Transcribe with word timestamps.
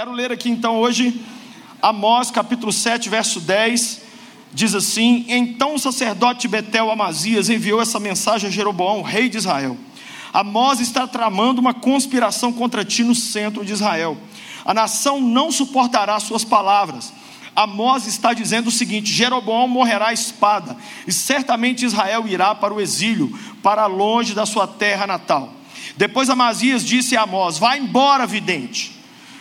Quero 0.00 0.12
ler 0.12 0.32
aqui 0.32 0.48
então 0.48 0.78
hoje 0.78 1.20
Amós 1.82 2.30
capítulo 2.30 2.72
7, 2.72 3.10
verso 3.10 3.38
10. 3.38 4.00
Diz 4.50 4.74
assim: 4.74 5.26
Então 5.28 5.74
o 5.74 5.78
sacerdote 5.78 6.48
Betel 6.48 6.90
Amazias 6.90 7.50
enviou 7.50 7.82
essa 7.82 8.00
mensagem 8.00 8.48
a 8.48 8.50
Jeroboão, 8.50 9.02
rei 9.02 9.28
de 9.28 9.36
Israel. 9.36 9.76
Amós 10.32 10.80
está 10.80 11.06
tramando 11.06 11.60
uma 11.60 11.74
conspiração 11.74 12.50
contra 12.50 12.82
ti 12.82 13.04
no 13.04 13.14
centro 13.14 13.62
de 13.62 13.74
Israel. 13.74 14.16
A 14.64 14.72
nação 14.72 15.20
não 15.20 15.52
suportará 15.52 16.18
suas 16.18 16.44
palavras. 16.44 17.12
Amós 17.54 18.06
está 18.06 18.32
dizendo 18.32 18.68
o 18.68 18.72
seguinte: 18.72 19.12
Jeroboão 19.12 19.68
morrerá 19.68 20.08
à 20.08 20.12
espada, 20.14 20.78
e 21.06 21.12
certamente 21.12 21.84
Israel 21.84 22.26
irá 22.26 22.54
para 22.54 22.72
o 22.72 22.80
exílio, 22.80 23.38
para 23.62 23.84
longe 23.84 24.32
da 24.32 24.46
sua 24.46 24.66
terra 24.66 25.06
natal. 25.06 25.52
Depois 25.94 26.30
Amazias 26.30 26.86
disse 26.86 27.18
a 27.18 27.24
Amós: 27.24 27.58
Vá 27.58 27.76
embora, 27.76 28.26
vidente, 28.26 28.98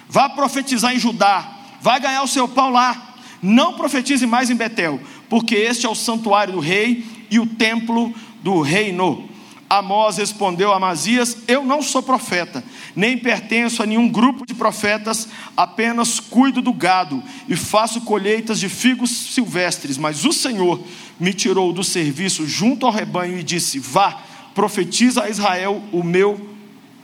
vá 0.09 0.27
profetizar 0.27 0.93
em 0.93 0.99
Judá, 0.99 1.59
vai 1.79 1.99
ganhar 1.99 2.23
o 2.23 2.27
seu 2.27 2.47
pão 2.47 2.71
lá. 2.71 3.05
Não 3.41 3.73
profetize 3.73 4.25
mais 4.25 4.49
em 4.49 4.55
Betel, 4.55 4.99
porque 5.29 5.55
este 5.55 5.85
é 5.85 5.89
o 5.89 5.95
santuário 5.95 6.53
do 6.53 6.59
rei 6.59 7.05
e 7.31 7.39
o 7.39 7.45
templo 7.45 8.13
do 8.43 8.59
reino. 8.59 9.29
Amós 9.69 10.17
respondeu 10.17 10.73
a 10.73 10.77
Amazias: 10.77 11.37
Eu 11.47 11.63
não 11.63 11.81
sou 11.81 12.01
profeta, 12.01 12.63
nem 12.95 13.17
pertenço 13.17 13.83
a 13.83 13.85
nenhum 13.85 14.09
grupo 14.09 14.45
de 14.45 14.55
profetas, 14.55 15.29
apenas 15.55 16.19
cuido 16.19 16.61
do 16.61 16.73
gado 16.73 17.23
e 17.47 17.55
faço 17.55 18.01
colheitas 18.01 18.59
de 18.59 18.67
figos 18.67 19.11
silvestres. 19.11 19.97
Mas 19.97 20.25
o 20.25 20.33
Senhor 20.33 20.81
me 21.19 21.33
tirou 21.33 21.71
do 21.71 21.83
serviço 21.83 22.47
junto 22.47 22.85
ao 22.85 22.91
rebanho 22.91 23.37
e 23.37 23.43
disse: 23.43 23.77
Vá, 23.77 24.19
profetiza 24.55 25.23
a 25.23 25.29
Israel, 25.29 25.83
o 25.91 26.03
meu 26.03 26.49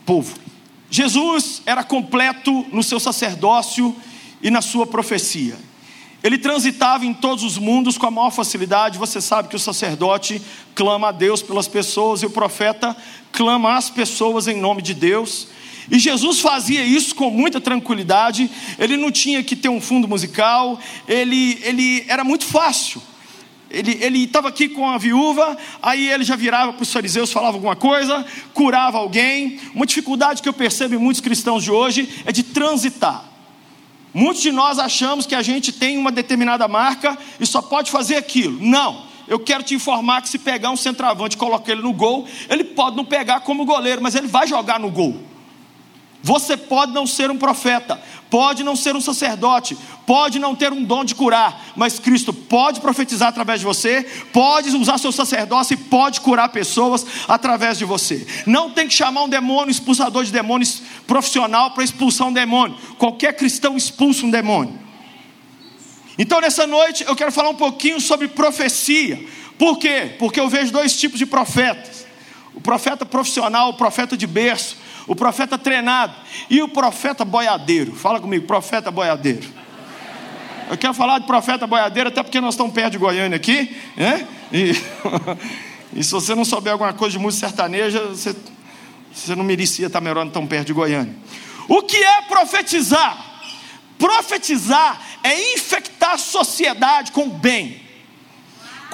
povo. 0.04 0.45
Jesus 0.90 1.62
era 1.66 1.82
completo 1.82 2.64
no 2.72 2.82
seu 2.82 3.00
sacerdócio 3.00 3.94
e 4.42 4.50
na 4.50 4.62
sua 4.62 4.86
profecia. 4.86 5.56
Ele 6.22 6.38
transitava 6.38 7.04
em 7.04 7.14
todos 7.14 7.44
os 7.44 7.58
mundos 7.58 7.96
com 7.96 8.06
a 8.06 8.10
maior 8.10 8.30
facilidade. 8.30 8.98
Você 8.98 9.20
sabe 9.20 9.48
que 9.48 9.56
o 9.56 9.60
sacerdote 9.60 10.40
clama 10.74 11.08
a 11.08 11.12
Deus 11.12 11.42
pelas 11.42 11.68
pessoas 11.68 12.22
e 12.22 12.26
o 12.26 12.30
profeta 12.30 12.96
clama 13.30 13.76
às 13.76 13.90
pessoas 13.90 14.48
em 14.48 14.56
nome 14.60 14.82
de 14.82 14.94
Deus. 14.94 15.48
E 15.90 15.98
Jesus 15.98 16.40
fazia 16.40 16.84
isso 16.84 17.14
com 17.14 17.30
muita 17.30 17.60
tranquilidade. 17.60 18.50
Ele 18.78 18.96
não 18.96 19.12
tinha 19.12 19.42
que 19.42 19.54
ter 19.54 19.68
um 19.68 19.80
fundo 19.80 20.08
musical. 20.08 20.80
Ele, 21.06 21.60
ele 21.62 22.04
era 22.08 22.24
muito 22.24 22.44
fácil. 22.44 23.00
Ele 23.78 24.24
estava 24.24 24.48
aqui 24.48 24.68
com 24.68 24.88
a 24.88 24.96
viúva, 24.96 25.56
aí 25.82 26.10
ele 26.10 26.24
já 26.24 26.34
virava 26.34 26.72
para 26.72 26.82
os 26.82 26.92
fariseus, 26.92 27.30
falava 27.30 27.56
alguma 27.56 27.76
coisa, 27.76 28.24
curava 28.54 28.98
alguém. 28.98 29.60
Uma 29.74 29.84
dificuldade 29.84 30.40
que 30.40 30.48
eu 30.48 30.52
percebo 30.52 30.94
em 30.94 30.98
muitos 30.98 31.20
cristãos 31.20 31.62
de 31.62 31.70
hoje 31.70 32.08
é 32.24 32.32
de 32.32 32.42
transitar. 32.42 33.24
Muitos 34.14 34.42
de 34.42 34.50
nós 34.50 34.78
achamos 34.78 35.26
que 35.26 35.34
a 35.34 35.42
gente 35.42 35.70
tem 35.72 35.98
uma 35.98 36.10
determinada 36.10 36.66
marca 36.66 37.18
e 37.38 37.44
só 37.44 37.60
pode 37.60 37.90
fazer 37.90 38.16
aquilo. 38.16 38.58
Não. 38.64 39.04
Eu 39.28 39.38
quero 39.38 39.62
te 39.62 39.74
informar 39.74 40.22
que 40.22 40.28
se 40.28 40.38
pegar 40.38 40.70
um 40.70 40.76
centroavante 40.76 41.36
e 41.36 41.38
colocar 41.38 41.72
ele 41.72 41.82
no 41.82 41.92
gol, 41.92 42.26
ele 42.48 42.64
pode 42.64 42.96
não 42.96 43.04
pegar 43.04 43.40
como 43.40 43.66
goleiro, 43.66 44.00
mas 44.00 44.14
ele 44.14 44.26
vai 44.26 44.46
jogar 44.46 44.80
no 44.80 44.90
gol. 44.90 45.20
Você 46.22 46.56
pode 46.56 46.92
não 46.92 47.06
ser 47.06 47.30
um 47.30 47.38
profeta, 47.38 48.00
pode 48.30 48.62
não 48.64 48.74
ser 48.74 48.96
um 48.96 49.00
sacerdote, 49.00 49.76
pode 50.06 50.38
não 50.38 50.54
ter 50.54 50.72
um 50.72 50.82
dom 50.82 51.04
de 51.04 51.14
curar, 51.14 51.72
mas 51.76 51.98
Cristo 51.98 52.32
pode 52.32 52.80
profetizar 52.80 53.28
através 53.28 53.60
de 53.60 53.66
você, 53.66 54.02
pode 54.32 54.74
usar 54.76 54.98
seu 54.98 55.12
sacerdócio 55.12 55.74
e 55.74 55.76
pode 55.76 56.20
curar 56.20 56.48
pessoas 56.48 57.06
através 57.28 57.78
de 57.78 57.84
você. 57.84 58.26
Não 58.46 58.70
tem 58.70 58.88
que 58.88 58.94
chamar 58.94 59.22
um 59.22 59.28
demônio, 59.28 59.70
expulsador 59.70 60.24
de 60.24 60.32
demônios 60.32 60.82
profissional 61.06 61.70
para 61.70 61.84
expulsar 61.84 62.26
um 62.26 62.32
demônio. 62.32 62.76
Qualquer 62.98 63.36
cristão 63.36 63.76
expulsa 63.76 64.26
um 64.26 64.30
demônio. 64.30 64.78
Então 66.18 66.40
nessa 66.40 66.66
noite 66.66 67.04
eu 67.06 67.14
quero 67.14 67.30
falar 67.30 67.50
um 67.50 67.54
pouquinho 67.54 68.00
sobre 68.00 68.26
profecia. 68.26 69.22
Por 69.58 69.78
quê? 69.78 70.14
Porque 70.18 70.40
eu 70.40 70.48
vejo 70.48 70.72
dois 70.72 70.98
tipos 70.98 71.18
de 71.18 71.26
profetas: 71.26 72.06
o 72.54 72.60
profeta 72.60 73.04
profissional, 73.04 73.70
o 73.70 73.74
profeta 73.74 74.16
de 74.16 74.26
berço 74.26 74.85
o 75.06 75.14
profeta 75.14 75.56
treinado 75.56 76.14
e 76.50 76.62
o 76.62 76.68
profeta 76.68 77.24
boiadeiro. 77.24 77.94
Fala 77.94 78.20
comigo, 78.20 78.46
profeta 78.46 78.90
boiadeiro. 78.90 79.48
Eu 80.68 80.76
quero 80.76 80.94
falar 80.94 81.20
de 81.20 81.26
profeta 81.26 81.66
boiadeiro, 81.66 82.08
até 82.08 82.22
porque 82.22 82.40
nós 82.40 82.54
estamos 82.54 82.72
perto 82.72 82.92
de 82.92 82.98
Goiânia 82.98 83.36
aqui, 83.36 83.76
né? 83.96 84.26
E, 84.52 84.72
e 85.94 86.02
se 86.02 86.10
você 86.10 86.34
não 86.34 86.44
souber 86.44 86.72
alguma 86.72 86.92
coisa 86.92 87.12
de 87.12 87.22
música 87.22 87.46
sertaneja, 87.46 88.00
você, 88.08 88.34
você 89.12 89.36
não 89.36 89.44
merecia 89.44 89.86
estar 89.86 90.00
melhor 90.00 90.28
tão 90.30 90.44
perto 90.44 90.66
de 90.66 90.72
Goiânia. 90.72 91.14
O 91.68 91.82
que 91.82 91.96
é 91.96 92.22
profetizar? 92.22 93.24
Profetizar 93.96 95.00
é 95.22 95.54
infectar 95.54 96.14
a 96.14 96.18
sociedade 96.18 97.12
com 97.12 97.28
bem. 97.28 97.85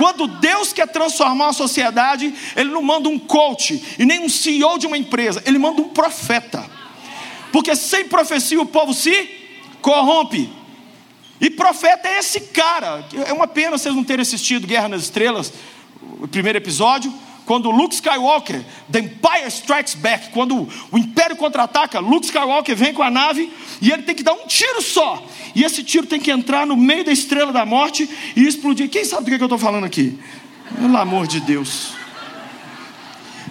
Quando 0.02 0.26
Deus 0.26 0.72
quer 0.72 0.88
transformar 0.88 1.50
a 1.50 1.52
sociedade, 1.52 2.34
Ele 2.56 2.70
não 2.70 2.82
manda 2.82 3.08
um 3.08 3.16
coach 3.16 3.80
e 3.96 4.04
nem 4.04 4.18
um 4.18 4.28
CEO 4.28 4.76
de 4.76 4.84
uma 4.84 4.98
empresa, 4.98 5.40
Ele 5.46 5.60
manda 5.60 5.80
um 5.80 5.90
profeta. 5.90 6.68
Porque 7.52 7.76
sem 7.76 8.08
profecia 8.08 8.60
o 8.60 8.66
povo 8.66 8.92
se 8.92 9.30
corrompe. 9.80 10.52
E 11.40 11.48
profeta 11.48 12.08
é 12.08 12.18
esse 12.18 12.40
cara. 12.40 13.06
É 13.28 13.32
uma 13.32 13.46
pena 13.46 13.78
vocês 13.78 13.94
não 13.94 14.02
terem 14.02 14.22
assistido 14.22 14.66
Guerra 14.66 14.88
nas 14.88 15.02
Estrelas, 15.02 15.52
o 16.20 16.26
primeiro 16.26 16.58
episódio 16.58 17.14
quando 17.52 17.70
Luke 17.70 17.94
Skywalker, 17.94 18.64
The 18.90 19.00
Empire 19.00 19.46
Strikes 19.48 19.94
Back, 19.96 20.30
quando 20.30 20.66
o 20.90 20.96
Império 20.96 21.36
contra-ataca, 21.36 22.00
Luke 22.00 22.24
Skywalker 22.24 22.74
vem 22.74 22.94
com 22.94 23.02
a 23.02 23.10
nave 23.10 23.52
e 23.82 23.90
ele 23.90 24.04
tem 24.04 24.14
que 24.14 24.22
dar 24.22 24.32
um 24.32 24.46
tiro 24.46 24.80
só. 24.80 25.22
E 25.54 25.62
esse 25.62 25.82
tiro 25.82 26.06
tem 26.06 26.18
que 26.18 26.30
entrar 26.30 26.66
no 26.66 26.74
meio 26.74 27.04
da 27.04 27.12
estrela 27.12 27.52
da 27.52 27.66
morte 27.66 28.08
e 28.34 28.46
explodir. 28.46 28.88
Quem 28.88 29.04
sabe 29.04 29.24
do 29.24 29.26
que, 29.26 29.34
é 29.34 29.38
eu 29.38 29.44
estou 29.44 29.58
falando 29.58 29.84
aqui? 29.84 30.18
Pelo 30.80 30.96
amor 30.96 31.26
de 31.26 31.40
Deus. 31.40 31.88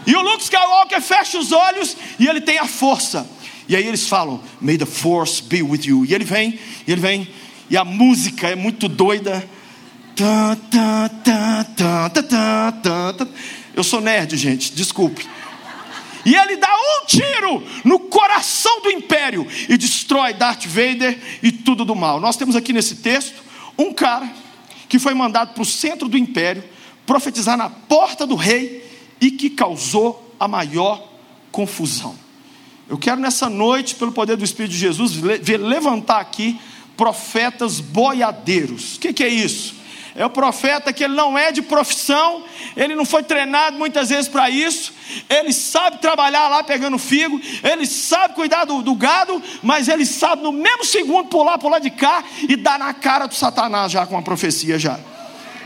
E 0.07 0.15
o 0.15 0.21
Luke 0.23 0.41
Skywalker 0.41 0.99
fecha 0.99 1.37
os 1.37 1.51
olhos 1.51 1.95
e 2.17 2.25
ele 2.25 2.41
tem 2.41 2.57
a 2.57 2.65
força. 2.65 3.29
E 3.69 3.75
aí 3.75 3.85
eles 3.85 4.07
falam, 4.07 4.41
May 4.59 4.79
the 4.79 4.85
force 4.87 5.43
be 5.43 5.61
with 5.61 5.81
you. 5.83 6.07
E 6.07 6.15
ele 6.15 6.25
vem, 6.25 6.59
e 6.87 6.91
ele 6.91 7.01
vem, 7.01 7.27
e 7.69 7.77
a 7.77 7.85
música 7.85 8.47
é 8.47 8.55
muito 8.55 8.89
doida. 8.89 9.47
Eu 13.73 13.83
sou 13.83 14.01
nerd, 14.01 14.35
gente, 14.37 14.73
desculpe. 14.73 15.27
E 16.25 16.35
ele 16.35 16.55
dá 16.57 16.69
um 16.69 17.05
tiro 17.05 17.63
no 17.83 17.99
coração 17.99 18.81
do 18.81 18.91
império 18.91 19.47
e 19.67 19.77
destrói 19.77 20.33
Darth 20.33 20.65
Vader 20.65 21.17
e 21.41 21.51
tudo 21.51 21.83
do 21.83 21.95
mal. 21.95 22.19
Nós 22.19 22.37
temos 22.37 22.55
aqui 22.55 22.71
nesse 22.71 22.97
texto 22.97 23.41
um 23.77 23.91
cara 23.91 24.29
que 24.87 24.99
foi 24.99 25.13
mandado 25.13 25.53
para 25.53 25.63
o 25.63 25.65
centro 25.65 26.07
do 26.07 26.17
império 26.17 26.63
profetizar 27.05 27.57
na 27.57 27.69
porta 27.69 28.27
do 28.27 28.35
rei 28.35 28.87
e 29.19 29.31
que 29.31 29.49
causou 29.49 30.35
a 30.39 30.47
maior 30.47 31.07
confusão. 31.51 32.15
Eu 32.87 32.97
quero 32.97 33.19
nessa 33.19 33.49
noite, 33.49 33.95
pelo 33.95 34.11
poder 34.11 34.35
do 34.35 34.43
Espírito 34.43 34.73
de 34.73 34.77
Jesus, 34.77 35.13
ver 35.13 35.57
levantar 35.57 36.19
aqui 36.19 36.59
profetas 36.97 37.79
boiadeiros. 37.79 38.97
O 38.97 38.99
que, 38.99 39.13
que 39.13 39.23
é 39.23 39.29
isso? 39.29 39.80
É 40.15 40.25
o 40.25 40.29
profeta 40.29 40.91
que 40.91 41.03
ele 41.03 41.15
não 41.15 41.37
é 41.37 41.51
de 41.51 41.61
profissão, 41.61 42.43
ele 42.75 42.95
não 42.95 43.05
foi 43.05 43.23
treinado 43.23 43.77
muitas 43.77 44.09
vezes 44.09 44.27
para 44.27 44.49
isso, 44.49 44.93
ele 45.29 45.53
sabe 45.53 45.99
trabalhar 45.99 46.47
lá 46.49 46.63
pegando 46.63 46.97
figo, 46.97 47.39
ele 47.63 47.85
sabe 47.85 48.33
cuidar 48.33 48.65
do, 48.65 48.81
do, 48.81 48.93
gado, 48.95 49.41
mas 49.63 49.87
ele 49.87 50.05
sabe 50.05 50.43
no 50.43 50.51
mesmo 50.51 50.83
segundo 50.83 51.29
pular 51.29 51.57
para 51.57 51.69
lado 51.69 51.83
de 51.83 51.91
cá 51.91 52.23
e 52.47 52.55
dar 52.55 52.77
na 52.77 52.93
cara 52.93 53.25
do 53.25 53.35
Satanás 53.35 53.91
já 53.91 54.05
com 54.05 54.17
a 54.17 54.21
profecia 54.21 54.77
já. 54.77 54.99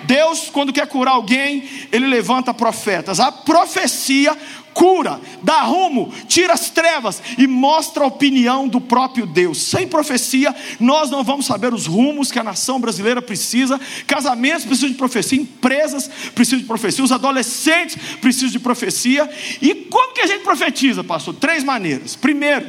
Deus, 0.06 0.50
quando 0.50 0.74
quer 0.74 0.88
curar 0.88 1.14
alguém, 1.14 1.64
ele 1.92 2.08
levanta 2.08 2.54
profetas. 2.54 3.20
A 3.20 3.32
profecia 3.32 4.38
cura, 4.76 5.22
dá 5.42 5.62
rumo, 5.62 6.14
tira 6.28 6.54
as 6.54 6.70
trevas 6.70 7.24
e 7.38 7.48
mostra 7.48 8.04
a 8.04 8.08
opinião 8.08 8.68
do 8.68 8.82
próprio 8.82 9.26
Deus. 9.26 9.62
Sem 9.62 9.88
profecia, 9.88 10.54
nós 10.82 11.10
não 11.10 11.24
vamos 11.24 11.46
saber 11.46 11.74
os 11.74 11.86
rumos 11.86 12.30
que 12.30 12.38
a 12.38 12.44
nação 12.44 12.80
brasileira 12.80 13.22
precisa. 13.22 13.80
Casamentos 14.06 14.66
precisam 14.66 14.90
de 14.90 14.96
profecia, 14.96 15.40
empresas 15.40 16.10
precisam 16.36 16.60
de 16.60 16.66
profecia, 16.66 17.04
os 17.04 17.12
adolescentes 17.14 17.98
precisam 18.20 18.50
de 18.50 18.60
profecia. 18.60 19.30
E 19.62 19.74
como 19.74 20.14
que 20.14 20.22
a 20.22 20.28
gente 20.28 20.44
profetiza, 20.44 21.04
pastor? 21.06 21.34
Três 21.36 21.64
maneiras. 21.64 22.16
Primeiro, 22.16 22.68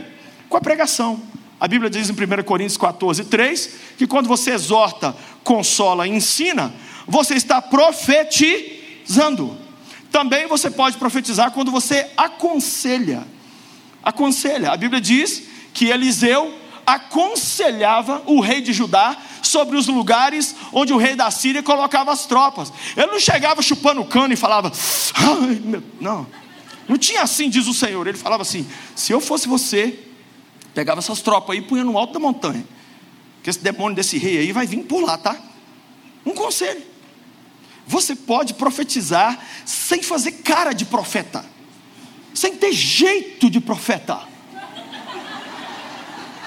com 0.49 0.57
a 0.57 0.61
pregação. 0.61 1.21
A 1.59 1.67
Bíblia 1.67 1.91
diz 1.91 2.09
em 2.09 2.13
1 2.13 2.45
Coríntios 2.45 2.77
14, 2.77 3.25
3, 3.25 3.71
que 3.99 4.07
quando 4.07 4.29
você 4.29 4.53
exorta, 4.53 5.17
consola 5.43 6.07
e 6.07 6.11
ensina, 6.11 6.73
você 7.07 7.35
está 7.35 7.61
profetizando. 7.63 9.57
Também 10.11 10.47
você 10.47 10.71
pode 10.71 10.97
profetizar 10.97 11.51
quando 11.51 11.71
você 11.71 12.11
aconselha. 12.17 13.27
Aconselha. 14.03 14.73
A 14.73 14.77
Bíblia 14.77 15.01
diz 15.01 15.43
que 15.73 15.87
Eliseu 15.87 16.53
aconselhava 16.87 18.23
o 18.27 18.41
rei 18.41 18.61
de 18.61 18.73
Judá 18.73 19.17
sobre 19.43 19.77
os 19.77 19.87
lugares 19.89 20.55
onde 20.73 20.93
o 20.93 20.97
rei 20.97 21.17
da 21.17 21.31
Síria 21.31 21.63
colocava 21.63 22.13
as 22.13 22.27
tropas. 22.27 22.73
Ele 22.97 23.07
não 23.07 23.21
chegava 23.21 23.61
chupando 23.61 24.01
o 24.01 24.07
cano 24.07 24.33
e 24.33 24.37
falava, 24.37 24.73
não, 26.01 26.27
não 26.89 26.97
tinha 26.97 27.23
assim, 27.23 27.51
diz 27.51 27.67
o 27.67 27.75
Senhor. 27.75 28.07
Ele 28.07 28.17
falava 28.17 28.43
assim: 28.43 28.67
se 28.95 29.13
eu 29.13 29.21
fosse 29.21 29.49
você, 29.49 30.07
Pegava 30.77 30.99
essas 30.99 31.23
tropas 31.23 31.57
aí 31.57 31.63
e 31.63 31.63
punha 31.63 31.83
no 31.83 31.97
alto 31.97 32.13
da 32.13 32.21
montanha. 32.21 32.63
Que 33.43 33.49
esse 33.49 33.61
demônio 33.61 33.97
desse 33.97 34.19
rei 34.19 34.37
aí 34.37 34.53
vai 34.53 34.67
vir 34.67 34.85
por 34.85 35.03
lá, 35.03 35.17
tá? 35.17 35.35
Um 36.23 36.33
conselho. 36.33 36.83
Você 37.87 38.17
pode 38.17 38.55
profetizar 38.55 39.39
sem 39.65 40.03
fazer 40.03 40.33
cara 40.33 40.73
de 40.73 40.85
profeta, 40.85 41.45
sem 42.35 42.57
ter 42.57 42.73
jeito 42.73 43.49
de 43.49 43.61
profeta. 43.61 44.21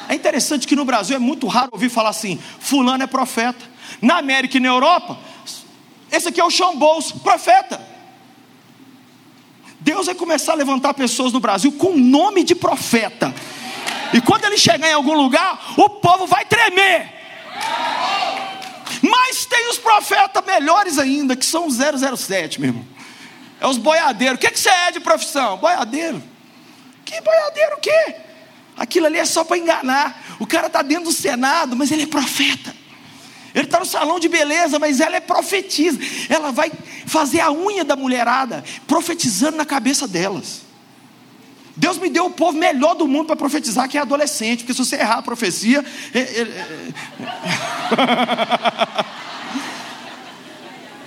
É 0.10 0.16
interessante 0.16 0.68
que 0.68 0.76
no 0.76 0.84
Brasil 0.84 1.16
é 1.16 1.20
muito 1.20 1.48
raro 1.48 1.70
ouvir 1.72 1.90
falar 1.90 2.10
assim: 2.10 2.40
Fulano 2.60 3.04
é 3.04 3.08
profeta. 3.08 3.64
Na 4.02 4.18
América 4.18 4.58
e 4.58 4.60
na 4.60 4.68
Europa, 4.68 5.18
esse 6.12 6.28
aqui 6.30 6.40
é 6.40 6.44
o 6.44 6.76
Bowles, 6.76 7.12
profeta. 7.12 7.82
Deus 9.80 10.08
vai 10.08 10.16
começar 10.16 10.54
a 10.54 10.56
levantar 10.56 10.94
pessoas 10.94 11.32
no 11.32 11.40
Brasil 11.40 11.72
com 11.72 11.96
nome 11.96 12.44
de 12.44 12.54
profeta. 12.54 13.34
E 14.14 14.20
quando 14.20 14.46
ele 14.46 14.58
chegar 14.58 14.90
em 14.90 14.94
algum 14.94 15.14
lugar, 15.14 15.74
o 15.78 15.90
povo 15.90 16.28
vai 16.28 16.44
tremer. 16.46 17.14
Mas 19.02 19.46
tem 19.46 19.70
os 19.70 19.78
profetas 19.78 20.44
melhores 20.46 20.98
ainda, 20.98 21.36
que 21.36 21.46
são 21.46 21.68
os 21.68 21.78
007, 21.78 22.60
meu 22.60 22.70
irmão. 22.70 22.86
É 23.60 23.68
os 23.68 23.78
boiadeiros. 23.78 24.38
O 24.38 24.40
que, 24.40 24.50
que 24.50 24.60
você 24.60 24.70
é 24.70 24.92
de 24.92 25.00
profissão? 25.00 25.58
Boiadeiro. 25.58 26.22
Que 27.06 27.20
boiadeiro 27.22 27.76
o 27.76 27.80
quê? 27.80 28.16
Aquilo 28.78 29.08
ali 29.08 29.18
é 29.18 29.26
só 29.26 29.44
para 29.44 29.58
enganar. 29.58 30.38
O 30.40 30.48
cara 30.48 30.68
está 30.68 30.82
dentro 30.82 31.06
do 31.06 31.12
Senado, 31.12 31.76
mas 31.76 31.92
ele 31.92 32.04
é 32.04 32.08
profeta. 32.08 32.74
Ele 33.54 33.66
está 33.66 33.80
no 33.80 33.86
salão 33.86 34.20
de 34.20 34.30
beleza, 34.30 34.80
mas 34.80 35.00
ela 35.00 35.16
é 35.16 35.20
profetisa. 35.20 36.00
Ela 36.30 36.52
vai 36.52 36.72
fazer 37.06 37.42
a 37.42 37.52
unha 37.52 37.84
da 37.84 37.96
mulherada, 37.96 38.64
profetizando 38.88 39.58
na 39.58 39.66
cabeça 39.66 40.08
delas. 40.08 40.69
Deus 41.80 41.98
me 41.98 42.10
deu 42.10 42.26
o 42.26 42.30
povo 42.30 42.58
melhor 42.58 42.94
do 42.94 43.08
mundo 43.08 43.28
para 43.28 43.38
profetizar, 43.38 43.88
que 43.88 43.98
é 43.98 44.02
adolescente, 44.02 44.60
porque 44.60 44.74
se 44.74 44.80
você 44.80 44.98
errar 44.98 45.20
a 45.20 45.22
profecia. 45.22 45.84
É, 46.14 46.20
é, 46.20 46.42
é... 46.42 46.90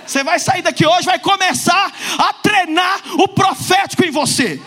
você 0.03 0.23
vai 0.23 0.39
sair 0.39 0.63
daqui 0.63 0.83
hoje, 0.83 1.05
vai 1.05 1.19
começar 1.19 1.93
a 2.17 2.33
treinar 2.33 3.03
o 3.19 3.27
profético 3.27 4.03
em 4.03 4.09
você. 4.09 4.59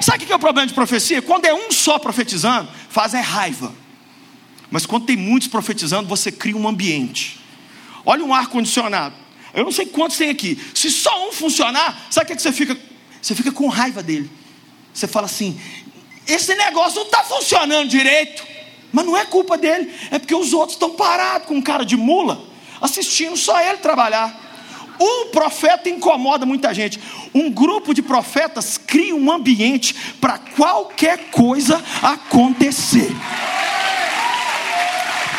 Sabe 0.00 0.22
o 0.22 0.26
que 0.28 0.32
é 0.32 0.36
o 0.36 0.38
problema 0.38 0.68
de 0.68 0.74
profecia? 0.74 1.20
Quando 1.20 1.46
é 1.46 1.52
um 1.52 1.72
só 1.72 1.98
profetizando, 1.98 2.68
faz 2.88 3.12
é 3.12 3.20
raiva. 3.20 3.74
Mas 4.70 4.86
quando 4.86 5.06
tem 5.06 5.16
muitos 5.16 5.48
profetizando, 5.48 6.08
você 6.08 6.30
cria 6.30 6.56
um 6.56 6.68
ambiente. 6.68 7.40
Olha 8.06 8.24
um 8.24 8.32
ar 8.32 8.46
condicionado. 8.46 9.16
Eu 9.52 9.64
não 9.64 9.72
sei 9.72 9.86
quantos 9.86 10.16
tem 10.16 10.30
aqui. 10.30 10.62
Se 10.72 10.92
só 10.92 11.28
um 11.28 11.32
funcionar, 11.32 12.06
sabe 12.08 12.32
o 12.32 12.36
que 12.36 12.40
você 12.40 12.52
fica? 12.52 12.78
Você 13.20 13.34
fica 13.34 13.50
com 13.50 13.66
raiva 13.66 14.00
dele. 14.00 14.30
Você 14.94 15.08
fala 15.08 15.26
assim: 15.26 15.60
esse 16.26 16.54
negócio 16.54 17.00
não 17.00 17.06
está 17.06 17.22
funcionando 17.24 17.88
direito. 17.88 18.54
Mas 18.92 19.04
não 19.04 19.16
é 19.16 19.24
culpa 19.24 19.58
dele, 19.58 19.92
é 20.12 20.20
porque 20.20 20.36
os 20.36 20.52
outros 20.52 20.74
estão 20.76 20.90
parados 20.90 21.48
com 21.48 21.60
cara 21.60 21.84
de 21.84 21.96
mula, 21.96 22.40
assistindo 22.80 23.36
só 23.36 23.60
ele 23.60 23.78
trabalhar. 23.78 24.32
Um 25.00 25.30
profeta 25.32 25.88
incomoda 25.88 26.46
muita 26.46 26.72
gente. 26.72 27.00
Um 27.34 27.50
grupo 27.50 27.92
de 27.92 28.00
profetas 28.00 28.78
cria 28.78 29.16
um 29.16 29.32
ambiente 29.32 29.92
para 30.20 30.38
qualquer 30.38 31.30
coisa 31.32 31.82
acontecer. 32.00 33.10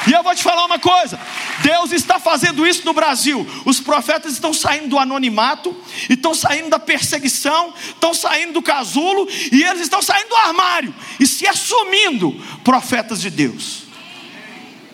E 0.05 0.11
eu 0.11 0.21
vou 0.21 0.35
te 0.35 0.43
falar 0.43 0.65
uma 0.65 0.77
coisa: 0.77 1.17
Deus 1.61 1.91
está 1.91 2.19
fazendo 2.19 2.65
isso 2.65 2.85
no 2.85 2.93
Brasil. 2.93 3.47
Os 3.65 3.79
profetas 3.79 4.33
estão 4.33 4.53
saindo 4.53 4.89
do 4.89 4.99
anonimato, 4.99 5.75
estão 6.09 6.33
saindo 6.33 6.69
da 6.69 6.79
perseguição, 6.79 7.73
estão 7.87 8.13
saindo 8.13 8.53
do 8.53 8.61
casulo, 8.61 9.27
e 9.51 9.63
eles 9.63 9.81
estão 9.81 10.01
saindo 10.01 10.29
do 10.29 10.35
armário 10.35 10.93
e 11.19 11.25
se 11.25 11.47
assumindo 11.47 12.33
profetas 12.63 13.21
de 13.21 13.29
Deus. 13.29 13.83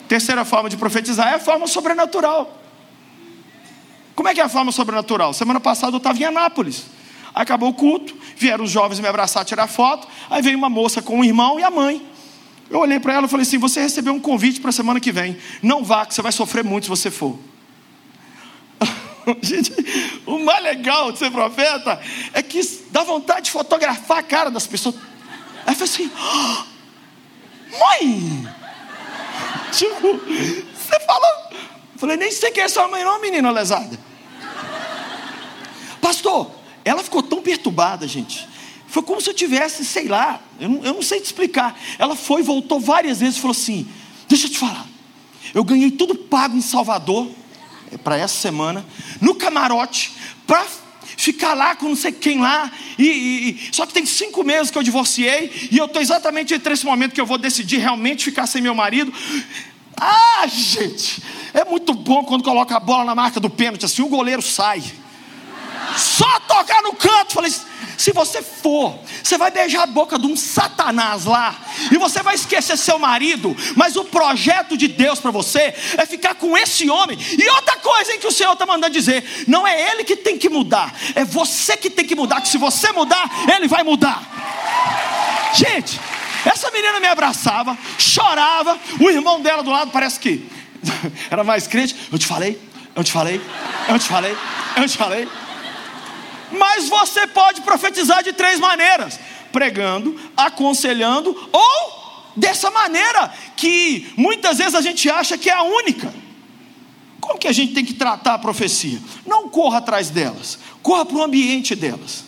Terceira 0.08 0.44
forma 0.44 0.70
de 0.70 0.78
profetizar 0.78 1.30
é 1.30 1.36
a 1.36 1.40
forma 1.40 1.68
sobrenatural. 1.68 2.60
Como 4.16 4.28
é 4.28 4.34
que 4.34 4.42
é 4.42 4.44
a 4.44 4.50
forma 4.50 4.72
sobrenatural? 4.72 5.34
Semana 5.34 5.60
passada 5.60 5.94
eu 5.94 5.98
estava 5.98 6.20
em 6.20 6.26
Anápolis. 6.26 6.86
Acabou 7.34 7.70
o 7.70 7.74
culto, 7.74 8.16
vieram 8.36 8.66
os 8.66 8.70
jovens 8.70 9.00
me 9.00 9.08
abraçar, 9.08 9.46
tirar 9.46 9.68
foto. 9.68 10.08
Aí 10.30 10.42
veio 10.42 10.58
uma 10.58 10.70
moça 10.70 11.02
com 11.02 11.20
o 11.20 11.24
irmão 11.24 11.60
e 11.60 11.64
a 11.64 11.72
mãe. 11.72 12.06
Eu 12.72 12.80
olhei 12.80 13.02
para 13.02 13.14
ela 13.14 13.26
e 13.26 13.30
falei 13.30 13.46
assim: 13.46 13.58
Você 13.58 13.82
recebeu 13.82 14.14
um 14.14 14.20
convite 14.20 14.62
para 14.62 14.70
a 14.70 14.74
semana 14.74 15.00
que 15.00 15.12
vem. 15.12 15.38
Não 15.62 15.84
vá, 15.84 16.06
que 16.06 16.14
você 16.14 16.22
vai 16.22 16.32
sofrer 16.32 16.64
muito 16.64 16.86
se 16.86 16.90
você 16.90 17.12
for. 17.12 17.38
Gente, 19.44 19.74
o 20.26 20.40
mais 20.40 20.64
legal 20.64 21.12
de 21.12 21.20
ser 21.20 21.30
profeta 21.30 22.02
é 22.32 22.42
que 22.42 22.62
dá 22.90 23.04
vontade 23.04 23.46
de 23.46 23.52
fotografar 23.52 24.20
a 24.20 24.24
cara 24.24 24.50
das 24.50 24.66
pessoas. 24.66 24.96
Aí 25.66 25.74
eu 25.74 25.76
falei 25.76 25.84
assim: 25.84 26.12
Mãe! 27.78 28.48
Tipo, 29.74 30.18
você 30.74 31.00
falou. 31.06 31.52
Falei: 31.98 32.16
Nem 32.16 32.32
sei 32.32 32.52
quem 32.52 32.64
é 32.64 32.70
sua 32.70 32.88
mãe, 32.88 33.04
não, 33.04 33.20
menina 33.20 33.52
lesada. 33.52 34.00
Pastor, 36.00 36.50
ela 36.86 37.04
ficou 37.04 37.22
tão 37.22 37.42
perturbada, 37.42 38.08
gente. 38.08 38.48
Foi 38.92 39.02
como 39.02 39.22
se 39.22 39.30
eu 39.30 39.34
tivesse, 39.34 39.86
sei 39.86 40.10
lá, 40.10 40.42
eu 40.60 40.68
não, 40.68 40.84
eu 40.84 40.94
não 40.94 41.02
sei 41.02 41.22
te 41.22 41.26
explicar. 41.26 41.80
Ela 41.98 42.14
foi, 42.14 42.44
voltou 42.44 42.78
várias 42.78 43.22
vezes 43.22 43.38
e 43.38 43.40
falou 43.40 43.54
assim: 43.54 43.88
Deixa 44.28 44.48
eu 44.48 44.52
te 44.52 44.58
falar. 44.58 44.86
Eu 45.54 45.64
ganhei 45.64 45.90
tudo 45.92 46.14
pago 46.14 46.58
em 46.58 46.62
Salvador, 46.62 47.30
é 47.90 47.98
para 47.98 48.18
essa 48.18 48.36
semana, 48.36 48.86
no 49.22 49.34
camarote, 49.34 50.12
para 50.46 50.66
ficar 51.16 51.54
lá 51.54 51.74
com 51.74 51.88
não 51.88 51.96
sei 51.96 52.12
quem 52.12 52.42
lá. 52.42 52.70
E, 53.00 53.06
e, 53.08 53.70
só 53.72 53.86
que 53.86 53.94
tem 53.94 54.06
cinco 54.06 54.44
meses 54.44 54.70
que 54.70 54.78
eu 54.78 54.84
divorciei, 54.84 55.70
e 55.72 55.78
eu 55.78 55.86
estou 55.86 56.02
exatamente 56.02 56.54
entre 56.54 56.74
esse 56.74 56.86
momento 56.86 57.14
que 57.14 57.22
eu 57.22 57.26
vou 57.26 57.38
decidir 57.38 57.78
realmente 57.78 58.26
ficar 58.26 58.46
sem 58.46 58.62
meu 58.62 58.76
marido. 58.76 59.14
Ah, 59.96 60.46
gente, 60.48 61.24
é 61.54 61.64
muito 61.64 61.94
bom 61.94 62.26
quando 62.26 62.44
coloca 62.44 62.76
a 62.76 62.80
bola 62.80 63.06
na 63.06 63.16
marca 63.16 63.40
do 63.40 63.50
pênalti, 63.50 63.86
assim 63.86 64.02
o 64.02 64.08
goleiro 64.08 64.42
sai. 64.42 64.84
Só 65.98 66.40
tocar 66.42 66.82
no 66.82 66.94
canto, 66.94 67.34
falei, 67.34 67.52
se 68.02 68.12
você 68.12 68.42
for, 68.42 68.98
você 69.24 69.38
vai 69.38 69.52
beijar 69.52 69.84
a 69.84 69.86
boca 69.86 70.18
de 70.18 70.26
um 70.26 70.36
satanás 70.36 71.26
lá, 71.26 71.56
e 71.92 71.98
você 71.98 72.24
vai 72.24 72.34
esquecer 72.34 72.78
seu 72.78 72.98
marido, 72.98 73.56
mas 73.76 73.96
o 73.96 74.04
projeto 74.04 74.76
de 74.76 74.88
Deus 74.88 75.20
para 75.20 75.30
você 75.30 75.74
é 75.98 76.06
ficar 76.06 76.36
com 76.36 76.58
esse 76.58 76.90
homem. 76.90 77.18
E 77.20 77.50
outra 77.50 77.78
coisa 77.78 78.14
em 78.14 78.20
que 78.20 78.26
o 78.26 78.32
Senhor 78.32 78.54
está 78.54 78.66
mandando 78.66 78.94
dizer: 78.94 79.46
não 79.48 79.68
é 79.68 79.92
ele 79.92 80.04
que 80.04 80.16
tem 80.16 80.38
que 80.38 80.50
mudar, 80.50 80.94
é 81.14 81.24
você 81.24 81.78
que 81.78 81.90
tem 81.90 82.06
que 82.06 82.16
mudar, 82.16 82.42
que 82.42 82.48
se 82.48 82.58
você 82.58 82.92
mudar, 82.92 83.30
ele 83.56 83.68
vai 83.68 83.84
mudar. 83.84 85.52
Gente, 85.54 86.00
essa 86.46 86.72
menina 86.72 87.00
me 87.00 87.08
abraçava, 87.08 87.78
chorava, 88.00 88.80
o 89.00 89.10
irmão 89.10 89.42
dela 89.42 89.62
do 89.62 89.70
lado 89.70 89.92
parece 89.92 90.20
que 90.20 90.50
era 91.30 91.44
mais 91.44 91.68
crente. 91.68 91.96
Eu 92.12 92.18
te 92.18 92.26
falei, 92.26 92.60
eu 92.96 93.04
te 93.04 93.12
falei, 93.12 93.40
eu 93.88 94.00
te 94.00 94.06
falei, 94.06 94.36
eu 94.76 94.88
te 94.88 94.98
falei. 94.98 95.28
Mas 96.52 96.90
você 96.90 97.28
pode 97.28 97.62
profetizar 97.62 98.24
de 98.24 98.34
três 98.34 98.60
maneiras: 98.60 99.20
pregando, 99.52 100.20
aconselhando 100.36 101.36
ou 101.52 102.02
dessa 102.36 102.70
maneira 102.70 103.34
que 103.56 104.12
muitas 104.16 104.58
vezes 104.58 104.76
a 104.76 104.82
gente 104.82 105.10
acha 105.10 105.38
que 105.38 105.50
é 105.50 105.54
a 105.54 105.64
única. 105.64 106.14
Como 107.20 107.38
que 107.38 107.48
a 107.48 107.52
gente 107.52 107.74
tem 107.74 107.86
que 107.86 107.94
tratar 107.94 108.34
a 108.34 108.40
profecia? 108.40 109.00
Não 109.26 109.48
corra 109.48 109.78
atrás 109.78 110.10
delas, 110.10 110.58
corra 110.82 111.06
para 111.06 111.18
o 111.18 111.24
ambiente 111.24 111.76
delas. 111.76 112.26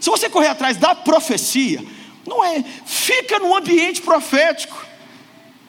Se 0.00 0.08
você 0.08 0.30
correr 0.30 0.48
atrás 0.48 0.76
da 0.76 0.94
profecia, 0.94 1.84
não 2.26 2.44
é, 2.44 2.64
fica 2.86 3.38
no 3.38 3.56
ambiente 3.56 4.00
profético. 4.00 4.86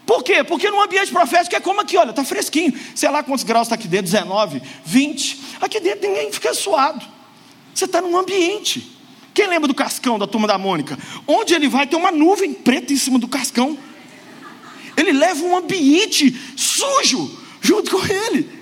Por 0.06 0.24
quê? 0.24 0.44
Porque 0.44 0.70
no 0.70 0.82
ambiente 0.82 1.12
profético 1.12 1.56
é 1.56 1.60
como 1.60 1.82
aqui, 1.82 1.98
olha, 1.98 2.12
está 2.12 2.24
fresquinho. 2.24 2.74
Sei 2.96 3.10
lá 3.10 3.24
quantos 3.24 3.44
graus 3.44 3.68
está 3.68 3.76
aqui 3.76 3.88
dentro, 3.88 4.12
19, 4.12 4.62
20. 4.86 5.40
Aqui 5.62 5.80
dentro 5.80 6.08
ninguém 6.08 6.32
fica 6.32 6.54
suado. 6.54 7.06
Você 7.74 7.86
está 7.86 8.02
num 8.02 8.18
ambiente. 8.18 8.98
Quem 9.34 9.48
lembra 9.48 9.68
do 9.68 9.74
cascão 9.74 10.20
da 10.20 10.28
turma 10.28 10.48
da 10.48 10.58
Mônica? 10.58 10.98
Onde 11.26 11.54
ele 11.54 11.70
vai 11.70 11.88
ter 11.88 11.96
uma 11.96 12.12
nuvem 12.12 12.54
preta 12.54 12.92
em 12.92 12.98
cima 12.98 13.18
do 13.18 13.28
cascão. 13.28 13.78
Ele 14.98 15.14
leva 15.14 15.44
um 15.46 15.56
ambiente 15.56 16.38
sujo 16.58 17.40
junto 17.62 17.92
com 17.92 18.06
ele. 18.06 18.60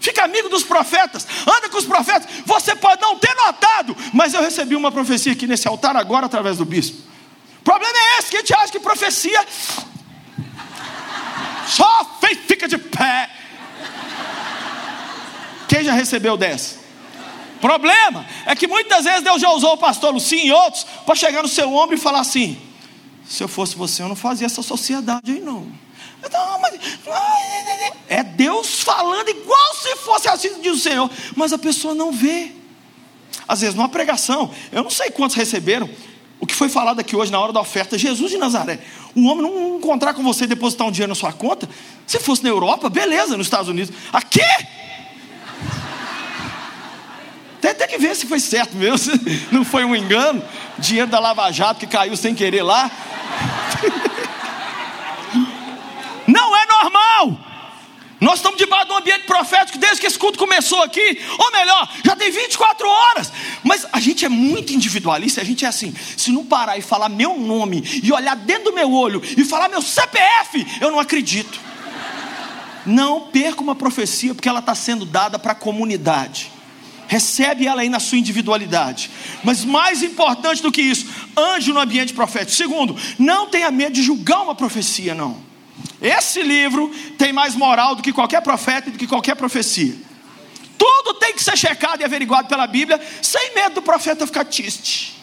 Fica 0.00 0.22
amigo 0.22 0.48
dos 0.48 0.62
profetas, 0.62 1.26
anda 1.42 1.68
com 1.68 1.78
os 1.78 1.84
profetas. 1.84 2.28
Você 2.44 2.76
pode 2.76 3.00
não 3.02 3.18
ter 3.18 3.34
notado, 3.34 3.96
mas 4.12 4.34
eu 4.34 4.40
recebi 4.40 4.76
uma 4.76 4.92
profecia 4.92 5.32
aqui 5.32 5.46
nesse 5.46 5.66
altar 5.66 5.96
agora 5.96 6.26
através 6.26 6.58
do 6.58 6.64
bispo. 6.64 6.98
O 7.60 7.64
problema 7.64 7.96
é 7.96 8.18
esse: 8.18 8.30
que 8.30 8.36
a 8.36 8.40
gente 8.40 8.54
acha 8.54 8.70
que 8.70 8.78
profecia 8.78 9.44
só 11.66 12.18
fica 12.46 12.68
de 12.68 12.78
pé. 12.78 13.30
Quem 15.68 15.82
já 15.82 15.92
recebeu 15.92 16.36
dessa? 16.36 16.85
Problema 17.60 18.26
é 18.44 18.54
que 18.54 18.66
muitas 18.66 19.04
vezes 19.04 19.22
Deus 19.22 19.40
já 19.40 19.50
usou 19.50 19.74
o 19.74 19.78
pastor 19.78 20.12
Lucinho 20.12 20.46
e 20.46 20.52
outros 20.52 20.84
para 21.04 21.14
chegar 21.14 21.42
no 21.42 21.48
seu 21.48 21.72
ombro 21.72 21.94
e 21.94 21.98
falar 21.98 22.20
assim: 22.20 22.60
se 23.26 23.42
eu 23.42 23.48
fosse 23.48 23.76
você, 23.76 24.02
eu 24.02 24.08
não 24.08 24.16
fazia 24.16 24.46
essa 24.46 24.62
sociedade 24.62 25.32
aí 25.32 25.40
não. 25.40 25.66
mas, 26.60 26.74
é 28.08 28.22
Deus 28.22 28.82
falando 28.82 29.28
igual 29.28 29.74
se 29.74 29.96
fosse 29.96 30.28
assim, 30.28 30.60
diz 30.60 30.72
o 30.72 30.78
Senhor, 30.78 31.10
mas 31.34 31.52
a 31.52 31.58
pessoa 31.58 31.94
não 31.94 32.12
vê. 32.12 32.52
Às 33.48 33.60
vezes, 33.60 33.74
numa 33.74 33.88
pregação, 33.88 34.50
eu 34.72 34.82
não 34.82 34.90
sei 34.90 35.10
quantos 35.10 35.36
receberam, 35.36 35.88
O 36.38 36.46
que 36.46 36.54
foi 36.54 36.68
falado 36.68 37.00
aqui 37.00 37.16
hoje 37.16 37.32
na 37.32 37.40
hora 37.40 37.52
da 37.52 37.60
oferta, 37.60 37.96
Jesus 37.96 38.30
de 38.30 38.36
Nazaré. 38.36 38.78
O 39.14 39.26
homem 39.26 39.42
não 39.42 39.78
encontrar 39.78 40.12
com 40.12 40.22
você 40.22 40.44
e 40.44 40.46
depositar 40.46 40.86
um 40.86 40.90
dinheiro 40.90 41.08
na 41.08 41.14
sua 41.14 41.32
conta. 41.32 41.68
Se 42.06 42.18
fosse 42.18 42.42
na 42.42 42.50
Europa, 42.50 42.90
beleza, 42.90 43.36
nos 43.36 43.46
Estados 43.46 43.68
Unidos. 43.68 43.94
Aqui? 44.12 44.42
Até 47.76 47.86
que 47.86 47.98
ver 47.98 48.16
se 48.16 48.26
foi 48.26 48.40
certo 48.40 48.74
mesmo, 48.74 48.96
se 48.96 49.10
não 49.52 49.62
foi 49.62 49.84
um 49.84 49.94
engano. 49.94 50.42
Dinheiro 50.78 51.10
da 51.10 51.18
Lava 51.18 51.52
Jato 51.52 51.78
que 51.78 51.86
caiu 51.86 52.16
sem 52.16 52.34
querer 52.34 52.62
lá. 52.62 52.90
Não 56.26 56.56
é 56.56 56.66
normal. 56.66 57.38
Nós 58.18 58.36
estamos 58.36 58.58
debaixo 58.58 58.86
de 58.86 58.92
um 58.92 58.96
ambiente 58.96 59.26
profético 59.26 59.76
desde 59.76 60.00
que 60.00 60.06
esse 60.06 60.18
culto 60.18 60.38
começou 60.38 60.82
aqui. 60.82 61.20
Ou 61.38 61.52
melhor, 61.52 61.88
já 62.02 62.16
tem 62.16 62.30
24 62.30 62.88
horas. 62.88 63.30
Mas 63.62 63.86
a 63.92 64.00
gente 64.00 64.24
é 64.24 64.28
muito 64.28 64.72
individualista. 64.72 65.42
A 65.42 65.44
gente 65.44 65.66
é 65.66 65.68
assim: 65.68 65.94
se 66.16 66.32
não 66.32 66.46
parar 66.46 66.78
e 66.78 66.82
falar 66.82 67.10
meu 67.10 67.38
nome, 67.38 67.84
e 68.02 68.10
olhar 68.10 68.34
dentro 68.34 68.64
do 68.70 68.72
meu 68.72 68.90
olho, 68.90 69.22
e 69.36 69.44
falar 69.44 69.68
meu 69.68 69.82
CPF, 69.82 70.66
eu 70.80 70.90
não 70.90 70.98
acredito. 70.98 71.60
Não 72.86 73.20
perca 73.20 73.60
uma 73.60 73.74
profecia, 73.74 74.34
porque 74.34 74.48
ela 74.48 74.60
está 74.60 74.74
sendo 74.74 75.04
dada 75.04 75.38
para 75.38 75.52
a 75.52 75.56
comunidade. 75.56 76.55
Recebe 77.08 77.66
ela 77.66 77.82
aí 77.82 77.88
na 77.88 78.00
sua 78.00 78.18
individualidade. 78.18 79.10
Mas 79.44 79.64
mais 79.64 80.02
importante 80.02 80.62
do 80.62 80.72
que 80.72 80.82
isso, 80.82 81.06
ande 81.36 81.72
no 81.72 81.80
ambiente 81.80 82.12
profético. 82.12 82.52
Segundo, 82.52 82.96
não 83.18 83.48
tenha 83.48 83.70
medo 83.70 83.92
de 83.92 84.02
julgar 84.02 84.42
uma 84.42 84.54
profecia, 84.54 85.14
não. 85.14 85.44
Esse 86.00 86.42
livro 86.42 86.92
tem 87.16 87.32
mais 87.32 87.54
moral 87.54 87.94
do 87.94 88.02
que 88.02 88.12
qualquer 88.12 88.42
profeta 88.42 88.88
e 88.88 88.92
do 88.92 88.98
que 88.98 89.06
qualquer 89.06 89.36
profecia. 89.36 89.94
Tudo 90.76 91.14
tem 91.14 91.34
que 91.34 91.42
ser 91.42 91.56
checado 91.56 92.00
e 92.00 92.04
averiguado 92.04 92.48
pela 92.48 92.66
Bíblia, 92.66 93.00
sem 93.22 93.54
medo 93.54 93.76
do 93.76 93.82
profeta 93.82 94.26
ficar 94.26 94.44
triste. 94.44 95.16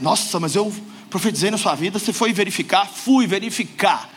Nossa, 0.00 0.40
mas 0.40 0.54
eu 0.54 0.74
profetizei 1.10 1.50
na 1.50 1.58
sua 1.58 1.74
vida, 1.74 1.98
você 1.98 2.12
foi 2.12 2.32
verificar? 2.32 2.86
Fui 2.86 3.26
verificar. 3.26 4.10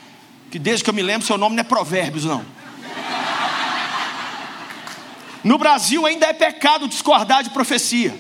Que 0.50 0.58
desde 0.58 0.84
que 0.84 0.90
eu 0.90 0.94
me 0.94 1.02
lembro, 1.02 1.28
seu 1.28 1.38
nome 1.38 1.56
não 1.56 1.62
é 1.62 1.64
Provérbios, 1.64 2.26
não. 2.26 2.44
No 5.44 5.58
Brasil 5.58 6.06
ainda 6.06 6.26
é 6.26 6.34
pecado 6.34 6.88
discordar 6.88 7.44
de 7.44 7.50
profecia. 7.50 8.20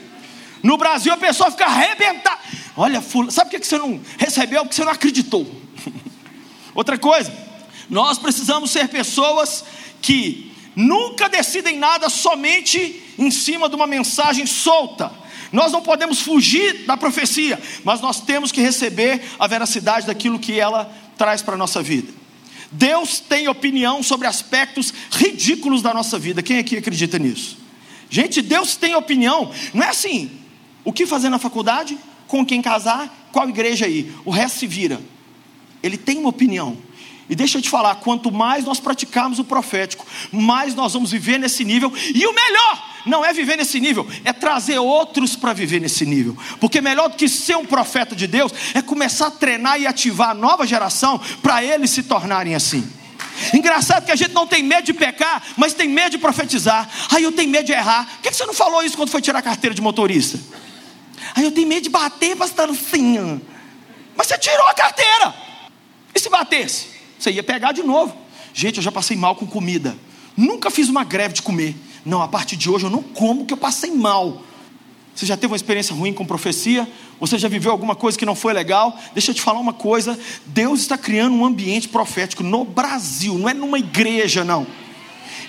No 0.63 0.77
Brasil 0.77 1.13
a 1.13 1.17
pessoa 1.17 1.51
fica 1.51 1.65
arrebentada. 1.65 2.39
Olha, 2.75 3.01
sabe 3.29 3.49
por 3.49 3.59
que 3.59 3.65
você 3.65 3.77
não 3.77 3.99
recebeu? 4.17 4.61
Porque 4.61 4.75
você 4.75 4.85
não 4.85 4.91
acreditou. 4.91 5.49
Outra 6.73 6.97
coisa, 6.97 7.31
nós 7.89 8.17
precisamos 8.17 8.71
ser 8.71 8.87
pessoas 8.87 9.65
que 10.01 10.53
nunca 10.75 11.27
decidem 11.27 11.77
nada 11.77 12.09
somente 12.09 13.03
em 13.17 13.31
cima 13.31 13.67
de 13.67 13.75
uma 13.75 13.87
mensagem 13.87 14.45
solta. 14.45 15.11
Nós 15.51 15.71
não 15.71 15.81
podemos 15.81 16.21
fugir 16.21 16.85
da 16.85 16.95
profecia, 16.95 17.59
mas 17.83 18.01
nós 18.01 18.21
temos 18.21 18.51
que 18.51 18.61
receber 18.61 19.21
a 19.39 19.47
veracidade 19.47 20.05
daquilo 20.05 20.39
que 20.39 20.59
ela 20.59 20.93
traz 21.17 21.41
para 21.41 21.55
a 21.55 21.57
nossa 21.57 21.81
vida. 21.81 22.13
Deus 22.71 23.19
tem 23.19 23.47
opinião 23.47 24.03
sobre 24.03 24.27
aspectos 24.27 24.93
ridículos 25.11 25.81
da 25.81 25.93
nossa 25.93 26.19
vida. 26.19 26.43
Quem 26.43 26.59
aqui 26.59 26.77
acredita 26.77 27.17
nisso? 27.17 27.57
Gente, 28.09 28.41
Deus 28.41 28.75
tem 28.75 28.95
opinião. 28.95 29.51
Não 29.73 29.83
é 29.83 29.89
assim. 29.89 30.31
O 30.83 30.93
que 30.93 31.05
fazer 31.05 31.29
na 31.29 31.39
faculdade? 31.39 31.97
Com 32.27 32.45
quem 32.45 32.61
casar? 32.61 33.29
Qual 33.31 33.47
igreja 33.49 33.87
ir? 33.87 34.13
O 34.25 34.31
resto 34.31 34.59
se 34.59 34.67
vira. 34.67 35.01
Ele 35.81 35.97
tem 35.97 36.17
uma 36.17 36.29
opinião. 36.29 36.77
E 37.29 37.35
deixa 37.35 37.59
eu 37.59 37.61
te 37.61 37.69
falar, 37.69 37.95
quanto 37.95 38.31
mais 38.31 38.65
nós 38.65 38.79
praticarmos 38.79 39.37
o 39.37 39.43
profético, 39.43 40.05
mais 40.31 40.73
nós 40.73 40.93
vamos 40.93 41.11
viver 41.11 41.37
nesse 41.37 41.63
nível. 41.63 41.93
E 41.95 42.25
o 42.25 42.33
melhor 42.33 42.88
não 43.05 43.23
é 43.23 43.33
viver 43.33 43.55
nesse 43.57 43.79
nível, 43.79 44.07
é 44.23 44.33
trazer 44.33 44.79
outros 44.79 45.35
para 45.35 45.53
viver 45.53 45.79
nesse 45.79 46.05
nível. 46.05 46.37
Porque 46.59 46.81
melhor 46.81 47.09
do 47.09 47.15
que 47.15 47.29
ser 47.29 47.55
um 47.57 47.65
profeta 47.65 48.15
de 48.15 48.27
Deus 48.27 48.51
é 48.73 48.81
começar 48.81 49.27
a 49.27 49.31
treinar 49.31 49.79
e 49.79 49.87
ativar 49.87 50.29
a 50.29 50.33
nova 50.33 50.65
geração 50.65 51.19
para 51.41 51.63
eles 51.63 51.91
se 51.91 52.03
tornarem 52.03 52.55
assim. 52.55 52.87
Engraçado 53.53 54.05
que 54.05 54.11
a 54.11 54.15
gente 54.15 54.33
não 54.33 54.45
tem 54.45 54.63
medo 54.63 54.85
de 54.85 54.93
pecar, 54.93 55.41
mas 55.55 55.73
tem 55.73 55.87
medo 55.87 56.11
de 56.11 56.17
profetizar. 56.17 56.89
Aí 57.11 57.23
eu 57.23 57.31
tenho 57.31 57.49
medo 57.49 57.65
de 57.65 57.71
errar. 57.71 58.05
Por 58.05 58.21
que 58.21 58.33
você 58.33 58.45
não 58.45 58.53
falou 58.53 58.83
isso 58.83 58.97
quando 58.97 59.09
foi 59.09 59.21
tirar 59.21 59.39
a 59.39 59.41
carteira 59.41 59.73
de 59.73 59.81
motorista? 59.81 60.39
Aí 61.35 61.43
eu 61.43 61.51
tenho 61.51 61.67
medo 61.67 61.83
de 61.83 61.89
bater, 61.89 62.35
pastor, 62.35 62.73
sim. 62.75 63.41
Mas 64.15 64.27
você 64.27 64.37
tirou 64.37 64.67
a 64.67 64.73
carteira. 64.73 65.33
E 66.13 66.19
se 66.19 66.29
batesse? 66.29 66.87
Você 67.17 67.31
ia 67.31 67.43
pegar 67.43 67.71
de 67.71 67.83
novo. 67.83 68.15
Gente, 68.53 68.77
eu 68.77 68.83
já 68.83 68.91
passei 68.91 69.15
mal 69.15 69.35
com 69.35 69.45
comida. 69.45 69.97
Nunca 70.35 70.69
fiz 70.69 70.89
uma 70.89 71.03
greve 71.03 71.35
de 71.35 71.41
comer. 71.41 71.75
Não, 72.05 72.21
a 72.21 72.27
partir 72.27 72.55
de 72.55 72.69
hoje 72.69 72.85
eu 72.85 72.89
não 72.89 73.03
como 73.03 73.45
que 73.45 73.53
eu 73.53 73.57
passei 73.57 73.91
mal. 73.91 74.41
Você 75.15 75.25
já 75.25 75.35
teve 75.35 75.51
uma 75.51 75.57
experiência 75.57 75.93
ruim 75.93 76.13
com 76.13 76.25
profecia? 76.25 76.87
Você 77.19 77.37
já 77.37 77.49
viveu 77.49 77.71
alguma 77.71 77.93
coisa 77.93 78.17
que 78.17 78.25
não 78.25 78.35
foi 78.35 78.53
legal? 78.53 78.97
Deixa 79.13 79.31
eu 79.31 79.35
te 79.35 79.41
falar 79.41 79.59
uma 79.59 79.73
coisa: 79.73 80.17
Deus 80.45 80.79
está 80.79 80.97
criando 80.97 81.35
um 81.35 81.45
ambiente 81.45 81.89
profético 81.89 82.41
no 82.41 82.63
Brasil, 82.63 83.37
não 83.37 83.49
é 83.49 83.53
numa 83.53 83.77
igreja, 83.77 84.45
não. 84.45 84.65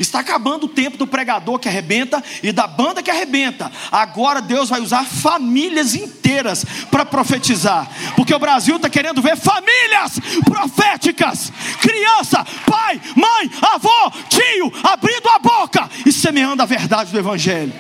Está 0.00 0.21
acabando 0.21 0.64
o 0.64 0.69
tempo 0.69 0.97
do 0.97 1.07
pregador 1.07 1.59
que 1.59 1.69
arrebenta 1.69 2.25
e 2.42 2.52
da 2.52 2.66
banda 2.66 3.02
que 3.02 3.11
arrebenta. 3.11 3.71
Agora 3.92 4.40
Deus 4.40 4.71
vai 4.71 4.80
usar 4.80 5.04
famílias 5.04 5.95
inteiras 5.95 6.64
para 6.90 7.04
profetizar. 7.04 7.87
Porque 8.16 8.35
o 8.35 8.38
Brasil 8.38 8.76
está 8.76 8.88
querendo 8.88 9.21
ver 9.21 9.37
famílias 9.37 10.19
proféticas. 10.42 11.52
Criança, 11.83 12.47
pai, 12.64 12.99
mãe, 13.14 13.50
avô, 13.61 14.11
tio, 14.30 14.73
abrindo 14.83 15.28
a 15.28 15.38
boca 15.38 15.90
e 16.07 16.11
semeando 16.11 16.62
a 16.62 16.66
verdade 16.66 17.12
do 17.12 17.19
Evangelho. 17.19 17.75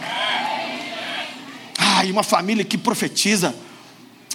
Ai, 1.78 2.10
uma 2.10 2.22
família 2.22 2.66
que 2.66 2.76
profetiza. 2.76 3.54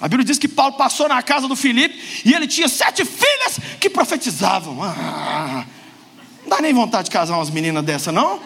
A 0.00 0.08
Bíblia 0.08 0.24
diz 0.24 0.38
que 0.38 0.48
Paulo 0.48 0.72
passou 0.72 1.08
na 1.08 1.22
casa 1.22 1.46
do 1.46 1.54
Filipe 1.54 2.22
e 2.24 2.34
ele 2.34 2.48
tinha 2.48 2.68
sete 2.68 3.04
filhas 3.04 3.60
que 3.78 3.88
profetizavam. 3.88 4.82
Ah, 4.82 5.64
não 6.46 6.56
dá 6.56 6.62
nem 6.62 6.72
vontade 6.72 7.06
de 7.06 7.10
casar 7.10 7.36
umas 7.36 7.50
meninas 7.50 7.84
dessa, 7.84 8.12
não? 8.12 8.40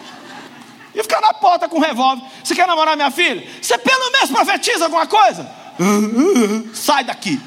E 0.93 1.01
ficar 1.03 1.21
na 1.21 1.33
porta 1.33 1.69
com 1.69 1.77
um 1.77 1.81
revólver. 1.81 2.23
Você 2.43 2.55
quer 2.55 2.67
namorar 2.67 2.95
minha 2.95 3.11
filha? 3.11 3.47
Você 3.61 3.77
pelo 3.77 4.11
menos 4.11 4.31
profetiza 4.31 4.85
alguma 4.85 5.05
coisa? 5.05 5.49
Sai 6.73 7.03
daqui. 7.03 7.39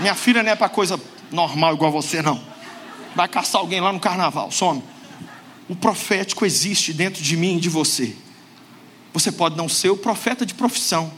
Minha 0.00 0.14
filha 0.14 0.42
não 0.42 0.50
é 0.50 0.56
para 0.56 0.68
coisa 0.68 0.98
normal 1.30 1.74
igual 1.74 1.92
você, 1.92 2.22
não. 2.22 2.40
Vai 3.14 3.28
caçar 3.28 3.60
alguém 3.60 3.80
lá 3.80 3.92
no 3.92 4.00
carnaval, 4.00 4.50
some. 4.50 4.82
O 5.68 5.76
profético 5.76 6.44
existe 6.44 6.92
dentro 6.92 7.22
de 7.22 7.36
mim 7.36 7.58
e 7.58 7.60
de 7.60 7.68
você. 7.68 8.16
Você 9.12 9.30
pode 9.30 9.56
não 9.56 9.68
ser 9.68 9.90
o 9.90 9.96
profeta 9.96 10.44
de 10.44 10.54
profissão, 10.54 11.12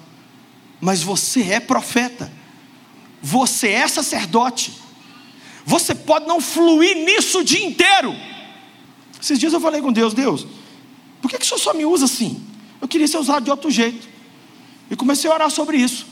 mas 0.81 1.03
você 1.03 1.53
é 1.53 1.61
profeta. 1.61 2.31
Você 3.23 3.69
é 3.69 3.89
sacerdote. 3.89 4.86
Você 5.67 5.97
pode 5.97 6.29
não 6.29 6.41
fluir 6.41 6.97
nisso 6.97 7.41
o 7.41 7.45
dia 7.45 7.67
inteiro. 7.67 8.15
Esses 9.21 9.37
dias 9.37 9.53
eu 9.53 9.61
falei 9.61 9.83
com 9.83 9.93
Deus: 9.93 10.15
Deus, 10.15 10.47
por 11.21 11.29
que, 11.29 11.37
que 11.37 11.45
o 11.45 11.49
Senhor 11.49 11.59
só 11.59 11.75
me 11.75 11.85
usa 11.85 12.05
assim? 12.05 12.41
Eu 12.81 12.87
queria 12.87 13.09
ser 13.09 13.19
usado 13.19 13.45
de 13.45 13.51
outro 13.51 13.69
jeito. 13.69 14.09
E 14.89 14.95
comecei 14.95 15.29
a 15.29 15.35
orar 15.35 15.51
sobre 15.51 15.77
isso. 15.77 16.07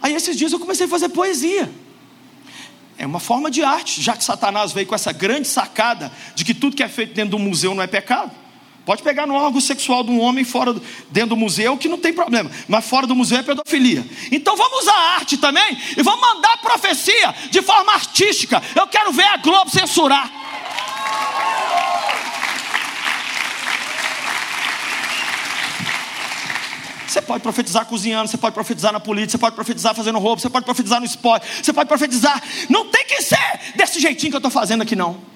Aí 0.00 0.14
esses 0.14 0.36
dias 0.36 0.52
eu 0.52 0.60
comecei 0.60 0.86
a 0.86 0.88
fazer 0.88 1.08
poesia. 1.08 1.68
É 2.96 3.04
uma 3.04 3.18
forma 3.18 3.50
de 3.50 3.64
arte, 3.64 4.00
já 4.00 4.16
que 4.16 4.22
Satanás 4.22 4.72
veio 4.72 4.86
com 4.86 4.94
essa 4.94 5.10
grande 5.10 5.48
sacada 5.48 6.12
de 6.36 6.44
que 6.44 6.54
tudo 6.54 6.76
que 6.76 6.82
é 6.82 6.88
feito 6.88 7.12
dentro 7.12 7.32
do 7.32 7.38
museu 7.40 7.74
não 7.74 7.82
é 7.82 7.88
pecado. 7.88 8.30
Pode 8.84 9.02
pegar 9.02 9.26
no 9.26 9.34
órgão 9.34 9.60
sexual 9.60 10.04
de 10.04 10.10
um 10.10 10.20
homem 10.20 10.44
fora 10.44 10.74
dentro 11.10 11.30
do 11.30 11.36
museu 11.36 11.76
que 11.76 11.88
não 11.88 11.98
tem 11.98 12.12
problema, 12.12 12.50
mas 12.68 12.84
fora 12.84 13.06
do 13.06 13.16
museu 13.16 13.38
é 13.38 13.42
pedofilia. 13.42 14.06
Então 14.30 14.56
vamos 14.56 14.82
usar 14.82 14.94
a 14.94 15.14
arte 15.14 15.38
também 15.38 15.78
e 15.96 16.02
vamos 16.02 16.20
mandar 16.20 16.58
profecia 16.58 17.34
de 17.50 17.62
forma 17.62 17.92
artística. 17.92 18.62
Eu 18.76 18.86
quero 18.86 19.10
ver 19.10 19.24
a 19.24 19.38
Globo 19.38 19.70
censurar. 19.70 20.30
Você 27.08 27.22
pode 27.22 27.42
profetizar 27.42 27.86
cozinhando, 27.86 28.28
você 28.28 28.36
pode 28.36 28.54
profetizar 28.54 28.92
na 28.92 29.00
política, 29.00 29.30
você 29.30 29.38
pode 29.38 29.54
profetizar 29.54 29.94
fazendo 29.94 30.18
roubo, 30.18 30.42
você 30.42 30.50
pode 30.50 30.64
profetizar 30.64 31.00
no 31.00 31.06
esporte, 31.06 31.46
você 31.62 31.72
pode 31.72 31.88
profetizar. 31.88 32.42
Não 32.68 32.90
tem 32.90 33.06
que 33.06 33.22
ser 33.22 33.60
desse 33.76 34.00
jeitinho 34.00 34.30
que 34.32 34.36
eu 34.36 34.38
estou 34.38 34.50
fazendo 34.50 34.82
aqui, 34.82 34.94
não 34.94 35.33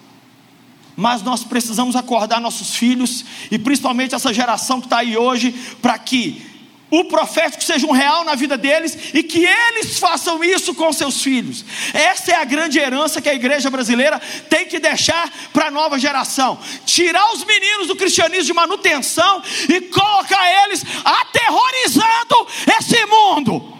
mas 0.98 1.22
nós 1.22 1.44
precisamos 1.44 1.94
acordar 1.94 2.40
nossos 2.40 2.74
filhos 2.74 3.24
e 3.52 3.56
principalmente 3.56 4.16
essa 4.16 4.34
geração 4.34 4.80
que 4.80 4.86
está 4.86 4.98
aí 4.98 5.16
hoje, 5.16 5.52
para 5.80 5.96
que 5.96 6.44
o 6.90 7.04
profético 7.04 7.62
seja 7.62 7.86
um 7.86 7.92
real 7.92 8.24
na 8.24 8.34
vida 8.34 8.58
deles 8.58 8.98
e 9.14 9.22
que 9.22 9.46
eles 9.46 10.00
façam 10.00 10.42
isso 10.42 10.74
com 10.74 10.92
seus 10.92 11.22
filhos. 11.22 11.64
Essa 11.94 12.32
é 12.32 12.34
a 12.34 12.44
grande 12.44 12.80
herança 12.80 13.20
que 13.20 13.28
a 13.28 13.34
igreja 13.34 13.70
brasileira 13.70 14.20
tem 14.50 14.66
que 14.66 14.80
deixar 14.80 15.32
para 15.52 15.68
a 15.68 15.70
nova 15.70 16.00
geração: 16.00 16.58
tirar 16.84 17.32
os 17.32 17.44
meninos 17.44 17.86
do 17.86 17.94
cristianismo 17.94 18.46
de 18.46 18.52
manutenção 18.54 19.40
e 19.68 19.80
colocar 19.82 20.64
eles 20.64 20.84
aterrorizando 21.04 22.48
esse 22.76 23.06
mundo. 23.06 23.78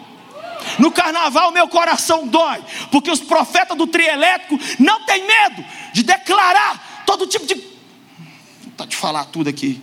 No 0.77 0.89
carnaval, 0.89 1.51
meu 1.51 1.67
coração 1.67 2.25
dói, 2.25 2.63
porque 2.89 3.11
os 3.11 3.19
profetas 3.19 3.77
do 3.77 3.87
trielétrico 3.87 4.57
não 4.79 5.03
têm 5.03 5.27
medo 5.27 5.65
de 5.91 6.01
declarar 6.03 6.88
todo 7.09 7.25
tipo 7.25 7.45
de. 7.47 7.55
Tá 8.77 8.85
de 8.85 8.95
falar 8.95 9.25
tudo 9.25 9.49
aqui. 9.49 9.81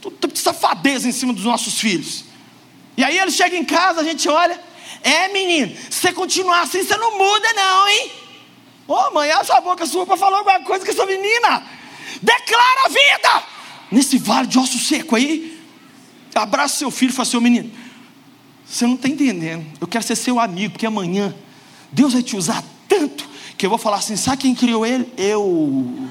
Todo 0.00 0.16
tipo 0.16 0.32
de 0.32 0.38
safadeza 0.38 1.06
em 1.06 1.12
cima 1.12 1.34
dos 1.34 1.44
nossos 1.44 1.78
filhos. 1.78 2.24
E 2.96 3.04
aí 3.04 3.18
ele 3.18 3.30
chega 3.30 3.54
em 3.54 3.64
casa, 3.64 4.00
a 4.00 4.04
gente 4.04 4.28
olha, 4.28 4.58
É, 5.02 5.28
menino, 5.28 5.74
se 5.90 6.00
você 6.00 6.12
continuar 6.12 6.62
assim, 6.62 6.82
você 6.82 6.96
não 6.96 7.18
muda, 7.18 7.52
não, 7.54 7.88
hein? 7.88 8.12
Ô, 8.86 8.94
oh, 8.94 9.10
mãe, 9.14 9.30
abre 9.30 9.52
a 9.52 9.60
boca 9.60 9.84
sua 9.84 10.06
para 10.06 10.16
falar 10.16 10.38
alguma 10.38 10.60
coisa 10.60 10.84
com 10.84 10.90
essa 10.90 11.04
menina. 11.04 11.66
Declara 12.22 12.86
a 12.86 12.88
vida. 12.88 13.44
Nesse 13.90 14.16
vale 14.16 14.46
de 14.46 14.58
osso 14.58 14.78
seco 14.78 15.16
aí, 15.16 15.60
abraça 16.34 16.78
seu 16.78 16.90
filho 16.90 17.10
e 17.10 17.12
fala: 17.12 17.26
seu 17.26 17.40
menino, 17.40 17.70
você 18.64 18.86
não 18.86 18.94
está 18.94 19.08
entendendo. 19.08 19.66
Eu 19.80 19.86
quero 19.86 20.04
ser 20.04 20.16
seu 20.16 20.40
amigo, 20.40 20.72
porque 20.72 20.86
amanhã 20.86 21.34
Deus 21.90 22.12
vai 22.14 22.22
te 22.22 22.36
usar 22.36 22.64
tanto 22.88 23.28
que 23.58 23.66
eu 23.66 23.70
vou 23.70 23.78
falar 23.78 23.98
assim: 23.98 24.16
sabe 24.16 24.42
quem 24.42 24.54
criou 24.54 24.86
ele? 24.86 25.12
Eu. 25.16 26.08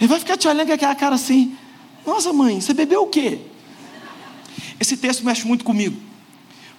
Ele 0.00 0.08
vai 0.08 0.18
ficar 0.18 0.36
te 0.36 0.48
olhando 0.48 0.68
com 0.68 0.72
aquela 0.72 0.94
cara 0.94 1.14
assim: 1.14 1.56
nossa, 2.06 2.32
mãe, 2.32 2.60
você 2.60 2.74
bebeu 2.74 3.02
o 3.02 3.06
quê? 3.06 3.38
Esse 4.78 4.96
texto 4.96 5.24
mexe 5.24 5.46
muito 5.46 5.64
comigo. 5.64 5.96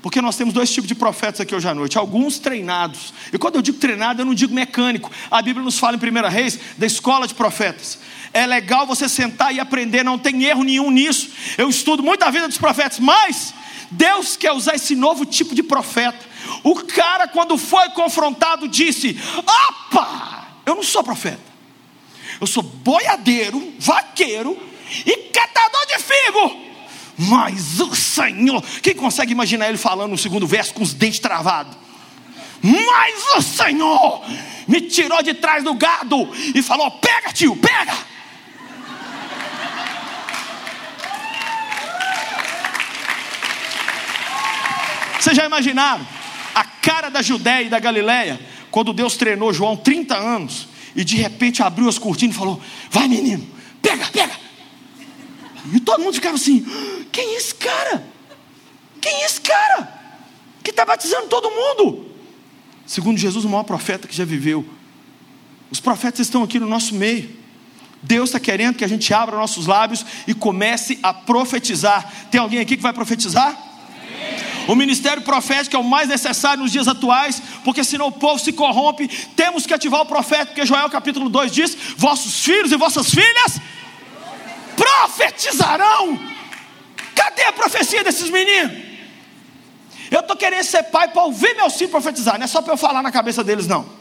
Porque 0.01 0.21
nós 0.21 0.37
temos 0.37 0.53
dois 0.53 0.71
tipos 0.71 0.87
de 0.87 0.93
profetas 0.93 1.41
aqui 1.41 1.55
hoje 1.55 1.67
à 1.67 1.73
noite. 1.73 1.97
Alguns 1.97 2.37
treinados. 2.37 3.11
E 3.33 3.39
quando 3.39 3.55
eu 3.55 3.61
digo 3.63 3.79
treinado, 3.79 4.21
eu 4.21 4.25
não 4.25 4.35
digo 4.35 4.53
mecânico. 4.53 5.09
A 5.31 5.41
Bíblia 5.41 5.65
nos 5.65 5.79
fala 5.79 5.97
em 5.97 5.99
1 5.99 6.29
Reis 6.29 6.59
da 6.77 6.85
escola 6.85 7.27
de 7.27 7.33
profetas. 7.33 7.97
É 8.31 8.45
legal 8.45 8.85
você 8.85 9.09
sentar 9.09 9.55
e 9.55 9.59
aprender, 9.59 10.03
não 10.03 10.19
tem 10.19 10.43
erro 10.43 10.63
nenhum 10.63 10.91
nisso. 10.91 11.31
Eu 11.57 11.69
estudo 11.69 12.03
muito 12.03 12.21
a 12.21 12.29
vida 12.29 12.47
dos 12.47 12.59
profetas, 12.59 12.99
mas 12.99 13.51
Deus 13.89 14.37
quer 14.37 14.51
usar 14.51 14.75
esse 14.75 14.95
novo 14.95 15.25
tipo 15.25 15.55
de 15.55 15.63
profeta. 15.63 16.23
O 16.63 16.75
cara, 16.75 17.27
quando 17.27 17.57
foi 17.57 17.89
confrontado, 17.89 18.67
disse: 18.67 19.17
Opa, 19.37 20.49
eu 20.67 20.75
não 20.75 20.83
sou 20.83 21.03
profeta. 21.03 21.54
Eu 22.39 22.47
sou 22.47 22.63
boiadeiro, 22.63 23.73
vaqueiro 23.79 24.57
e 25.05 25.17
catador 25.29 25.85
de 25.87 25.99
figo. 25.99 26.65
Mas 27.17 27.79
o 27.79 27.95
Senhor, 27.95 28.61
quem 28.81 28.93
consegue 28.93 29.31
imaginar 29.31 29.69
ele 29.69 29.77
falando 29.77 30.11
no 30.11 30.17
segundo 30.17 30.45
verso 30.45 30.73
com 30.73 30.83
os 30.83 30.93
dentes 30.93 31.19
travados? 31.19 31.77
Mas 32.61 33.37
o 33.37 33.41
Senhor 33.41 34.23
me 34.67 34.81
tirou 34.81 35.21
de 35.21 35.33
trás 35.33 35.63
do 35.63 35.73
gado 35.75 36.27
e 36.53 36.61
falou: 36.61 36.91
Pega, 36.91 37.31
tio, 37.31 37.55
pega. 37.55 37.95
Vocês 45.19 45.37
já 45.37 45.45
imaginaram 45.45 46.05
a 46.53 46.63
cara 46.63 47.09
da 47.09 47.21
Judéia 47.21 47.65
e 47.65 47.69
da 47.69 47.79
Galiléia 47.79 48.39
quando 48.69 48.93
Deus 48.93 49.15
treinou 49.15 49.53
João 49.53 49.75
30 49.75 50.15
anos 50.15 50.67
e 50.95 51.03
de 51.03 51.17
repente 51.17 51.61
abriu 51.61 51.89
as 51.89 51.97
cortinas 51.97 52.35
e 52.35 52.39
falou: 52.39 52.61
Vai 52.89 53.07
menino, 53.07 53.45
pega, 53.81 54.05
pega. 54.07 54.33
E 55.73 55.79
todo 55.79 56.01
mundo 56.01 56.13
ficava 56.13 56.35
assim: 56.35 56.65
Quem 57.11 57.35
é 57.35 57.37
esse 57.37 57.55
cara? 57.55 58.07
Quem 59.01 59.11
é 59.11 59.25
esse 59.25 59.41
cara? 59.41 59.93
Que 60.63 60.71
está 60.71 60.85
batizando 60.85 61.27
todo 61.27 61.49
mundo? 61.51 62.09
Segundo 62.85 63.17
Jesus, 63.17 63.45
o 63.45 63.49
maior 63.49 63.63
profeta 63.63 64.07
que 64.07 64.15
já 64.15 64.25
viveu. 64.25 64.65
Os 65.69 65.79
profetas 65.79 66.21
estão 66.21 66.43
aqui 66.43 66.59
no 66.59 66.67
nosso 66.67 66.95
meio. 66.95 67.29
Deus 68.01 68.29
está 68.29 68.39
querendo 68.39 68.75
que 68.75 68.83
a 68.83 68.87
gente 68.87 69.11
abra 69.13 69.35
nossos 69.35 69.65
lábios 69.65 70.05
e 70.27 70.33
comece 70.33 70.99
a 71.01 71.13
profetizar. 71.13 72.27
Tem 72.29 72.39
alguém 72.39 72.59
aqui 72.59 72.77
que 72.77 72.83
vai 72.83 72.93
profetizar? 72.93 73.74
O 74.67 74.75
ministério 74.75 75.21
profético 75.21 75.75
é 75.75 75.79
o 75.79 75.83
mais 75.83 76.07
necessário 76.07 76.63
nos 76.63 76.71
dias 76.71 76.87
atuais, 76.87 77.41
porque 77.63 77.83
senão 77.83 78.07
o 78.07 78.11
povo 78.11 78.39
se 78.39 78.51
corrompe. 78.51 79.07
Temos 79.35 79.65
que 79.65 79.73
ativar 79.73 80.01
o 80.01 80.05
profeta, 80.05 80.47
porque 80.47 80.65
Joel 80.65 80.89
capítulo 80.89 81.29
2 81.29 81.51
diz: 81.51 81.77
Vossos 81.97 82.43
filhos 82.43 82.71
e 82.71 82.75
vossas 82.75 83.09
filhas 83.09 83.59
profetizarão. 84.75 86.19
Cadê 87.13 87.43
a 87.43 87.53
profecia 87.53 88.03
desses 88.03 88.29
meninos? 88.29 88.85
Eu 90.11 90.19
estou 90.19 90.35
querendo 90.35 90.63
ser 90.63 90.83
pai 90.83 91.07
para 91.07 91.23
ouvir 91.23 91.55
meus 91.55 91.73
filhos 91.73 91.91
profetizar, 91.91 92.37
não 92.37 92.45
é 92.45 92.47
só 92.47 92.61
para 92.61 92.73
eu 92.73 92.77
falar 92.77 93.01
na 93.01 93.11
cabeça 93.11 93.43
deles, 93.43 93.67
não. 93.67 93.94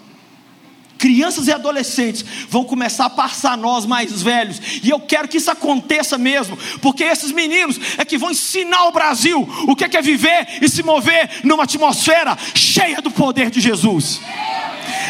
Crianças 1.04 1.48
e 1.48 1.52
adolescentes 1.52 2.24
vão 2.48 2.64
começar 2.64 3.04
a 3.04 3.10
passar 3.10 3.58
nós 3.58 3.84
mais 3.84 4.22
velhos, 4.22 4.58
e 4.82 4.88
eu 4.88 4.98
quero 4.98 5.28
que 5.28 5.36
isso 5.36 5.50
aconteça 5.50 6.16
mesmo, 6.16 6.56
porque 6.80 7.04
esses 7.04 7.30
meninos 7.30 7.78
é 7.98 8.06
que 8.06 8.16
vão 8.16 8.30
ensinar 8.30 8.86
o 8.86 8.90
Brasil 8.90 9.46
o 9.68 9.76
que 9.76 9.84
é 9.84 10.00
viver 10.00 10.48
e 10.62 10.66
se 10.66 10.82
mover 10.82 11.42
numa 11.44 11.64
atmosfera 11.64 12.38
cheia 12.54 13.02
do 13.02 13.10
poder 13.10 13.50
de 13.50 13.60
Jesus. 13.60 14.18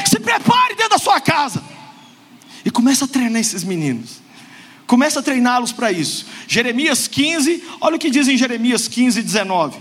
Se 0.05 0.19
prepare 0.19 0.75
dentro 0.75 0.91
da 0.91 0.99
sua 0.99 1.21
casa 1.21 1.63
e 2.65 2.73
comece 2.73 3.05
a 3.05 3.07
treinar 3.07 3.41
esses 3.41 3.63
meninos. 3.63 4.21
Começa 4.89 5.21
a 5.21 5.23
treiná-los 5.23 5.71
para 5.71 5.93
isso. 5.93 6.27
Jeremias 6.49 7.07
15, 7.07 7.63
olha 7.81 7.95
o 7.95 8.01
que 8.01 8.11
diz 8.11 8.27
em 8.27 8.37
Jeremias 8.37 8.89
15, 8.89 9.23
19. 9.23 9.79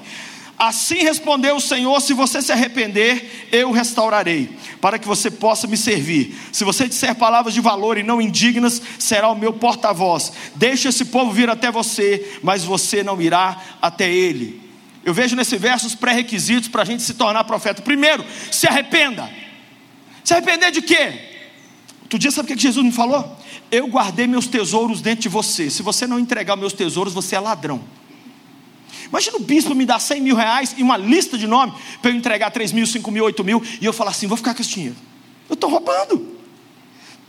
Assim 0.64 1.00
respondeu 1.00 1.58
o 1.58 1.62
Senhor: 1.62 2.00
Se 2.00 2.14
você 2.14 2.42
se 2.42 2.52
arrepender, 2.54 3.50
eu 3.52 3.70
restaurarei, 3.72 4.50
para 4.80 4.98
que 4.98 5.06
você 5.06 5.30
possa 5.30 5.68
me 5.68 5.76
servir. 5.76 6.34
Se 6.54 6.64
você 6.64 6.88
disser 6.88 7.16
palavras 7.16 7.54
de 7.54 7.60
valor 7.60 7.98
e 7.98 8.04
não 8.04 8.22
indignas, 8.22 8.82
será 8.98 9.28
o 9.28 9.38
meu 9.38 9.52
porta-voz. 9.52 10.32
Deixe 10.56 10.88
esse 10.88 11.04
povo 11.06 11.32
vir 11.32 11.50
até 11.50 11.70
você, 11.70 12.40
mas 12.42 12.64
você 12.64 13.04
não 13.04 13.22
irá 13.22 13.62
até 13.82 14.10
ele. 14.10 14.62
Eu 15.04 15.14
vejo 15.14 15.36
nesse 15.36 15.58
verso 15.58 15.86
os 15.86 15.96
pré-requisitos 15.96 16.70
para 16.70 16.84
a 16.84 16.86
gente 16.86 17.04
se 17.04 17.14
tornar 17.16 17.44
profeta. 17.44 17.82
Primeiro, 17.82 18.24
se 18.50 18.66
arrependa. 18.66 19.30
Se 20.24 20.34
arrepender 20.34 20.72
de 20.72 20.82
quê? 20.82 21.14
Outro 22.04 22.18
dia, 22.18 22.32
sabe 22.32 22.54
o 22.54 22.56
que 22.56 22.62
Jesus 22.62 22.86
me 22.86 22.92
falou? 22.94 23.38
Eu 23.70 23.86
guardei 23.88 24.28
meus 24.28 24.48
tesouros 24.48 25.02
dentro 25.02 25.24
de 25.24 25.30
você. 25.30 25.70
Se 25.70 25.84
você 25.84 26.08
não 26.08 26.18
entregar 26.18 26.56
meus 26.56 26.72
tesouros, 26.72 27.14
você 27.14 27.36
é 27.36 27.40
ladrão. 27.42 27.84
Imagina 29.14 29.38
o 29.38 29.42
bispo 29.42 29.76
me 29.76 29.86
dar 29.86 30.00
100 30.00 30.22
mil 30.22 30.36
reais 30.36 30.74
e 30.76 30.82
uma 30.82 30.98
lista 30.98 31.38
de 31.38 31.46
nome 31.46 31.72
para 32.02 32.10
eu 32.10 32.16
entregar 32.16 32.50
3 32.50 32.72
mil, 32.72 32.88
5 32.88 33.12
mil, 33.12 33.24
8 33.26 33.44
mil 33.44 33.62
e 33.80 33.86
eu 33.86 33.94
falar 33.94 34.10
assim: 34.10 34.26
vou 34.26 34.36
ficar 34.36 34.56
com 34.56 34.62
esse 34.64 34.72
dinheiro. 34.72 34.96
Eu 35.48 35.54
estou 35.54 35.70
roubando. 35.70 36.34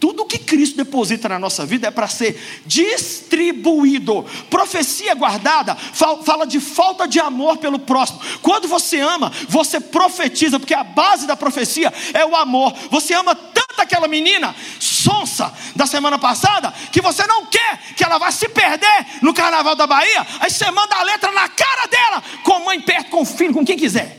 Tudo 0.00 0.24
que 0.24 0.38
Cristo 0.38 0.76
deposita 0.76 1.28
na 1.28 1.38
nossa 1.38 1.64
vida 1.66 1.86
é 1.86 1.90
para 1.90 2.08
ser 2.08 2.62
distribuído. 2.64 4.24
Profecia 4.48 5.14
guardada 5.14 5.74
fala 5.74 6.46
de 6.46 6.58
falta 6.58 7.06
de 7.06 7.20
amor 7.20 7.58
pelo 7.58 7.78
próximo. 7.78 8.18
Quando 8.40 8.66
você 8.66 9.00
ama, 9.00 9.30
você 9.48 9.78
profetiza, 9.78 10.58
porque 10.58 10.74
a 10.74 10.84
base 10.84 11.26
da 11.26 11.36
profecia 11.36 11.92
é 12.14 12.24
o 12.24 12.34
amor. 12.34 12.74
Você 12.90 13.12
ama 13.12 13.34
tanto 13.34 13.80
aquela 13.80 14.08
menina 14.08 14.54
sonsa 14.80 15.52
da 15.76 15.86
semana 15.86 16.18
passada 16.18 16.72
que 16.90 17.00
você 17.00 17.26
não 17.26 17.46
quer 17.46 17.93
vá 18.18 18.30
se 18.30 18.48
perder 18.48 19.06
no 19.22 19.32
carnaval 19.32 19.74
da 19.74 19.86
Bahia. 19.86 20.26
Aí 20.40 20.50
você 20.50 20.70
manda 20.70 20.94
a 20.96 21.02
letra 21.02 21.30
na 21.32 21.48
cara 21.48 21.86
dela, 21.86 22.22
com 22.42 22.54
a 22.54 22.60
mãe 22.60 22.80
perto, 22.80 23.10
com 23.10 23.22
o 23.22 23.24
filho, 23.24 23.52
com 23.52 23.64
quem 23.64 23.76
quiser. 23.76 24.18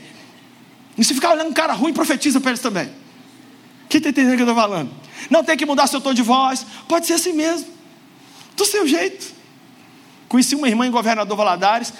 E 0.96 1.04
se 1.04 1.14
ficar 1.14 1.32
olhando 1.32 1.50
um 1.50 1.52
cara 1.52 1.72
ruim, 1.72 1.92
profetiza 1.92 2.40
para 2.40 2.52
eles 2.52 2.60
também. 2.60 2.90
Quem 3.88 3.98
está 3.98 4.10
entendendo 4.10 4.32
o 4.32 4.36
que 4.36 4.42
eu 4.42 4.48
estou 4.48 4.62
falando? 4.62 4.90
Não 5.30 5.44
tem 5.44 5.56
que 5.56 5.66
mudar 5.66 5.86
seu 5.86 6.00
tom 6.00 6.14
de 6.14 6.22
voz. 6.22 6.66
Pode 6.88 7.06
ser 7.06 7.14
assim 7.14 7.32
mesmo. 7.32 7.68
Do 8.56 8.64
seu 8.64 8.86
jeito. 8.86 9.34
Conheci 10.28 10.54
uma 10.54 10.68
irmã 10.68 10.86
em 10.86 10.90
Governador 10.90 11.36
Valadares. 11.36 11.92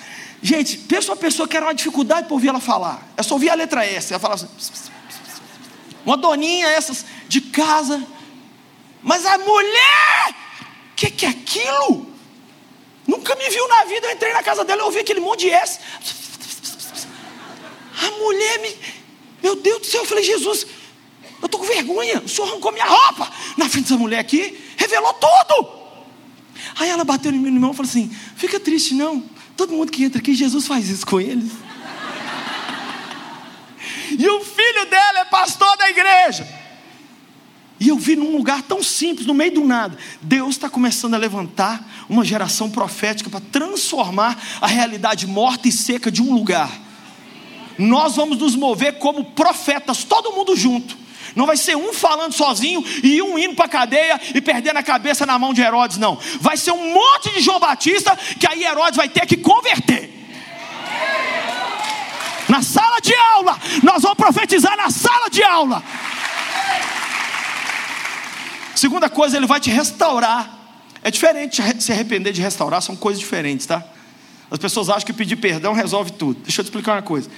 Gente, 0.42 0.78
pensa 0.78 1.10
uma 1.10 1.16
pessoa 1.16 1.46
que 1.46 1.56
era 1.56 1.66
uma 1.66 1.74
dificuldade 1.74 2.26
para 2.26 2.34
ouvir 2.34 2.48
ela 2.48 2.60
falar. 2.60 3.06
É 3.16 3.22
só 3.22 3.34
ouvir 3.34 3.50
a 3.50 3.54
letra 3.54 3.84
S. 3.84 4.12
Ela 4.12 4.20
falava 4.20 4.42
assim. 4.44 4.90
Uma 6.04 6.16
doninha 6.16 6.68
essas 6.68 7.04
de 7.28 7.40
casa. 7.40 8.02
Mas 9.02 9.24
a 9.24 9.38
mulher, 9.38 10.34
que, 10.96 11.10
que 11.10 11.26
é 11.26 11.28
aquilo? 11.28 12.06
Nunca 13.06 13.36
me 13.36 13.48
viu 13.50 13.68
na 13.68 13.84
vida. 13.84 14.06
Eu 14.06 14.12
entrei 14.12 14.32
na 14.32 14.42
casa 14.42 14.64
dela 14.64 14.80
e 14.80 14.84
ouvi 14.84 14.98
aquele 14.98 15.20
monte 15.20 15.40
de 15.40 15.50
S. 15.50 15.78
A 18.02 18.10
mulher 18.18 18.58
me. 18.60 18.76
Meu 19.42 19.54
Deus 19.54 19.80
do 19.80 19.86
céu, 19.86 20.02
eu 20.02 20.06
falei, 20.06 20.24
Jesus, 20.24 20.66
eu 21.40 21.46
estou 21.46 21.60
com 21.60 21.66
vergonha. 21.66 22.20
O 22.20 22.28
senhor 22.28 22.48
arrancou 22.48 22.72
minha 22.72 22.86
roupa 22.86 23.30
na 23.56 23.68
frente 23.68 23.84
dessa 23.84 23.98
mulher 23.98 24.18
aqui, 24.18 24.58
revelou 24.76 25.12
tudo. 25.14 25.68
Aí 26.78 26.88
ela 26.88 27.04
bateu 27.04 27.30
no 27.30 27.38
meu 27.38 27.52
irmão 27.52 27.72
e 27.72 27.76
falou 27.76 27.88
assim: 27.88 28.08
Fica 28.36 28.58
triste, 28.58 28.94
não. 28.94 29.22
Todo 29.56 29.72
mundo 29.72 29.92
que 29.92 30.02
entra 30.02 30.18
aqui, 30.18 30.34
Jesus 30.34 30.66
faz 30.66 30.88
isso 30.88 31.06
com 31.06 31.20
eles. 31.20 31.52
e 34.18 34.28
o 34.28 34.44
filho 34.44 34.86
dela 34.86 35.20
é 35.20 35.24
pastor 35.26 35.76
da 35.76 35.90
igreja. 35.90 36.65
E 37.78 37.88
eu 37.88 37.98
vi 37.98 38.16
num 38.16 38.36
lugar 38.36 38.62
tão 38.62 38.82
simples, 38.82 39.26
no 39.26 39.34
meio 39.34 39.52
do 39.52 39.64
nada, 39.64 39.98
Deus 40.22 40.50
está 40.50 40.68
começando 40.68 41.14
a 41.14 41.18
levantar 41.18 41.86
uma 42.08 42.24
geração 42.24 42.70
profética 42.70 43.28
para 43.28 43.40
transformar 43.40 44.38
a 44.60 44.66
realidade 44.66 45.26
morta 45.26 45.68
e 45.68 45.72
seca 45.72 46.10
de 46.10 46.22
um 46.22 46.32
lugar. 46.32 46.70
Nós 47.78 48.16
vamos 48.16 48.38
nos 48.38 48.56
mover 48.56 48.98
como 48.98 49.24
profetas, 49.24 50.04
todo 50.04 50.32
mundo 50.32 50.56
junto. 50.56 50.96
Não 51.34 51.44
vai 51.44 51.58
ser 51.58 51.76
um 51.76 51.92
falando 51.92 52.32
sozinho 52.32 52.82
e 53.02 53.20
um 53.20 53.38
indo 53.38 53.54
para 53.54 53.66
a 53.66 53.68
cadeia 53.68 54.18
e 54.34 54.40
perdendo 54.40 54.78
a 54.78 54.82
cabeça 54.82 55.26
na 55.26 55.38
mão 55.38 55.52
de 55.52 55.60
Herodes, 55.60 55.98
não. 55.98 56.18
Vai 56.40 56.56
ser 56.56 56.72
um 56.72 56.94
monte 56.94 57.30
de 57.34 57.40
João 57.40 57.60
Batista 57.60 58.16
que 58.40 58.46
aí 58.46 58.64
Herodes 58.64 58.96
vai 58.96 59.08
ter 59.08 59.26
que 59.26 59.36
converter. 59.36 60.14
Na 62.48 62.62
sala 62.62 63.00
de 63.00 63.14
aula, 63.14 63.58
nós 63.82 64.02
vamos 64.02 64.16
profetizar 64.16 64.76
na 64.78 64.88
sala 64.88 65.28
de 65.28 65.42
aula. 65.42 65.82
Segunda 68.76 69.08
coisa, 69.08 69.38
ele 69.38 69.46
vai 69.46 69.58
te 69.58 69.70
restaurar. 69.70 70.54
É 71.02 71.10
diferente 71.10 71.62
se 71.82 71.92
arrepender 71.92 72.30
de 72.30 72.42
restaurar, 72.42 72.82
são 72.82 72.94
coisas 72.94 73.18
diferentes, 73.18 73.64
tá? 73.64 73.82
As 74.50 74.58
pessoas 74.58 74.90
acham 74.90 75.06
que 75.06 75.14
pedir 75.14 75.36
perdão 75.36 75.72
resolve 75.72 76.12
tudo. 76.12 76.40
Deixa 76.42 76.60
eu 76.60 76.64
te 76.64 76.68
explicar 76.68 76.92
uma 76.92 77.02
coisa. 77.02 77.30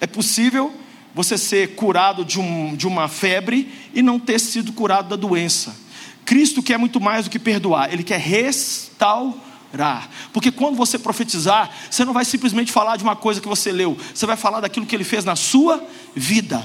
É 0.00 0.06
possível 0.06 0.72
você 1.14 1.36
ser 1.36 1.74
curado 1.74 2.24
de, 2.24 2.40
um, 2.40 2.74
de 2.74 2.86
uma 2.86 3.08
febre 3.08 3.70
e 3.92 4.00
não 4.00 4.18
ter 4.18 4.40
sido 4.40 4.72
curado 4.72 5.10
da 5.10 5.16
doença. 5.16 5.76
Cristo 6.24 6.62
quer 6.62 6.78
muito 6.78 6.98
mais 6.98 7.26
do 7.26 7.30
que 7.30 7.38
perdoar, 7.38 7.92
Ele 7.92 8.02
quer 8.02 8.18
restaurar. 8.18 10.08
Porque 10.32 10.50
quando 10.50 10.76
você 10.76 10.98
profetizar, 10.98 11.70
você 11.90 12.06
não 12.06 12.14
vai 12.14 12.24
simplesmente 12.24 12.72
falar 12.72 12.96
de 12.96 13.04
uma 13.04 13.14
coisa 13.14 13.38
que 13.38 13.48
você 13.48 13.70
leu, 13.70 13.98
você 14.14 14.24
vai 14.24 14.36
falar 14.36 14.60
daquilo 14.60 14.86
que 14.86 14.96
Ele 14.96 15.04
fez 15.04 15.26
na 15.26 15.36
sua 15.36 15.86
vida. 16.14 16.64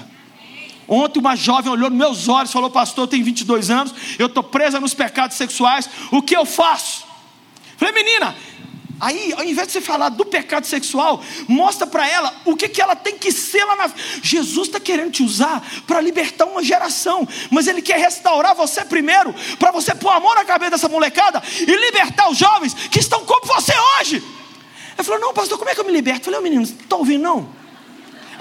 Ontem 0.93 1.21
uma 1.21 1.37
jovem 1.37 1.71
olhou 1.71 1.89
nos 1.89 1.97
meus 1.97 2.27
olhos 2.27 2.49
e 2.49 2.53
falou: 2.53 2.69
Pastor, 2.69 3.05
eu 3.05 3.07
tenho 3.07 3.23
22 3.23 3.69
anos, 3.69 3.93
eu 4.19 4.27
estou 4.27 4.43
presa 4.43 4.77
nos 4.77 4.93
pecados 4.93 5.37
sexuais, 5.37 5.89
o 6.11 6.21
que 6.21 6.35
eu 6.35 6.45
faço? 6.45 7.05
Falei, 7.77 7.95
menina, 7.95 8.35
Aí, 8.99 9.33
ao 9.35 9.43
invés 9.43 9.65
de 9.65 9.73
você 9.73 9.81
falar 9.81 10.09
do 10.09 10.23
pecado 10.23 10.67
sexual, 10.67 11.23
mostra 11.47 11.87
para 11.87 12.07
ela 12.07 12.31
o 12.45 12.55
que, 12.55 12.69
que 12.69 12.79
ela 12.79 12.95
tem 12.95 13.17
que 13.17 13.31
ser 13.31 13.63
lá 13.65 13.75
na. 13.75 13.91
Jesus 14.21 14.67
está 14.67 14.79
querendo 14.79 15.11
te 15.11 15.23
usar 15.23 15.65
para 15.87 15.99
libertar 15.99 16.45
uma 16.45 16.63
geração, 16.63 17.27
mas 17.49 17.65
Ele 17.65 17.81
quer 17.81 17.97
restaurar 17.97 18.53
você 18.53 18.85
primeiro, 18.85 19.33
para 19.57 19.71
você 19.71 19.95
pôr 19.95 20.11
amor 20.11 20.35
na 20.35 20.45
cabeça 20.45 20.71
dessa 20.71 20.87
molecada 20.87 21.41
e 21.61 21.65
libertar 21.65 22.29
os 22.29 22.37
jovens 22.37 22.75
que 22.75 22.99
estão 22.99 23.25
como 23.25 23.43
você 23.47 23.73
hoje. 23.97 24.21
Ela 24.95 25.03
falou: 25.03 25.19
Não, 25.19 25.33
pastor, 25.33 25.57
como 25.57 25.71
é 25.71 25.73
que 25.73 25.79
eu 25.79 25.85
me 25.85 25.91
liberto? 25.91 26.25
Falei: 26.25 26.39
oh, 26.39 26.43
menino, 26.43 26.61
não 26.61 26.69
está 26.69 26.95
ouvindo 26.95 27.23
não? 27.23 27.60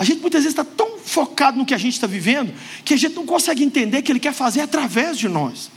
A 0.01 0.05
gente 0.05 0.23
muitas 0.23 0.45
vezes 0.45 0.59
está 0.59 0.65
tão 0.65 0.99
focado 0.99 1.59
no 1.59 1.67
que 1.67 1.75
a 1.75 1.79
gente 1.79 1.93
está 1.93 2.07
vivendo 2.07 2.55
que 2.87 2.95
a 2.95 2.97
gente 2.97 3.15
não 3.15 3.27
consegue 3.27 3.63
entender 3.63 4.01
que 4.01 4.11
Ele 4.11 4.19
quer 4.19 4.33
fazer 4.33 4.63
através 4.63 5.19
de 5.19 5.29
nós. 5.29 5.71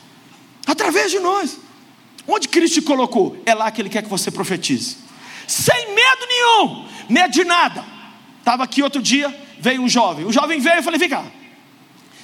Através 0.65 1.11
de 1.11 1.19
nós. 1.19 1.59
Onde 2.25 2.47
Cristo 2.47 2.75
te 2.75 2.81
colocou? 2.83 3.35
É 3.45 3.53
lá 3.53 3.69
que 3.69 3.81
Ele 3.81 3.89
quer 3.89 4.01
que 4.01 4.07
você 4.07 4.31
profetize. 4.31 4.95
Sem 5.45 5.93
medo 5.93 6.25
nenhum, 6.25 6.85
medo 7.09 7.33
de 7.33 7.43
nada. 7.43 7.83
Estava 8.39 8.63
aqui 8.63 8.81
outro 8.81 9.01
dia, 9.01 9.27
veio 9.59 9.81
um 9.81 9.89
jovem. 9.89 10.25
O 10.25 10.31
jovem 10.31 10.57
veio 10.57 10.79
e 10.79 10.83
falei: 10.83 10.97
vem 10.97 11.09
cá. 11.09 11.25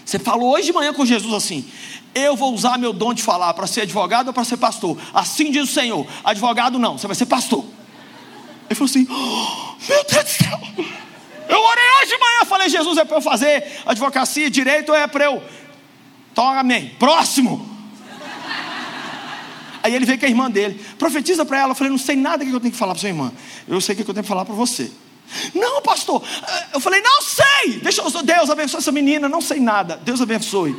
Você 0.05 0.17
falou 0.17 0.53
hoje 0.53 0.67
de 0.67 0.71
manhã 0.71 0.93
com 0.93 1.05
Jesus 1.05 1.33
assim: 1.33 1.69
Eu 2.15 2.37
vou 2.37 2.53
usar 2.53 2.77
meu 2.77 2.93
dom 2.93 3.13
de 3.13 3.21
falar 3.21 3.53
para 3.53 3.67
ser 3.67 3.81
advogado 3.81 4.27
ou 4.27 4.33
para 4.33 4.45
ser 4.45 4.55
pastor. 4.55 4.97
Assim 5.13 5.51
diz 5.51 5.63
o 5.63 5.73
Senhor: 5.73 6.07
Advogado 6.23 6.79
não, 6.79 6.97
você 6.97 7.07
vai 7.07 7.15
ser 7.17 7.25
pastor. 7.25 7.65
Ele 8.69 8.75
falou 8.75 8.89
assim: 8.89 9.05
oh, 9.09 9.85
Meu 9.85 10.05
Deus 10.05 10.23
do 10.23 10.29
céu. 10.29 11.08
Eu 11.49 11.61
orei 11.61 11.83
hoje 11.97 12.13
de 12.13 12.17
manhã, 12.19 12.45
falei: 12.45 12.69
Jesus 12.69 12.97
é 12.97 13.03
para 13.03 13.17
eu 13.17 13.21
fazer 13.21 13.81
advocacia, 13.85 14.49
direito 14.49 14.89
ou 14.89 14.95
é 14.95 15.07
para 15.07 15.25
eu. 15.25 15.43
Toma, 16.33 16.59
amém. 16.59 16.95
Próximo. 16.99 17.67
Aí 19.81 19.95
ele 19.95 20.05
veio 20.05 20.19
com 20.19 20.25
a 20.25 20.29
irmã 20.29 20.51
dele, 20.51 20.79
profetiza 20.97 21.43
para 21.45 21.59
ela. 21.59 21.71
Eu 21.71 21.75
falei, 21.75 21.89
não 21.89 21.97
sei 21.97 22.15
nada 22.15 22.45
que 22.45 22.51
eu 22.51 22.59
tenho 22.59 22.71
que 22.71 22.77
falar 22.77 22.93
para 22.93 23.01
sua 23.01 23.09
irmã. 23.09 23.31
Eu 23.67 23.81
sei 23.81 23.93
o 23.93 23.95
que 23.95 24.09
eu 24.09 24.13
tenho 24.13 24.23
que 24.23 24.27
falar 24.27 24.45
para 24.45 24.53
você. 24.53 24.91
Não, 25.53 25.81
pastor. 25.81 26.23
Eu 26.73 26.79
falei, 26.79 27.01
não 27.01 27.21
sei. 27.21 27.79
Deixa 27.81 28.01
eu, 28.01 28.23
Deus 28.23 28.49
abençoe 28.49 28.79
essa 28.79 28.91
menina. 28.91 29.29
Não 29.29 29.41
sei 29.41 29.59
nada. 29.59 29.97
Deus 30.03 30.21
abençoe. 30.21 30.75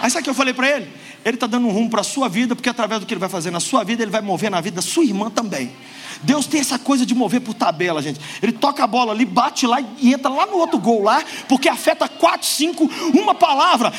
Aí 0.00 0.10
sabe 0.10 0.20
o 0.20 0.24
que 0.24 0.30
eu 0.30 0.34
falei 0.34 0.54
para 0.54 0.70
ele? 0.70 0.92
Ele 1.24 1.36
está 1.36 1.46
dando 1.46 1.66
um 1.66 1.72
rumo 1.72 1.90
para 1.90 2.02
a 2.02 2.04
sua 2.04 2.28
vida, 2.28 2.54
porque 2.54 2.68
através 2.68 3.00
do 3.00 3.06
que 3.06 3.12
ele 3.12 3.18
vai 3.18 3.28
fazer 3.28 3.50
na 3.50 3.58
sua 3.58 3.82
vida, 3.82 4.02
ele 4.02 4.12
vai 4.12 4.20
mover 4.20 4.50
na 4.50 4.60
vida 4.60 4.76
da 4.76 4.82
sua 4.82 5.04
irmã 5.04 5.28
também. 5.28 5.72
Deus 6.22 6.46
tem 6.46 6.60
essa 6.60 6.78
coisa 6.78 7.04
de 7.04 7.14
mover 7.14 7.40
por 7.40 7.54
tabela, 7.54 8.02
gente. 8.02 8.20
Ele 8.42 8.52
toca 8.52 8.82
a 8.84 8.86
bola 8.86 9.12
ali, 9.12 9.24
bate 9.24 9.66
lá 9.66 9.80
e 9.80 10.12
entra 10.12 10.30
lá 10.30 10.46
no 10.46 10.56
outro 10.56 10.78
gol 10.78 11.02
lá, 11.02 11.22
porque 11.48 11.68
afeta 11.68 12.08
quatro, 12.08 12.46
cinco, 12.46 12.90
uma 13.14 13.34
palavra, 13.34 13.92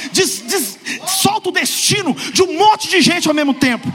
solta 1.08 1.50
o 1.50 1.52
destino 1.52 2.14
de 2.14 2.42
um 2.44 2.58
monte 2.58 2.90
de 2.90 3.02
gente 3.02 3.28
ao 3.28 3.34
mesmo 3.34 3.54
tempo. 3.54 3.88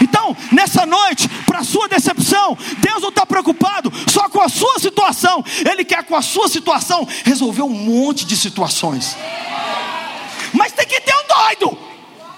Então, 0.00 0.36
nessa 0.52 0.84
noite, 0.84 1.28
para 1.46 1.64
sua 1.64 1.88
decepção, 1.88 2.56
Deus 2.78 3.00
não 3.00 3.08
está 3.08 3.24
preocupado 3.24 3.92
só 4.08 4.28
com 4.28 4.40
a 4.40 4.48
sua 4.48 4.78
situação, 4.78 5.44
Ele 5.70 5.84
quer 5.84 6.04
com 6.04 6.14
a 6.14 6.22
sua 6.22 6.48
situação 6.48 7.06
resolver 7.24 7.62
um 7.62 7.70
monte 7.70 8.24
de 8.24 8.36
situações. 8.36 9.16
Mas 10.52 10.72
tem 10.72 10.86
que 10.86 11.00
ter 11.00 11.14
um 11.14 11.26
doido 11.26 11.78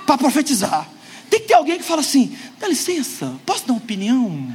para 0.06 0.18
profetizar. 0.18 0.88
Tem 1.28 1.40
que 1.40 1.48
ter 1.48 1.54
alguém 1.54 1.78
que 1.78 1.84
fala 1.84 2.00
assim: 2.00 2.36
dá 2.58 2.68
licença, 2.68 3.34
posso 3.44 3.66
dar 3.66 3.74
uma 3.74 3.78
opinião? 3.78 4.48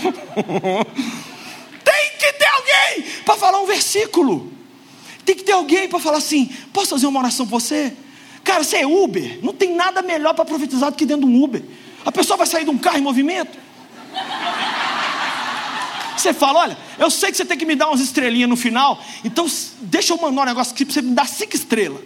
Tem 1.84 2.10
que 2.18 2.32
ter 2.32 2.46
alguém 2.46 3.02
para 3.24 3.36
falar 3.36 3.60
um 3.60 3.66
versículo. 3.66 4.52
Tem 5.24 5.36
que 5.36 5.42
ter 5.42 5.52
alguém 5.52 5.88
para 5.88 5.98
falar 5.98 6.18
assim: 6.18 6.50
posso 6.72 6.90
fazer 6.90 7.06
uma 7.06 7.20
oração 7.20 7.46
por 7.46 7.60
você? 7.60 7.92
Cara, 8.42 8.64
você 8.64 8.78
é 8.78 8.86
Uber, 8.86 9.38
não 9.42 9.52
tem 9.52 9.74
nada 9.74 10.02
melhor 10.02 10.34
para 10.34 10.44
profetizar 10.44 10.90
do 10.90 10.96
que 10.96 11.04
dentro 11.04 11.28
de 11.28 11.32
um 11.32 11.42
Uber. 11.42 11.62
A 12.04 12.10
pessoa 12.10 12.36
vai 12.36 12.46
sair 12.46 12.64
de 12.64 12.70
um 12.70 12.78
carro 12.78 12.98
em 12.98 13.02
movimento. 13.02 13.58
Você 16.16 16.34
fala, 16.34 16.60
olha, 16.60 16.78
eu 16.98 17.10
sei 17.10 17.30
que 17.30 17.36
você 17.36 17.44
tem 17.44 17.56
que 17.56 17.64
me 17.64 17.74
dar 17.74 17.88
umas 17.88 18.00
estrelinhas 18.00 18.48
no 18.48 18.56
final, 18.56 19.02
então 19.24 19.46
deixa 19.80 20.12
eu 20.12 20.18
mandar 20.18 20.42
um 20.42 20.44
negócio 20.46 20.74
aqui 20.74 20.84
para 20.84 20.94
você 20.94 21.02
me 21.02 21.14
dar 21.14 21.26
cinco 21.26 21.54
estrelas. 21.56 22.02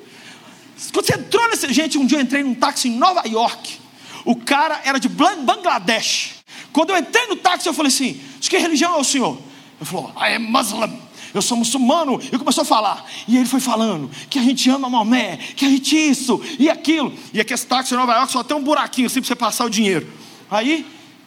Quando 0.92 1.07
você 1.07 1.14
entrou 1.14 1.48
nesse. 1.48 1.72
Gente, 1.72 1.98
um 1.98 2.07
dia 2.07 2.18
eu 2.18 2.22
entrei 2.22 2.42
num 2.42 2.54
táxi 2.54 2.88
em 2.88 2.96
Nova 2.96 3.26
York. 3.26 3.78
O 4.24 4.37
cara 4.37 4.80
era 4.85 4.98
de 4.98 5.09
Bangladesh. 5.09 6.43
Quando 6.74 6.90
eu 6.90 6.98
entrei 6.98 7.28
no 7.28 7.37
táxi, 7.37 7.68
eu 7.68 7.72
falei 7.72 7.88
assim: 7.88 8.20
de 8.40 8.50
que 8.50 8.58
religião 8.58 8.96
é 8.96 8.98
o 8.98 9.04
senhor? 9.04 9.38
Ele 9.80 9.88
falou: 9.88 10.12
I 10.16 10.34
am 10.34 10.40
Muslim. 10.40 10.92
Eu 11.32 11.40
sou 11.40 11.56
muçulmano. 11.56 12.20
E 12.32 12.37
começou 12.37 12.62
a 12.62 12.64
falar. 12.64 13.08
E 13.28 13.37
ele 13.37 13.46
foi 13.46 13.60
falando 13.60 14.10
que 14.28 14.40
a 14.40 14.42
gente 14.42 14.68
ama 14.68 14.90
Maomé, 14.90 15.37
que 15.56 15.64
a 15.64 15.68
gente 15.68 15.96
isso 15.96 16.42
e 16.58 16.68
aquilo. 16.68 17.12
E 17.32 17.40
aqui 17.40 17.54
esse 17.54 17.64
táxi 17.64 17.94
em 17.94 17.96
Nova 17.96 18.14
York 18.14 18.32
só 18.32 18.42
tem 18.42 18.56
um 18.56 18.62
buraquinho 18.62 19.06
assim 19.06 19.20
para 19.20 19.28
você 19.28 19.37
passar 19.37 19.64
o 19.64 19.70
dinheiro. 19.70 20.06
Aí 20.50 20.84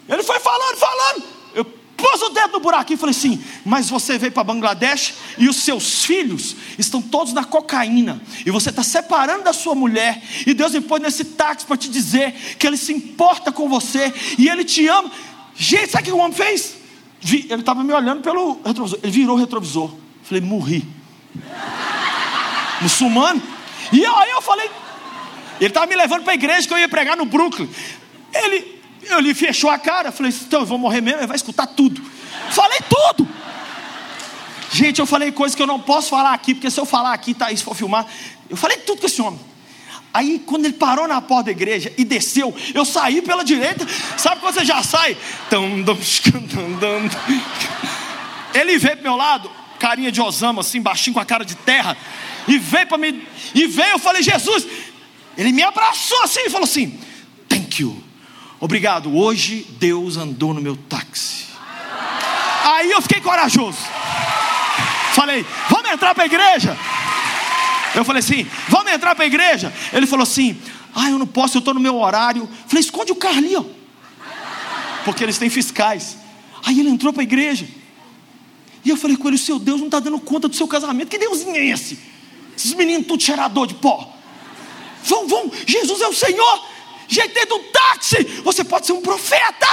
ele 0.10 0.23
foi 0.23 0.39
falando, 0.39 0.75
falando. 0.75 1.23
Eu 1.55 1.63
pus 1.63 2.21
o 2.21 2.29
dedo 2.29 2.53
no 2.53 2.60
buraquinho 2.60 2.97
e 2.97 2.99
falei 2.99 3.15
assim: 3.15 3.41
Mas 3.65 3.89
você 3.89 4.17
veio 4.17 4.33
para 4.33 4.43
Bangladesh 4.43 5.13
e 5.38 5.47
os 5.47 5.55
seus 5.55 6.03
filhos 6.03 6.57
estão 6.77 7.01
todos 7.01 7.31
na 7.31 7.45
cocaína. 7.45 8.21
E 8.45 8.51
você 8.51 8.69
está 8.69 8.83
separando 8.83 9.45
da 9.45 9.53
sua 9.53 9.75
mulher. 9.75 10.21
E 10.45 10.53
Deus 10.53 10.73
me 10.73 10.81
pôs 10.81 11.01
nesse 11.01 11.23
táxi 11.23 11.65
para 11.65 11.77
te 11.77 11.89
dizer 11.89 12.33
que 12.60 12.67
Ele 12.67 12.75
se 12.75 12.91
importa 12.91 13.49
com 13.49 13.69
você 13.69 14.13
e 14.38 14.49
Ele 14.49 14.65
te 14.65 14.86
ama. 14.88 15.10
Gente, 15.57 15.91
sabe 15.91 16.03
o 16.03 16.05
que 16.05 16.11
o 16.11 16.17
homem 16.17 16.33
fez? 16.33 16.77
Ele 17.23 17.55
estava 17.55 17.83
me 17.83 17.91
olhando 17.91 18.21
pelo 18.21 18.61
retrovisor. 18.63 18.99
Ele 19.01 19.11
virou 19.11 19.35
o 19.35 19.39
retrovisor. 19.39 19.93
Falei, 20.23 20.41
morri. 20.41 20.87
Muçulmano. 22.81 23.41
E 23.91 24.05
aí 24.05 24.31
eu 24.31 24.41
falei, 24.41 24.69
ele 25.59 25.69
estava 25.69 25.87
me 25.87 25.95
levando 25.95 26.23
para 26.23 26.33
a 26.33 26.35
igreja 26.35 26.67
que 26.67 26.73
eu 26.73 26.77
ia 26.77 26.87
pregar 26.87 27.17
no 27.17 27.25
Brooklyn. 27.25 27.67
Ele, 28.33 28.81
ele 29.01 29.33
fechou 29.33 29.69
a 29.69 29.79
cara. 29.79 30.11
Falei, 30.11 30.31
então 30.31 30.59
eu 30.59 30.65
vou 30.65 30.77
morrer 30.77 31.01
mesmo, 31.01 31.19
ele 31.19 31.27
vai 31.27 31.35
escutar 31.35 31.65
tudo. 31.65 32.01
Falei 32.51 32.79
tudo. 32.87 33.27
Gente, 34.71 34.99
eu 34.99 35.07
falei 35.07 35.31
coisas 35.31 35.55
que 35.55 35.61
eu 35.61 35.67
não 35.67 35.79
posso 35.79 36.09
falar 36.09 36.33
aqui, 36.33 36.53
porque 36.53 36.69
se 36.69 36.79
eu 36.79 36.85
falar 36.85 37.13
aqui, 37.13 37.33
tá, 37.33 37.49
se 37.49 37.63
for 37.63 37.75
filmar, 37.75 38.05
eu 38.49 38.55
falei 38.55 38.77
tudo 38.77 38.99
com 38.99 39.07
esse 39.07 39.21
homem. 39.21 39.39
Aí, 40.17 40.41
quando 40.43 40.65
ele 40.65 40.73
parou 40.73 41.08
na 41.08 41.21
porta 41.21 41.43
da 41.43 41.51
igreja 41.51 41.93
e 41.95 42.03
desceu, 42.03 42.51
eu 42.73 42.84
saí 42.84 43.21
pela 43.21 43.43
direita. 43.43 43.88
Sabe 44.17 44.41
quando 44.41 44.56
você 44.56 44.65
já 44.65 44.82
sai? 44.82 45.15
Ele 48.51 48.80
veio 48.80 48.95
pro 48.95 49.03
meu 49.03 49.15
lado, 49.15 49.51
carinha 49.77 50.12
de 50.12 50.19
Osama, 50.19 50.62
assim, 50.62 50.82
baixinho 50.82 51.13
com 51.13 51.19
a 51.19 51.25
cara 51.25 51.45
de 51.45 51.53
terra. 51.53 51.95
E 52.47 52.58
veio 52.58 52.88
para 52.88 52.97
mim. 52.97 53.21
E 53.53 53.67
veio, 53.67 53.91
eu 53.91 53.99
falei, 53.99 54.23
Jesus. 54.23 54.65
Ele 55.38 55.51
me 55.51 55.62
abraçou 55.62 56.23
assim 56.23 56.47
e 56.47 56.49
falou 56.49 56.63
assim: 56.63 56.99
Thank 57.47 57.84
you. 57.84 58.03
Obrigado. 58.60 59.15
Hoje 59.15 59.67
Deus 59.77 60.17
andou 60.17 60.51
no 60.51 60.60
meu 60.60 60.75
táxi. 60.75 61.45
Aí 62.63 62.89
eu 62.89 63.03
fiquei 63.03 63.21
corajoso. 63.21 63.77
Falei, 65.13 65.45
vamos 65.69 65.91
entrar 65.91 66.15
para 66.15 66.23
a 66.23 66.25
igreja. 66.25 66.75
Eu 67.95 68.06
falei 68.06 68.19
assim: 68.19 68.47
vamos 68.69 68.91
entrar 68.91 69.15
para 69.15 69.23
a 69.23 69.28
igreja? 69.28 69.73
Ele 69.93 70.08
falou 70.08 70.23
assim: 70.23 70.60
ah, 70.95 71.10
eu 71.10 71.19
não 71.19 71.28
posso, 71.28 71.58
eu 71.58 71.60
estou 71.60 71.73
no 71.73 71.80
meu 71.80 71.95
horário. 71.95 72.50
Falei, 72.67 72.82
esconde 72.82 73.12
o 73.12 73.15
carro 73.15 73.38
ali, 73.38 73.56
ó. 73.56 73.63
Porque 75.06 75.23
eles 75.23 75.38
têm 75.38 75.50
fiscais. 75.50 76.17
Aí 76.65 76.80
ele 76.80 76.89
entrou 76.89 77.13
para 77.13 77.21
a 77.21 77.23
igreja. 77.23 77.67
E 78.84 78.89
eu 78.89 78.97
falei 78.97 79.15
com 79.17 79.28
ele: 79.28 79.36
o 79.36 79.39
seu 79.39 79.60
Deus 79.60 79.80
não 79.80 79.88
está 79.88 80.00
dando 80.00 80.19
conta 80.19 80.47
do 80.47 80.56
seu 80.56 80.67
casamento. 80.67 81.10
Que 81.10 81.17
Deusinho 81.17 81.56
é 81.56 81.65
esse? 81.65 82.00
Esses 82.58 82.73
meninos 82.73 83.08
tudo 83.08 83.21
cheirador 83.21 83.67
de 83.67 83.76
pó. 83.76 84.13
Vão, 85.04 85.28
vão, 85.28 85.52
Jesus 85.65 86.02
é 86.02 86.08
o 86.08 86.13
Senhor. 86.13 86.65
Dentro 87.08 87.58
do 87.58 87.63
táxi, 87.65 88.23
você 88.43 88.63
pode 88.63 88.86
ser 88.86 88.91
um 88.91 89.02
profeta. 89.02 89.67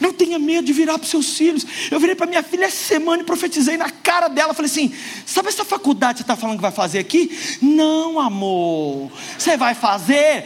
Não 0.00 0.12
tenha 0.12 0.38
medo 0.38 0.66
de 0.66 0.72
virar 0.72 0.98
para 0.98 1.04
os 1.04 1.10
seus 1.10 1.36
filhos. 1.36 1.66
Eu 1.90 1.98
virei 1.98 2.14
para 2.14 2.26
minha 2.26 2.42
filha 2.42 2.64
essa 2.64 2.84
semana 2.84 3.22
e 3.22 3.26
profetizei 3.26 3.76
na 3.76 3.90
cara 3.90 4.28
dela. 4.28 4.54
Falei 4.54 4.70
assim: 4.70 4.94
sabe 5.24 5.48
essa 5.48 5.64
faculdade 5.64 6.14
que 6.14 6.18
você 6.18 6.22
está 6.24 6.36
falando 6.36 6.56
que 6.56 6.62
vai 6.62 6.72
fazer 6.72 6.98
aqui? 6.98 7.58
Não, 7.60 8.20
amor. 8.20 9.10
Você 9.38 9.56
vai 9.56 9.74
fazer 9.74 10.44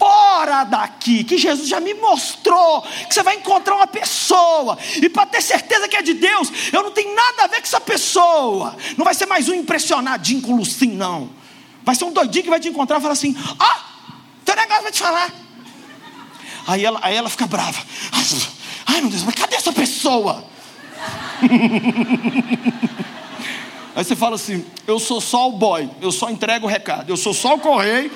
fora 0.00 0.64
daqui, 0.64 1.22
que 1.22 1.36
Jesus 1.36 1.68
já 1.68 1.78
me 1.78 1.92
mostrou 1.92 2.80
que 3.06 3.12
você 3.12 3.22
vai 3.22 3.36
encontrar 3.36 3.76
uma 3.76 3.86
pessoa, 3.86 4.78
e 4.96 5.10
para 5.10 5.26
ter 5.26 5.42
certeza 5.42 5.86
que 5.86 5.96
é 5.96 6.00
de 6.00 6.14
Deus, 6.14 6.50
eu 6.72 6.82
não 6.82 6.90
tenho 6.90 7.14
nada 7.14 7.44
a 7.44 7.46
ver 7.46 7.56
com 7.56 7.66
essa 7.66 7.80
pessoa. 7.80 8.74
Não 8.96 9.04
vai 9.04 9.12
ser 9.12 9.26
mais 9.26 9.46
um 9.50 9.54
impressionadinho 9.54 10.40
com 10.40 10.54
o 10.54 10.56
Lucim, 10.56 10.92
não. 10.92 11.28
Vai 11.84 11.94
ser 11.94 12.04
um 12.04 12.12
doidinho 12.12 12.44
que 12.44 12.50
vai 12.50 12.60
te 12.60 12.68
encontrar 12.68 12.98
e 12.98 13.02
falar 13.02 13.12
assim: 13.12 13.36
ó, 13.58 13.64
oh, 13.64 14.12
teu 14.44 14.56
negócio 14.56 14.82
vai 14.82 14.92
te 14.92 15.00
falar. 15.00 15.30
Aí 16.66 16.84
ela, 16.84 16.98
aí 17.02 17.14
ela 17.14 17.28
fica 17.28 17.46
brava. 17.46 17.78
Ai 18.86 19.00
meu 19.00 19.10
Deus, 19.10 19.22
mas 19.22 19.34
cadê 19.34 19.56
essa 19.56 19.72
pessoa? 19.72 20.44
Aí 23.94 24.04
você 24.04 24.14
fala 24.14 24.36
assim: 24.36 24.64
eu 24.86 24.98
sou 24.98 25.20
só 25.20 25.48
o 25.48 25.52
boy, 25.52 25.90
eu 26.00 26.12
só 26.12 26.30
entrego 26.30 26.66
o 26.66 26.68
recado, 26.68 27.10
eu 27.10 27.16
sou 27.16 27.34
só 27.34 27.54
o 27.54 27.58
correio, 27.58 28.10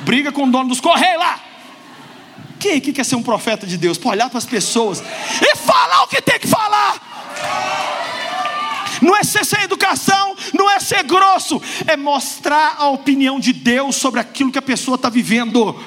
briga 0.00 0.30
com 0.30 0.44
o 0.44 0.50
dono 0.50 0.68
dos 0.68 0.80
correios 0.80 1.18
lá. 1.18 1.40
Quem 2.58 2.76
aqui 2.78 2.92
quer 2.92 3.04
ser 3.04 3.16
um 3.16 3.22
profeta 3.22 3.66
de 3.66 3.76
Deus? 3.76 3.98
Para 3.98 4.10
olhar 4.10 4.30
para 4.30 4.38
as 4.38 4.46
pessoas 4.46 5.02
e 5.42 5.56
falar 5.56 6.04
o 6.04 6.08
que 6.08 6.22
tem 6.22 6.38
que 6.38 6.46
falar. 6.48 6.98
Não 9.02 9.14
é 9.14 9.22
ser 9.22 9.44
sem 9.44 9.62
educação, 9.62 10.34
não 10.54 10.70
é 10.70 10.80
ser 10.80 11.02
grosso, 11.02 11.60
é 11.86 11.94
mostrar 11.94 12.76
a 12.78 12.88
opinião 12.88 13.38
de 13.38 13.52
Deus 13.52 13.96
sobre 13.96 14.18
aquilo 14.18 14.50
que 14.50 14.58
a 14.58 14.62
pessoa 14.62 14.94
está 14.94 15.10
vivendo. 15.10 15.78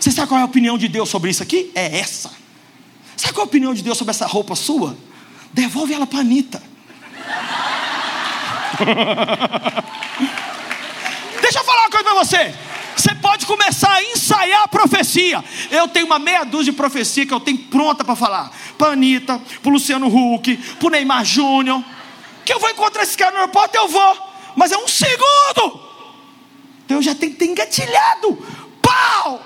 Você 0.00 0.10
sabe 0.10 0.28
qual 0.28 0.38
é 0.38 0.42
a 0.42 0.46
opinião 0.46 0.78
de 0.78 0.88
Deus 0.88 1.10
sobre 1.10 1.30
isso 1.30 1.42
aqui? 1.42 1.70
É 1.74 1.98
essa. 1.98 2.37
Sabe 3.18 3.34
qual 3.34 3.42
é 3.42 3.46
a 3.46 3.48
opinião 3.48 3.74
de 3.74 3.82
Deus 3.82 3.98
sobre 3.98 4.12
essa 4.12 4.26
roupa 4.26 4.54
sua? 4.54 4.96
Devolve 5.52 5.92
ela 5.92 6.06
para 6.06 6.20
Anitta. 6.20 6.62
Deixa 11.42 11.58
eu 11.58 11.64
falar 11.64 11.80
uma 11.80 11.90
coisa 11.90 12.04
para 12.04 12.14
você. 12.14 12.54
Você 12.96 13.12
pode 13.16 13.44
começar 13.44 13.92
a 13.92 14.04
ensaiar 14.04 14.62
a 14.62 14.68
profecia. 14.68 15.44
Eu 15.68 15.88
tenho 15.88 16.06
uma 16.06 16.20
meia 16.20 16.44
dúzia 16.44 16.70
de 16.70 16.76
profecia 16.76 17.26
que 17.26 17.34
eu 17.34 17.40
tenho 17.40 17.58
pronta 17.58 18.04
para 18.04 18.14
falar. 18.14 18.52
Para 18.78 18.92
Anitta, 18.92 19.42
para 19.62 19.72
Luciano 19.72 20.06
Huck, 20.06 20.56
para 20.78 20.90
Neymar 20.90 21.24
Júnior. 21.24 21.82
Que 22.44 22.52
eu 22.52 22.60
vou 22.60 22.70
encontrar 22.70 23.02
esse 23.02 23.18
cara 23.18 23.32
no 23.32 23.38
aeroporto, 23.38 23.76
eu 23.76 23.88
vou. 23.88 24.16
Mas 24.54 24.70
é 24.70 24.78
um 24.78 24.86
segundo. 24.86 25.80
Então 26.84 26.98
eu 26.98 27.02
já 27.02 27.16
tenho 27.16 27.32
que 27.32 27.38
ter 27.38 27.46
engatilhado. 27.46 28.38
Pau! 28.80 29.42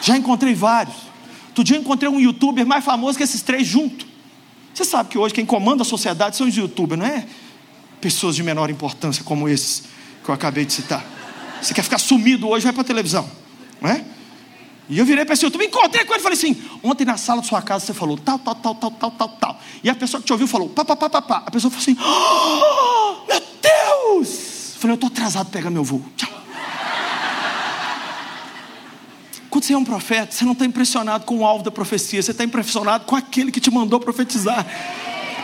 Já 0.00 0.16
encontrei 0.16 0.54
vários. 0.54 1.11
Outro 1.52 1.64
dia 1.64 1.76
eu 1.76 1.80
encontrei 1.82 2.08
um 2.08 2.18
youtuber 2.18 2.66
mais 2.66 2.82
famoso 2.82 3.18
que 3.18 3.24
esses 3.24 3.42
três 3.42 3.66
juntos. 3.66 4.06
Você 4.72 4.84
sabe 4.84 5.10
que 5.10 5.18
hoje 5.18 5.34
quem 5.34 5.44
comanda 5.44 5.82
a 5.82 5.84
sociedade 5.84 6.34
são 6.34 6.48
os 6.48 6.56
youtubers, 6.56 6.98
não 6.98 7.06
é? 7.06 7.26
Pessoas 8.00 8.34
de 8.34 8.42
menor 8.42 8.70
importância 8.70 9.22
como 9.22 9.46
esses 9.46 9.84
que 10.24 10.30
eu 10.30 10.34
acabei 10.34 10.64
de 10.64 10.72
citar. 10.72 11.04
Você 11.60 11.74
quer 11.74 11.82
ficar 11.82 11.98
sumido 11.98 12.48
hoje, 12.48 12.64
vai 12.64 12.72
para 12.72 12.80
a 12.80 12.84
televisão, 12.84 13.30
não 13.82 13.90
é? 13.90 14.02
E 14.88 14.98
eu 14.98 15.04
virei 15.04 15.26
para 15.26 15.34
esse 15.34 15.44
youtuber, 15.44 15.66
encontrei 15.66 16.04
com 16.06 16.14
ele 16.14 16.20
e 16.20 16.22
falei 16.22 16.38
assim: 16.38 16.56
ontem 16.82 17.04
na 17.04 17.18
sala 17.18 17.42
da 17.42 17.46
sua 17.46 17.60
casa 17.60 17.84
você 17.84 17.92
falou 17.92 18.16
tal, 18.16 18.38
tal, 18.38 18.54
tal, 18.54 18.74
tal, 18.74 18.90
tal, 18.90 19.10
tal, 19.10 19.28
tal. 19.28 19.60
E 19.84 19.90
a 19.90 19.94
pessoa 19.94 20.20
que 20.22 20.26
te 20.26 20.32
ouviu 20.32 20.48
falou 20.48 20.70
pá, 20.70 20.86
pá, 20.86 20.96
pá, 20.96 21.10
pá, 21.10 21.22
pá. 21.22 21.42
A 21.46 21.50
pessoa 21.50 21.70
falou 21.70 21.82
assim: 21.82 21.96
oh, 22.00 23.26
meu 23.28 23.42
Deus! 23.60 24.74
Eu 24.74 24.80
falei, 24.80 24.92
eu 24.92 24.94
estou 24.94 25.08
atrasado 25.08 25.50
pegar 25.50 25.70
meu 25.70 25.84
voo. 25.84 26.02
Tchau. 26.16 26.31
Quando 29.62 29.66
você 29.68 29.74
é 29.74 29.78
um 29.78 29.84
profeta, 29.84 30.32
você 30.32 30.44
não 30.44 30.54
está 30.54 30.66
impressionado 30.66 31.24
com 31.24 31.38
o 31.38 31.46
alvo 31.46 31.62
da 31.62 31.70
profecia, 31.70 32.20
você 32.20 32.32
está 32.32 32.42
impressionado 32.42 33.04
com 33.04 33.14
aquele 33.14 33.52
que 33.52 33.60
te 33.60 33.70
mandou 33.70 34.00
profetizar. 34.00 34.66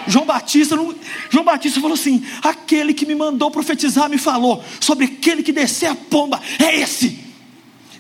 João 0.09 0.27
Batista, 0.27 0.75
não, 0.75 0.93
João 1.31 1.45
Batista 1.45 1.81
falou 1.81 1.95
assim: 1.95 2.27
aquele 2.43 2.93
que 2.93 3.07
me 3.07 3.15
mandou 3.15 3.49
profetizar 3.49 4.11
me 4.11 4.19
falou 4.19 4.65
sobre 4.81 5.05
aquele 5.05 5.41
que 5.41 5.53
descer 5.53 5.87
a 5.87 5.95
pomba, 5.95 6.41
é 6.59 6.81
esse. 6.81 7.17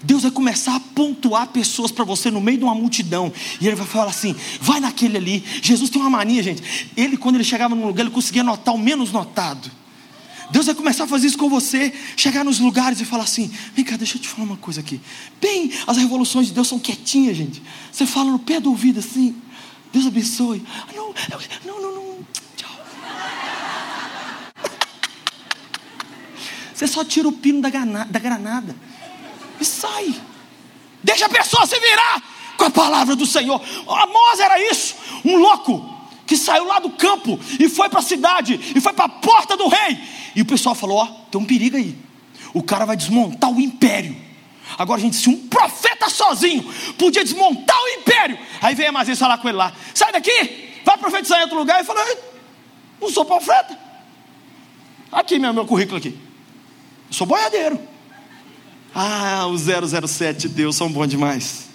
Deus 0.02 0.22
vai 0.22 0.32
começar 0.32 0.74
a 0.74 0.80
pontuar 0.80 1.46
pessoas 1.48 1.92
para 1.92 2.04
você 2.04 2.32
no 2.32 2.40
meio 2.40 2.58
de 2.58 2.64
uma 2.64 2.74
multidão, 2.74 3.32
e 3.60 3.68
Ele 3.68 3.76
vai 3.76 3.86
falar 3.86 4.10
assim: 4.10 4.34
vai 4.60 4.80
naquele 4.80 5.18
ali. 5.18 5.44
Jesus 5.62 5.88
tem 5.88 6.02
uma 6.02 6.10
mania, 6.10 6.42
gente. 6.42 6.90
Ele, 6.96 7.16
quando 7.16 7.36
ele 7.36 7.44
chegava 7.44 7.76
num 7.76 7.86
lugar, 7.86 8.02
ele 8.02 8.10
conseguia 8.10 8.42
notar 8.42 8.74
o 8.74 8.78
menos 8.78 9.12
notado. 9.12 9.70
Deus 10.50 10.66
vai 10.66 10.74
começar 10.74 11.04
a 11.04 11.06
fazer 11.06 11.26
isso 11.26 11.36
com 11.36 11.48
você, 11.48 11.92
chegar 12.16 12.44
nos 12.44 12.58
lugares 12.58 13.00
e 13.00 13.04
falar 13.04 13.24
assim: 13.24 13.50
vem 13.74 13.84
cá, 13.84 13.96
deixa 13.96 14.16
eu 14.16 14.22
te 14.22 14.28
falar 14.28 14.44
uma 14.44 14.56
coisa 14.56 14.80
aqui. 14.80 15.00
Bem, 15.40 15.72
as 15.86 15.96
revoluções 15.96 16.46
de 16.46 16.52
Deus 16.52 16.68
são 16.68 16.78
quietinhas, 16.78 17.36
gente. 17.36 17.62
Você 17.92 18.06
fala 18.06 18.30
no 18.30 18.38
pé 18.38 18.58
do 18.58 18.70
ouvido 18.70 18.98
assim: 18.98 19.36
Deus 19.92 20.06
abençoe. 20.06 20.64
Ah, 20.66 20.92
não, 20.94 21.14
não, 21.66 21.82
não, 21.82 21.94
não. 21.94 22.26
Tchau. 22.56 22.70
Você 26.74 26.86
só 26.86 27.04
tira 27.04 27.28
o 27.28 27.32
pino 27.32 27.60
da 27.60 27.68
granada, 27.68 28.10
da 28.10 28.18
granada 28.18 28.76
e 29.60 29.64
sai. 29.64 30.14
Deixa 31.02 31.26
a 31.26 31.28
pessoa 31.28 31.66
se 31.66 31.78
virar 31.78 32.22
com 32.56 32.64
a 32.64 32.70
palavra 32.70 33.14
do 33.14 33.26
Senhor. 33.26 33.60
Amós 33.86 34.40
era 34.40 34.60
isso, 34.70 34.94
um 35.24 35.36
louco 35.36 35.96
que 36.26 36.36
saiu 36.36 36.64
lá 36.64 36.78
do 36.78 36.90
campo 36.90 37.40
e 37.58 37.68
foi 37.68 37.88
para 37.88 38.00
a 38.00 38.02
cidade 38.02 38.60
e 38.76 38.80
foi 38.80 38.92
para 38.92 39.06
a 39.06 39.08
porta 39.08 39.56
do 39.56 39.66
rei. 39.68 39.98
E 40.34 40.42
o 40.42 40.46
pessoal 40.46 40.74
falou: 40.74 40.98
Ó, 40.98 41.06
tem 41.30 41.40
um 41.40 41.44
perigo 41.44 41.76
aí. 41.76 41.96
O 42.54 42.62
cara 42.62 42.84
vai 42.84 42.96
desmontar 42.96 43.50
o 43.50 43.60
império. 43.60 44.16
Agora, 44.76 45.00
gente, 45.00 45.16
se 45.16 45.28
um 45.28 45.48
profeta 45.48 46.10
sozinho 46.10 46.62
podia 46.98 47.24
desmontar 47.24 47.76
o 47.76 47.88
império, 48.00 48.38
aí 48.60 48.74
vem 48.74 48.86
Amazias 48.86 49.18
falar 49.18 49.38
com 49.38 49.48
ele 49.48 49.58
lá: 49.58 49.72
sai 49.94 50.12
daqui, 50.12 50.70
vai 50.84 50.98
profetizar 50.98 51.38
em 51.38 51.42
outro 51.42 51.58
lugar. 51.58 51.80
E 51.80 51.84
falou: 51.84 52.04
não 53.00 53.10
sou 53.10 53.24
profeta. 53.24 53.78
Aqui, 55.10 55.38
meu, 55.38 55.52
meu 55.54 55.64
currículo 55.64 55.96
aqui. 55.96 56.08
Eu 57.08 57.12
sou 57.12 57.26
boiadeiro. 57.26 57.80
Ah, 58.94 59.46
o 59.46 59.56
007 59.56 60.40
de 60.40 60.48
Deus 60.48 60.76
são 60.76 60.90
bons 60.90 61.08
demais. 61.08 61.68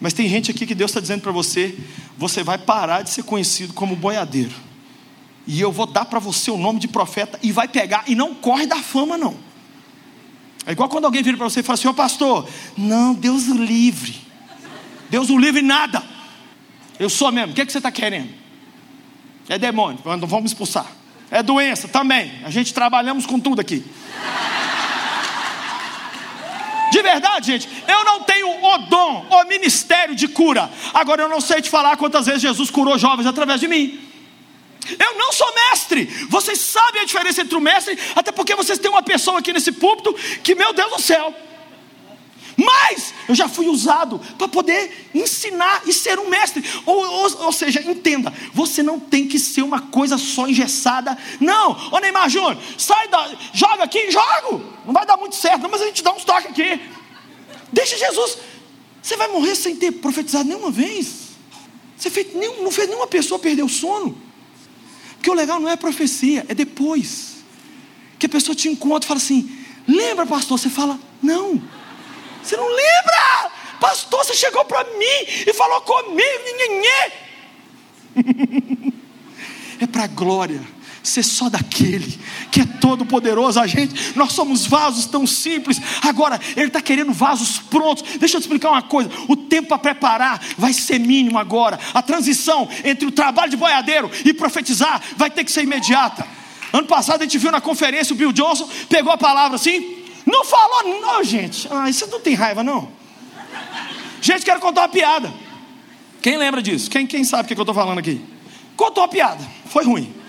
Mas 0.00 0.12
tem 0.12 0.28
gente 0.28 0.50
aqui 0.50 0.66
que 0.66 0.74
Deus 0.74 0.90
está 0.90 1.00
dizendo 1.00 1.20
para 1.20 1.32
você: 1.32 1.76
você 2.16 2.42
vai 2.42 2.58
parar 2.58 3.02
de 3.02 3.10
ser 3.10 3.22
conhecido 3.22 3.72
como 3.72 3.94
boiadeiro. 3.94 4.54
E 5.46 5.60
eu 5.60 5.72
vou 5.72 5.86
dar 5.86 6.04
para 6.04 6.18
você 6.18 6.50
o 6.50 6.56
nome 6.56 6.78
de 6.78 6.88
profeta 6.88 7.38
e 7.42 7.50
vai 7.50 7.66
pegar 7.66 8.04
e 8.06 8.14
não 8.14 8.34
corre 8.34 8.66
da 8.66 8.76
fama, 8.76 9.18
não. 9.18 9.36
É 10.64 10.72
igual 10.72 10.88
quando 10.88 11.04
alguém 11.04 11.22
vira 11.22 11.36
para 11.36 11.48
você 11.48 11.60
e 11.60 11.62
fala 11.62 11.74
assim: 11.74 11.88
Ô 11.88 11.94
pastor, 11.94 12.48
não, 12.76 13.14
Deus 13.14 13.48
o 13.48 13.54
livre. 13.54 14.20
Deus 15.10 15.28
o 15.30 15.36
livre 15.36 15.60
nada. 15.60 16.02
Eu 16.98 17.10
sou 17.10 17.32
mesmo. 17.32 17.52
O 17.52 17.54
que, 17.54 17.60
é 17.60 17.66
que 17.66 17.72
você 17.72 17.78
está 17.78 17.90
querendo? 17.90 18.30
É 19.48 19.58
demônio, 19.58 19.98
vamos 20.04 20.52
expulsar. 20.52 20.86
É 21.30 21.42
doença 21.42 21.88
também. 21.88 22.30
A 22.44 22.50
gente 22.50 22.72
trabalhamos 22.72 23.26
com 23.26 23.40
tudo 23.40 23.60
aqui. 23.60 23.84
De 26.92 27.00
verdade, 27.00 27.46
gente, 27.46 27.68
eu 27.88 28.04
não 28.04 28.20
tenho 28.20 28.48
o 28.48 28.78
dom, 28.78 29.26
o 29.30 29.44
ministério 29.44 30.14
de 30.14 30.28
cura. 30.28 30.70
Agora 30.92 31.22
eu 31.22 31.28
não 31.28 31.40
sei 31.40 31.62
te 31.62 31.70
falar 31.70 31.96
quantas 31.96 32.26
vezes 32.26 32.42
Jesus 32.42 32.70
curou 32.70 32.98
jovens 32.98 33.26
através 33.26 33.58
de 33.60 33.66
mim. 33.66 33.98
Eu 34.98 35.16
não 35.16 35.32
sou 35.32 35.52
mestre. 35.54 36.04
Vocês 36.28 36.58
sabem 36.60 37.02
a 37.02 37.04
diferença 37.04 37.40
entre 37.40 37.56
o 37.56 37.60
mestre, 37.60 37.98
até 38.14 38.32
porque 38.32 38.54
vocês 38.54 38.78
têm 38.78 38.90
uma 38.90 39.02
pessoa 39.02 39.38
aqui 39.38 39.52
nesse 39.52 39.72
púlpito 39.72 40.14
que, 40.42 40.54
meu 40.54 40.72
Deus 40.72 40.90
do 40.90 41.00
céu. 41.00 41.34
Mas 42.56 43.14
eu 43.28 43.34
já 43.34 43.48
fui 43.48 43.66
usado 43.66 44.20
para 44.36 44.46
poder 44.46 45.10
ensinar 45.14 45.82
e 45.86 45.92
ser 45.92 46.18
um 46.18 46.28
mestre. 46.28 46.62
Ou, 46.84 46.96
ou, 46.96 47.44
ou, 47.44 47.52
seja, 47.52 47.80
entenda, 47.80 48.32
você 48.52 48.82
não 48.82 49.00
tem 49.00 49.26
que 49.26 49.38
ser 49.38 49.62
uma 49.62 49.80
coisa 49.80 50.18
só 50.18 50.46
engessada. 50.46 51.16
Não, 51.40 51.90
ô 51.90 51.98
Neymar 51.98 52.28
Júnior, 52.28 52.58
sai 52.76 53.08
da. 53.08 53.30
Joga 53.52 53.84
aqui, 53.84 54.10
jogo. 54.10 54.64
Não 54.84 54.92
vai 54.92 55.06
dar 55.06 55.16
muito 55.16 55.36
certo, 55.36 55.62
não, 55.62 55.70
mas 55.70 55.82
a 55.82 55.86
gente 55.86 56.02
dá 56.02 56.12
uns 56.12 56.24
toques 56.24 56.50
aqui. 56.50 56.80
Deixa 57.72 57.96
Jesus. 57.96 58.38
Você 59.02 59.16
vai 59.16 59.28
morrer 59.28 59.54
sem 59.56 59.74
ter 59.74 59.92
profetizado 59.92 60.48
nenhuma 60.48 60.70
vez. 60.70 61.32
Você 61.96 62.10
fez, 62.10 62.28
não 62.60 62.70
fez 62.70 62.88
nenhuma 62.88 63.06
pessoa 63.06 63.38
perder 63.38 63.62
o 63.62 63.68
sono. 63.68 64.31
Porque 65.22 65.30
o 65.30 65.34
legal 65.34 65.60
não 65.60 65.68
é 65.68 65.76
profecia, 65.76 66.44
é 66.48 66.54
depois. 66.54 67.44
Que 68.18 68.26
a 68.26 68.28
pessoa 68.28 68.56
te 68.56 68.68
encontra 68.68 69.06
e 69.06 69.08
fala 69.08 69.18
assim: 69.18 69.56
Lembra, 69.86 70.26
pastor? 70.26 70.58
Você 70.58 70.68
fala: 70.68 70.98
Não. 71.22 71.62
Você 72.42 72.56
não 72.56 72.66
lembra? 72.66 73.52
Pastor, 73.80 74.24
você 74.24 74.34
chegou 74.34 74.64
para 74.64 74.82
mim 74.82 75.44
e 75.46 75.52
falou 75.54 75.80
comigo. 75.82 76.22
é 79.80 79.86
para 79.86 80.02
a 80.04 80.06
glória 80.08 80.60
ser 81.02 81.22
só 81.22 81.48
daquele 81.48 82.18
que 82.50 82.60
é 82.60 82.64
todo 82.64 83.04
poderoso. 83.04 83.58
A 83.58 83.66
gente, 83.66 84.16
nós 84.16 84.32
somos 84.32 84.66
vasos 84.66 85.06
tão 85.06 85.26
simples. 85.26 85.80
Agora, 86.02 86.40
Ele 86.56 86.66
está 86.66 86.80
querendo 86.80 87.12
vasos 87.12 87.58
prontos. 87.58 88.04
Deixa 88.18 88.36
eu 88.36 88.40
te 88.40 88.44
explicar 88.44 88.70
uma 88.70 88.82
coisa: 88.82 89.10
o 89.28 89.36
tempo 89.36 89.68
para 89.68 89.78
preparar 89.78 90.40
vai 90.56 90.72
ser 90.72 90.98
mínimo 90.98 91.38
agora. 91.38 91.78
A 91.92 92.02
transição 92.02 92.68
entre 92.84 93.06
o 93.06 93.10
trabalho 93.10 93.50
de 93.50 93.56
boiadeiro 93.56 94.10
e 94.24 94.32
profetizar 94.32 95.00
vai 95.16 95.30
ter 95.30 95.44
que 95.44 95.52
ser 95.52 95.62
imediata. 95.62 96.26
Ano 96.72 96.86
passado 96.86 97.20
a 97.20 97.24
gente 97.24 97.38
viu 97.38 97.52
na 97.52 97.60
conferência 97.60 98.14
o 98.14 98.16
Bill 98.16 98.32
Johnson 98.32 98.68
pegou 98.88 99.12
a 99.12 99.18
palavra 99.18 99.56
assim, 99.56 100.04
não 100.24 100.44
falou, 100.44 101.00
não, 101.00 101.22
gente. 101.22 101.68
Ah, 101.70 101.88
isso 101.90 102.06
não 102.06 102.20
tem 102.20 102.34
raiva, 102.34 102.62
não. 102.62 102.90
Gente, 104.20 104.44
quero 104.44 104.60
contar 104.60 104.82
uma 104.82 104.88
piada. 104.88 105.32
Quem 106.22 106.36
lembra 106.36 106.62
disso? 106.62 106.88
Quem, 106.88 107.06
quem 107.06 107.24
sabe 107.24 107.42
o 107.42 107.48
que, 107.48 107.54
que 107.54 107.60
eu 107.60 107.64
estou 107.64 107.74
falando 107.74 107.98
aqui? 107.98 108.24
Contou 108.76 109.02
uma 109.02 109.08
piada, 109.08 109.44
foi 109.66 109.84
ruim. 109.84 110.21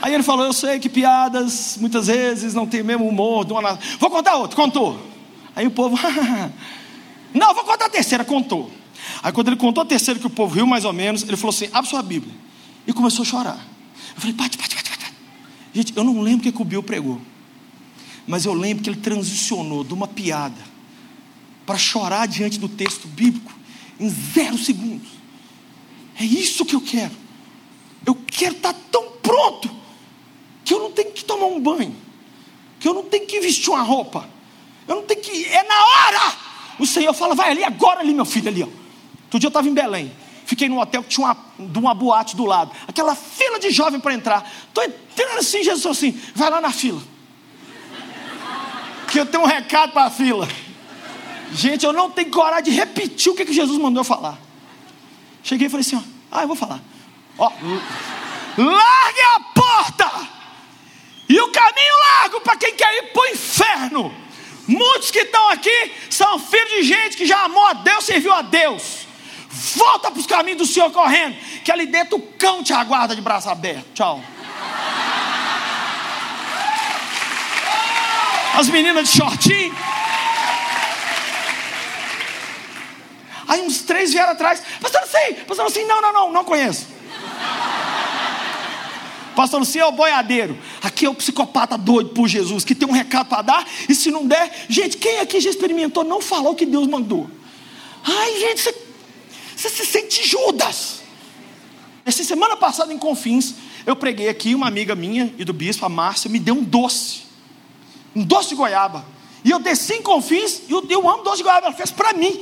Aí 0.00 0.14
ele 0.14 0.22
falou: 0.22 0.46
Eu 0.46 0.52
sei 0.52 0.78
que 0.78 0.88
piadas 0.88 1.76
muitas 1.80 2.06
vezes 2.06 2.54
não 2.54 2.66
tem 2.66 2.82
mesmo 2.82 3.06
humor. 3.06 3.50
Uma... 3.50 3.78
Vou 3.98 4.10
contar 4.10 4.36
outra, 4.36 4.56
contou. 4.56 4.98
Aí 5.54 5.66
o 5.66 5.70
povo, 5.70 5.98
não, 7.34 7.54
vou 7.54 7.64
contar 7.64 7.86
a 7.86 7.90
terceira, 7.90 8.24
contou. 8.24 8.70
Aí 9.22 9.32
quando 9.32 9.48
ele 9.48 9.56
contou 9.56 9.82
a 9.82 9.86
terceira, 9.86 10.18
que 10.18 10.26
o 10.26 10.30
povo 10.30 10.54
riu 10.54 10.66
mais 10.66 10.84
ou 10.84 10.92
menos, 10.92 11.22
ele 11.22 11.36
falou 11.36 11.50
assim: 11.50 11.68
Abre 11.72 11.90
sua 11.90 12.02
Bíblia. 12.02 12.34
E 12.86 12.92
começou 12.92 13.22
a 13.22 13.26
chorar. 13.26 13.66
Eu 14.14 14.20
falei: 14.20 14.34
Bate, 14.34 14.56
bate, 14.56 14.74
bate, 14.74 14.90
bate. 14.90 15.12
Gente, 15.72 15.92
eu 15.96 16.04
não 16.04 16.20
lembro 16.20 16.48
o 16.48 16.52
que, 16.52 16.62
o 16.62 16.64
Bill 16.64 16.82
pregou. 16.82 17.20
Mas 18.26 18.44
eu 18.44 18.52
lembro 18.52 18.84
que 18.84 18.90
ele 18.90 19.00
transicionou 19.00 19.82
de 19.82 19.94
uma 19.94 20.06
piada 20.06 20.60
para 21.64 21.78
chorar 21.78 22.26
diante 22.26 22.58
do 22.58 22.68
texto 22.68 23.08
bíblico 23.08 23.52
em 23.98 24.08
zero 24.08 24.56
segundos. 24.58 25.08
É 26.18 26.24
isso 26.24 26.64
que 26.64 26.74
eu 26.74 26.80
quero. 26.80 27.12
quero 28.26 28.54
estar 28.54 28.74
tão 28.90 29.10
pronto 29.22 29.77
que 30.68 30.74
eu 30.74 30.80
não 30.80 30.92
tenho 30.92 31.10
que 31.12 31.24
tomar 31.24 31.46
um 31.46 31.58
banho, 31.58 31.96
que 32.78 32.86
eu 32.86 32.92
não 32.92 33.02
tenho 33.02 33.26
que 33.26 33.40
vestir 33.40 33.70
uma 33.70 33.80
roupa, 33.80 34.28
eu 34.86 34.96
não 34.96 35.02
tenho 35.02 35.22
que. 35.22 35.46
É 35.46 35.62
na 35.62 35.74
hora! 35.74 36.36
O 36.78 36.86
Senhor 36.86 37.14
fala, 37.14 37.34
vai 37.34 37.52
ali 37.52 37.64
agora, 37.64 38.00
ali, 38.00 38.12
meu 38.12 38.26
filho, 38.26 38.48
ali, 38.48 38.62
ó. 38.62 38.66
Outro 38.66 39.38
dia 39.38 39.46
eu 39.46 39.48
estava 39.48 39.66
em 39.66 39.72
Belém. 39.72 40.12
Fiquei 40.44 40.68
num 40.68 40.78
hotel 40.78 41.02
que 41.02 41.08
tinha 41.08 41.26
uma, 41.26 41.36
uma 41.74 41.94
boate 41.94 42.36
do 42.36 42.44
lado. 42.44 42.70
Aquela 42.86 43.14
fila 43.14 43.58
de 43.58 43.70
jovem 43.70 43.98
para 43.98 44.12
entrar. 44.12 44.46
Estou 44.68 44.84
entrando 44.84 45.38
assim, 45.38 45.64
Jesus 45.64 45.86
assim, 45.86 46.20
vai 46.34 46.50
lá 46.50 46.60
na 46.60 46.70
fila. 46.70 47.00
Que 49.10 49.20
eu 49.20 49.24
tenho 49.24 49.44
um 49.44 49.46
recado 49.46 49.92
para 49.92 50.04
a 50.04 50.10
fila. 50.10 50.46
Gente, 51.50 51.86
eu 51.86 51.94
não 51.94 52.10
tenho 52.10 52.30
coragem 52.30 52.64
de 52.64 52.70
repetir 52.72 53.32
o 53.32 53.34
que, 53.34 53.46
que 53.46 53.54
Jesus 53.54 53.78
mandou 53.78 54.04
falar. 54.04 54.38
Cheguei 55.42 55.66
e 55.66 55.70
falei 55.70 55.80
assim: 55.80 55.96
ó, 55.96 56.02
ah, 56.30 56.42
eu 56.42 56.46
vou 56.46 56.56
falar. 56.56 56.82
Ó, 57.38 57.50
largue 58.58 59.20
a 59.34 59.40
porta 59.54 60.37
e 61.28 61.40
o 61.40 61.48
caminho 61.50 61.94
largo 62.10 62.40
para 62.40 62.56
quem 62.56 62.74
quer 62.74 62.92
ir 62.98 63.12
para 63.12 63.22
o 63.22 63.26
inferno. 63.26 64.28
Muitos 64.66 65.10
que 65.10 65.20
estão 65.20 65.48
aqui 65.48 65.92
são 66.10 66.38
filhos 66.38 66.70
de 66.70 66.82
gente 66.82 67.16
que 67.16 67.26
já 67.26 67.44
amou 67.44 67.66
a 67.66 67.72
Deus, 67.74 68.04
serviu 68.04 68.32
a 68.32 68.42
Deus. 68.42 69.06
Volta 69.50 70.10
para 70.10 70.20
os 70.20 70.26
caminhos 70.26 70.58
do 70.58 70.66
Senhor 70.66 70.90
correndo, 70.90 71.36
que 71.64 71.72
ali 71.72 71.86
dentro 71.86 72.16
o 72.16 72.22
cão 72.38 72.62
te 72.62 72.72
aguarda 72.72 73.14
de 73.14 73.22
braço 73.22 73.48
aberto. 73.48 73.86
Tchau. 73.94 74.22
As 78.54 78.68
meninas 78.68 79.08
de 79.08 79.16
shortinho. 79.16 79.76
Aí 83.46 83.62
uns 83.62 83.82
três 83.82 84.12
vieram 84.12 84.32
atrás. 84.32 84.62
Pastor, 84.80 85.00
não 85.00 85.08
sei. 85.08 85.34
Pastor, 85.34 85.66
assim, 85.66 85.84
não, 85.84 86.02
não, 86.02 86.12
não, 86.12 86.32
não 86.32 86.44
conheço. 86.44 86.97
Pastor 89.38 89.60
Luciano 89.60 89.86
é 89.86 89.92
o 89.92 89.96
boiadeiro. 89.96 90.58
Aqui 90.82 91.06
é 91.06 91.08
o 91.08 91.14
psicopata 91.14 91.78
doido 91.78 92.10
por 92.10 92.26
Jesus, 92.26 92.64
que 92.64 92.74
tem 92.74 92.88
um 92.88 92.90
recado 92.90 93.28
para 93.28 93.42
dar, 93.42 93.68
e 93.88 93.94
se 93.94 94.10
não 94.10 94.26
der, 94.26 94.66
gente, 94.68 94.96
quem 94.96 95.20
aqui 95.20 95.40
já 95.40 95.48
experimentou 95.48 96.02
não 96.02 96.20
falar 96.20 96.50
o 96.50 96.56
que 96.56 96.66
Deus 96.66 96.88
mandou? 96.88 97.30
Ai, 98.02 98.40
gente, 98.40 98.60
você, 98.60 98.74
você 99.54 99.68
se 99.68 99.86
sente 99.86 100.28
Judas. 100.28 101.02
Essa 102.04 102.24
semana 102.24 102.56
passada 102.56 102.92
em 102.92 102.98
Confins, 102.98 103.54
eu 103.86 103.94
preguei 103.94 104.28
aqui, 104.28 104.56
uma 104.56 104.66
amiga 104.66 104.96
minha 104.96 105.32
e 105.38 105.44
do 105.44 105.52
bispo, 105.52 105.86
a 105.86 105.88
Márcia, 105.88 106.28
me 106.28 106.40
deu 106.40 106.56
um 106.56 106.64
doce. 106.64 107.20
Um 108.16 108.24
doce 108.24 108.48
de 108.48 108.54
goiaba. 108.56 109.06
E 109.44 109.52
eu 109.52 109.60
desci 109.60 109.94
em 109.94 110.02
Confins, 110.02 110.62
e 110.68 110.72
eu, 110.72 110.84
eu 110.90 111.08
amo 111.08 111.22
doce 111.22 111.36
de 111.36 111.42
goiaba, 111.44 111.68
ela 111.68 111.76
fez 111.76 111.92
para 111.92 112.12
mim. 112.12 112.40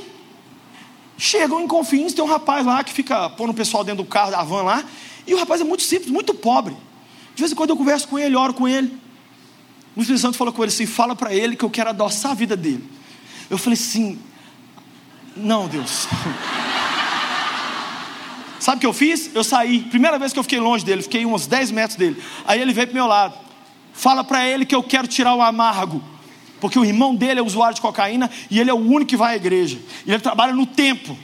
Chegam 1.15 1.61
em 1.61 1.67
Confins, 1.67 2.13
tem 2.13 2.23
um 2.23 2.27
rapaz 2.27 2.65
lá 2.65 2.83
que 2.83 2.91
fica 2.91 3.29
pondo 3.29 3.51
o 3.51 3.53
pessoal 3.53 3.83
dentro 3.83 4.03
do 4.03 4.09
carro, 4.09 4.31
da 4.31 4.41
van 4.41 4.63
lá. 4.63 4.83
E 5.27 5.35
o 5.35 5.37
rapaz 5.37 5.61
é 5.61 5.63
muito 5.63 5.83
simples, 5.83 6.09
muito 6.09 6.33
pobre. 6.33 6.86
De 7.37 7.43
vez 7.43 7.51
em 7.51 7.55
quando 7.55 7.69
eu 7.69 7.77
converso 7.77 8.07
com 8.07 8.17
ele, 8.17 8.35
oro 8.35 8.51
com 8.51 8.67
ele. 8.67 8.91
O 9.95 10.01
Espírito 10.01 10.21
Santo 10.21 10.35
falou 10.35 10.51
com 10.51 10.63
ele 10.63 10.71
assim: 10.71 10.87
fala 10.87 11.15
para 11.15 11.31
ele 11.31 11.55
que 11.55 11.63
eu 11.63 11.69
quero 11.69 11.91
adoçar 11.91 12.31
a 12.31 12.33
vida 12.33 12.57
dele. 12.57 12.83
Eu 13.47 13.59
falei 13.59 13.77
assim: 13.77 14.17
não, 15.35 15.67
Deus. 15.67 16.07
Sabe 18.59 18.77
o 18.77 18.79
que 18.79 18.87
eu 18.87 18.93
fiz? 18.93 19.29
Eu 19.35 19.43
saí. 19.43 19.81
Primeira 19.81 20.17
vez 20.17 20.33
que 20.33 20.39
eu 20.39 20.43
fiquei 20.43 20.59
longe 20.59 20.83
dele, 20.83 21.03
fiquei 21.03 21.27
uns 21.27 21.45
10 21.45 21.69
metros 21.69 21.95
dele. 21.95 22.19
Aí 22.43 22.59
ele 22.59 22.73
veio 22.73 22.87
para 22.87 22.95
meu 22.95 23.05
lado. 23.05 23.37
Fala 23.93 24.23
para 24.23 24.49
ele 24.49 24.65
que 24.65 24.73
eu 24.73 24.81
quero 24.81 25.07
tirar 25.07 25.35
o 25.35 25.41
amargo. 25.43 26.03
Porque 26.59 26.79
o 26.79 26.83
irmão 26.83 27.13
dele 27.13 27.39
é 27.39 27.43
usuário 27.43 27.75
de 27.75 27.81
cocaína 27.81 28.31
e 28.49 28.59
ele 28.59 28.71
é 28.71 28.73
o 28.73 28.77
único 28.77 29.05
que 29.05 29.15
vai 29.15 29.33
à 29.33 29.35
igreja. 29.35 29.77
E 30.07 30.11
ele 30.11 30.23
trabalha 30.23 30.53
no 30.53 30.65
tempo. 30.65 31.15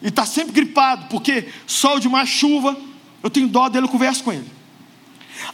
E 0.00 0.08
está 0.08 0.24
sempre 0.24 0.52
gripado, 0.52 1.08
porque 1.10 1.46
sol 1.66 2.00
de 2.00 2.08
mais 2.08 2.30
chuva, 2.30 2.74
eu 3.22 3.28
tenho 3.28 3.48
dó 3.48 3.68
dele, 3.68 3.84
eu 3.84 3.90
converso 3.90 4.24
com 4.24 4.32
ele. 4.32 4.59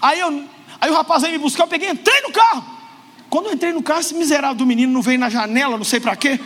Aí, 0.01 0.21
eu, 0.21 0.45
aí 0.81 0.91
o 0.91 0.95
rapaz 0.95 1.23
veio 1.23 1.35
me 1.35 1.39
buscar, 1.39 1.65
eu 1.65 1.69
peguei, 1.69 1.91
entrei 1.91 2.21
no 2.23 2.33
carro. 2.33 2.65
Quando 3.29 3.47
eu 3.47 3.53
entrei 3.53 3.73
no 3.73 3.83
carro, 3.83 4.01
esse 4.01 4.15
miserável 4.15 4.57
do 4.57 4.67
menino 4.67 4.93
não 4.93 5.03
veio 5.03 5.19
na 5.19 5.29
janela, 5.29 5.77
não 5.77 5.85
sei 5.85 6.01
para 6.01 6.15
quê. 6.17 6.39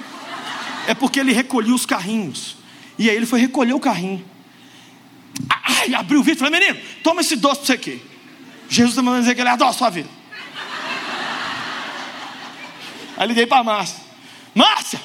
É 0.86 0.94
porque 0.94 1.20
ele 1.20 1.32
recolhia 1.32 1.74
os 1.74 1.84
carrinhos. 1.84 2.56
E 2.98 3.08
aí 3.08 3.16
ele 3.16 3.26
foi 3.26 3.40
recolher 3.40 3.74
o 3.74 3.80
carrinho. 3.80 4.24
Ai, 5.48 5.94
abriu 5.94 6.20
o 6.20 6.22
vidro 6.22 6.44
e 6.44 6.50
falei, 6.50 6.60
menino, 6.60 6.86
toma 7.02 7.20
esse 7.20 7.36
doce 7.36 7.56
para 7.56 7.66
você 7.66 7.72
aqui. 7.72 8.02
Jesus 8.68 8.92
está 8.92 9.02
mandando 9.02 9.22
dizer 9.22 9.34
que 9.34 9.40
ele 9.40 9.48
adora 9.48 9.70
a 9.70 9.74
sua 9.74 9.90
vida. 9.90 10.08
Aí 13.16 13.26
liguei 13.26 13.46
para 13.46 13.62
Márcia. 13.62 13.98
Márcia, 14.54 15.00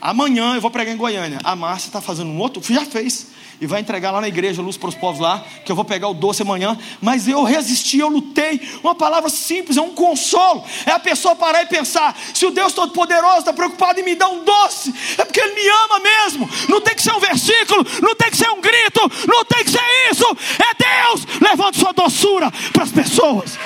amanhã 0.00 0.54
eu 0.54 0.60
vou 0.60 0.70
pregar 0.70 0.94
em 0.94 0.96
Goiânia. 0.96 1.38
A 1.42 1.56
Márcia 1.56 1.88
está 1.88 2.00
fazendo 2.00 2.30
um 2.30 2.38
outro, 2.38 2.62
já 2.72 2.84
fez. 2.84 3.28
E 3.60 3.66
vai 3.66 3.80
entregar 3.80 4.10
lá 4.10 4.22
na 4.22 4.28
igreja, 4.28 4.62
luz 4.62 4.78
para 4.78 4.88
os 4.88 4.94
povos 4.94 5.20
lá, 5.20 5.44
que 5.66 5.70
eu 5.70 5.76
vou 5.76 5.84
pegar 5.84 6.08
o 6.08 6.14
doce 6.14 6.40
amanhã. 6.40 6.78
Mas 6.98 7.28
eu 7.28 7.44
resisti, 7.44 7.98
eu 7.98 8.08
lutei. 8.08 8.58
Uma 8.82 8.94
palavra 8.94 9.28
simples, 9.28 9.76
é 9.76 9.82
um 9.82 9.90
consolo. 9.90 10.64
É 10.86 10.92
a 10.92 10.98
pessoa 10.98 11.36
parar 11.36 11.62
e 11.62 11.66
pensar: 11.66 12.18
se 12.32 12.46
o 12.46 12.50
Deus 12.50 12.72
Todo-Poderoso 12.72 13.40
está 13.40 13.52
preocupado 13.52 14.00
em 14.00 14.02
me 14.02 14.14
dar 14.14 14.28
um 14.28 14.44
doce, 14.44 14.94
é 15.18 15.24
porque 15.26 15.40
Ele 15.40 15.54
me 15.54 15.68
ama 15.84 16.00
mesmo. 16.00 16.48
Não 16.70 16.80
tem 16.80 16.94
que 16.94 17.02
ser 17.02 17.12
um 17.12 17.20
versículo, 17.20 17.86
não 18.00 18.14
tem 18.14 18.30
que 18.30 18.36
ser 18.38 18.48
um 18.48 18.62
grito, 18.62 19.00
não 19.28 19.44
tem 19.44 19.62
que 19.62 19.70
ser 19.70 20.10
isso. 20.10 20.24
É 20.58 20.74
Deus 20.74 21.26
levando 21.38 21.76
sua 21.76 21.92
doçura 21.92 22.50
para 22.72 22.84
as 22.84 22.90
pessoas. 22.90 23.58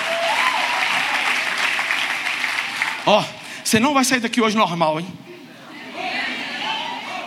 Ó, 3.07 3.21
oh, 3.21 3.25
você 3.63 3.79
não 3.79 3.95
vai 3.95 4.05
sair 4.05 4.19
daqui 4.19 4.41
hoje 4.41 4.57
normal, 4.57 4.99
hein? 4.99 5.07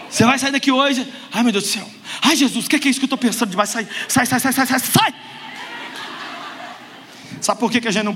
Você 0.10 0.25
vai 0.25 0.38
sair 0.38 0.51
daqui 0.51 0.71
hoje, 0.71 1.08
ai 1.32 1.43
meu 1.43 1.51
Deus 1.53 1.63
do 1.63 1.69
céu. 1.69 1.97
Ai 2.21 2.36
Jesus, 2.36 2.65
o 2.65 2.69
que, 2.69 2.75
é 2.75 2.89
isso 2.89 2.99
que 2.99 3.06
eu 3.06 3.08
estou 3.08 3.17
pensando 3.17 3.49
demais? 3.49 3.69
Sai, 3.69 3.88
sai, 4.08 4.25
sai, 4.25 4.39
sai, 4.39 4.53
sai, 4.53 4.65
sai, 4.65 4.80
sai. 4.80 5.15
Sabe 7.41 7.60
por 7.60 7.71
que, 7.71 7.82
que 7.82 7.88
a 7.88 7.91
gente 7.91 8.03
não, 8.03 8.13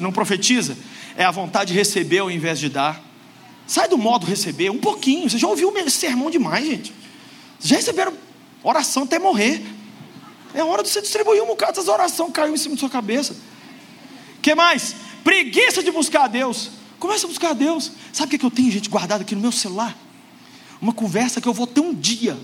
não 0.00 0.12
profetiza? 0.12 0.76
É 1.16 1.24
a 1.24 1.30
vontade 1.30 1.72
de 1.72 1.78
receber 1.78 2.18
ao 2.18 2.30
invés 2.30 2.58
de 2.58 2.68
dar. 2.68 3.02
Sai 3.66 3.88
do 3.88 3.98
modo 3.98 4.26
receber, 4.26 4.70
um 4.70 4.78
pouquinho. 4.78 5.28
Você 5.28 5.38
já 5.38 5.48
ouviu 5.48 5.76
esse 5.76 5.90
sermão 5.90 6.30
demais, 6.30 6.66
gente. 6.66 6.92
Vocês 7.58 7.70
já 7.70 7.76
receberam 7.76 8.14
oração 8.62 9.02
até 9.04 9.18
morrer. 9.18 9.62
É 10.54 10.62
hora 10.62 10.82
de 10.82 10.88
você 10.88 11.00
distribuir 11.00 11.42
um 11.42 11.46
bocado 11.46 11.72
dessas 11.72 11.88
orações 11.88 12.32
caiu 12.32 12.54
em 12.54 12.56
cima 12.56 12.74
da 12.74 12.80
sua 12.80 12.90
cabeça. 12.90 13.36
que 14.40 14.54
mais? 14.54 14.94
Preguiça 15.22 15.82
de 15.82 15.90
buscar 15.90 16.24
a 16.24 16.28
Deus. 16.28 16.70
Começa 16.98 17.26
a 17.26 17.28
buscar 17.28 17.50
a 17.50 17.52
Deus. 17.52 17.92
Sabe 18.12 18.34
o 18.34 18.38
que 18.38 18.44
eu 18.44 18.50
tenho, 18.50 18.70
gente, 18.70 18.88
guardado 18.88 19.22
aqui 19.22 19.34
no 19.34 19.40
meu 19.40 19.52
celular? 19.52 19.96
Uma 20.80 20.92
conversa 20.92 21.40
que 21.40 21.46
eu 21.46 21.52
vou 21.52 21.66
ter 21.66 21.80
um 21.80 21.94
dia 21.94 22.38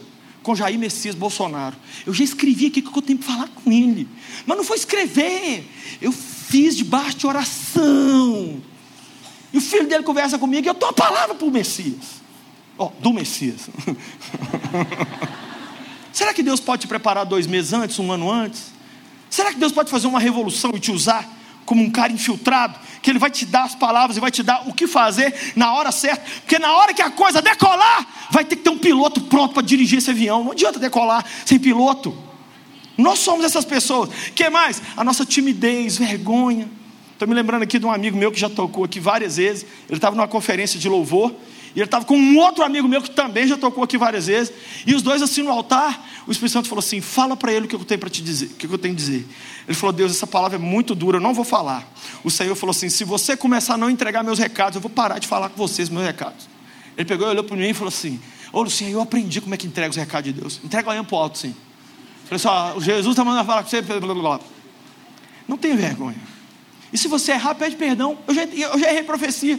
com 0.44 0.54
Jair 0.54 0.78
Messias 0.78 1.16
Bolsonaro. 1.16 1.74
Eu 2.07 2.12
já 2.12 2.22
escrevi 2.22 2.66
aqui 2.66 2.80
o 2.80 2.92
que 2.92 2.98
eu 2.98 3.02
tenho 3.02 3.18
que 3.18 3.24
falar 3.24 3.48
com 3.48 3.72
ele. 3.72 4.07
Mas 4.46 4.57
não 4.57 4.62
foi 4.62 4.76
escrever. 4.76 5.66
Eu 6.00 6.12
fiz 6.12 6.76
debaixo 6.76 7.16
de 7.16 7.26
oração. 7.26 8.62
E 9.52 9.59
o 9.59 9.61
filho 9.61 9.88
dele 9.88 10.04
conversa 10.04 10.38
comigo 10.38 10.66
e 10.66 10.68
eu 10.68 10.74
dou 10.74 10.90
a 10.90 10.92
palavra 10.92 11.35
para 11.35 11.46
o 11.46 11.50
Messias. 11.50 12.22
Ó, 12.78 12.87
oh, 12.87 13.00
do 13.00 13.12
Messias. 13.12 13.68
Será 16.12 16.35
que 16.35 16.42
Deus 16.42 16.61
pode 16.61 16.83
te 16.83 16.88
preparar 16.88 17.24
dois 17.24 17.46
meses 17.46 17.72
antes, 17.72 17.98
um 17.98 18.12
ano 18.12 18.30
antes? 18.30 18.72
Será 19.30 19.52
que 19.52 19.59
Deus 19.59 19.72
pode 19.72 19.90
fazer 19.90 20.07
uma 20.07 20.20
revolução 20.20 20.72
e 20.74 20.78
te 20.78 20.92
usar 20.92 21.26
como 21.64 21.83
um 21.83 21.90
cara 21.90 22.12
infiltrado? 22.12 22.78
Que 23.04 23.10
Ele 23.10 23.18
vai 23.18 23.30
te 23.30 23.44
dar 23.44 23.64
as 23.64 23.74
palavras 23.74 24.16
e 24.16 24.20
vai 24.20 24.30
te 24.30 24.42
dar 24.42 24.66
o 24.66 24.72
que 24.72 24.86
fazer 24.86 25.52
na 25.54 25.74
hora 25.74 25.92
certa, 25.92 26.22
porque 26.40 26.58
na 26.58 26.74
hora 26.74 26.94
que 26.94 27.02
a 27.02 27.10
coisa 27.10 27.42
decolar, 27.42 28.06
vai 28.30 28.46
ter 28.46 28.56
que 28.56 28.62
ter 28.62 28.70
um 28.70 28.78
piloto 28.78 29.20
pronto 29.20 29.52
para 29.52 29.62
dirigir 29.62 29.98
esse 29.98 30.08
avião. 30.08 30.42
Não 30.42 30.52
adianta 30.52 30.78
decolar 30.78 31.22
sem 31.44 31.58
piloto. 31.58 32.16
Nós 32.96 33.18
somos 33.18 33.44
essas 33.44 33.66
pessoas. 33.66 34.08
que 34.34 34.48
mais? 34.48 34.80
A 34.96 35.04
nossa 35.04 35.26
timidez, 35.26 35.98
vergonha. 35.98 36.66
Estou 37.12 37.28
me 37.28 37.34
lembrando 37.34 37.62
aqui 37.62 37.78
de 37.78 37.84
um 37.84 37.92
amigo 37.92 38.16
meu 38.16 38.32
que 38.32 38.40
já 38.40 38.48
tocou 38.48 38.84
aqui 38.84 38.98
várias 38.98 39.36
vezes. 39.36 39.66
Ele 39.86 39.98
estava 39.98 40.16
numa 40.16 40.26
conferência 40.26 40.80
de 40.80 40.88
louvor. 40.88 41.30
E 41.74 41.80
ele 41.80 41.87
estava 41.87 42.04
com 42.04 42.16
um 42.16 42.38
outro 42.38 42.62
amigo 42.62 42.87
meu 42.87 43.02
que 43.02 43.10
também 43.10 43.48
já 43.48 43.56
tocou 43.56 43.82
aqui 43.82 43.98
várias 43.98 44.28
vezes. 44.28 44.52
E 44.87 44.94
os 44.94 45.02
dois 45.02 45.20
assim 45.22 45.42
no 45.42 45.50
altar, 45.50 46.08
o 46.26 46.30
Espírito 46.30 46.52
Santo 46.52 46.68
falou 46.68 46.78
assim: 46.78 47.00
fala 47.00 47.37
para 47.37 47.53
ele 47.53 47.66
o 47.66 47.68
que 47.68 47.74
eu 47.74 47.84
tenho 47.84 47.99
para 47.99 48.09
te 48.09 48.22
dizer, 48.22 48.46
o 48.46 48.51
que 48.51 48.66
eu 48.66 48.78
tenho 48.78 48.94
a 48.94 48.96
dizer. 48.96 49.26
Ele 49.66 49.74
falou: 49.76 49.92
Deus, 49.92 50.12
essa 50.12 50.26
palavra 50.26 50.57
é 50.57 50.61
muito 50.61 50.94
dura, 50.94 51.16
eu 51.16 51.20
não 51.20 51.34
vou 51.34 51.44
falar. 51.44 51.84
O 52.22 52.30
Senhor 52.30 52.55
falou 52.55 52.70
assim: 52.70 52.88
se 52.88 53.03
você 53.03 53.36
começar 53.36 53.74
a 53.74 53.76
não 53.76 53.90
entregar 53.90 54.22
meus 54.22 54.38
recados, 54.38 54.76
eu 54.76 54.80
vou 54.80 54.90
parar 54.90 55.18
de 55.18 55.26
falar 55.26 55.49
com 55.49 55.57
vocês 55.57 55.88
meus 55.88 56.07
recados. 56.07 56.49
Ele 56.96 57.07
pegou 57.07 57.26
e 57.26 57.30
olhou 57.30 57.42
para 57.42 57.57
mim 57.57 57.68
e 57.68 57.74
falou 57.74 57.88
assim: 57.88 58.20
Ô 58.53 58.62
Lucinha, 58.62 58.90
eu 58.90 59.01
aprendi 59.01 59.40
como 59.40 59.53
é 59.55 59.59
que 59.59 59.66
entrega 59.66 59.90
os 59.90 59.96
recados 59.96 60.32
de 60.32 60.40
Deus. 60.40 60.61
Entrega 60.62 60.88
olhando 60.88 61.07
para 61.07 61.16
o 61.16 61.18
alto, 61.18 61.38
sim. 61.38 61.55
Falei 62.26 62.74
assim: 62.76 62.84
Jesus 62.84 63.14
está 63.14 63.24
mandando 63.24 63.44
falar 63.44 63.64
com 63.64 63.68
você. 63.68 63.82
Blá, 63.82 63.99
blá, 63.99 64.14
blá. 64.14 64.40
Não 65.49 65.57
tenha 65.57 65.76
vergonha. 65.76 66.20
E 66.92 66.96
se 66.96 67.09
você 67.09 67.32
errar, 67.32 67.57
pede 67.57 67.74
perdão. 67.74 68.16
Eu 68.28 68.34
já, 68.34 68.44
eu 68.44 68.78
já 68.78 68.90
errei 68.90 69.03
profecia. 69.03 69.59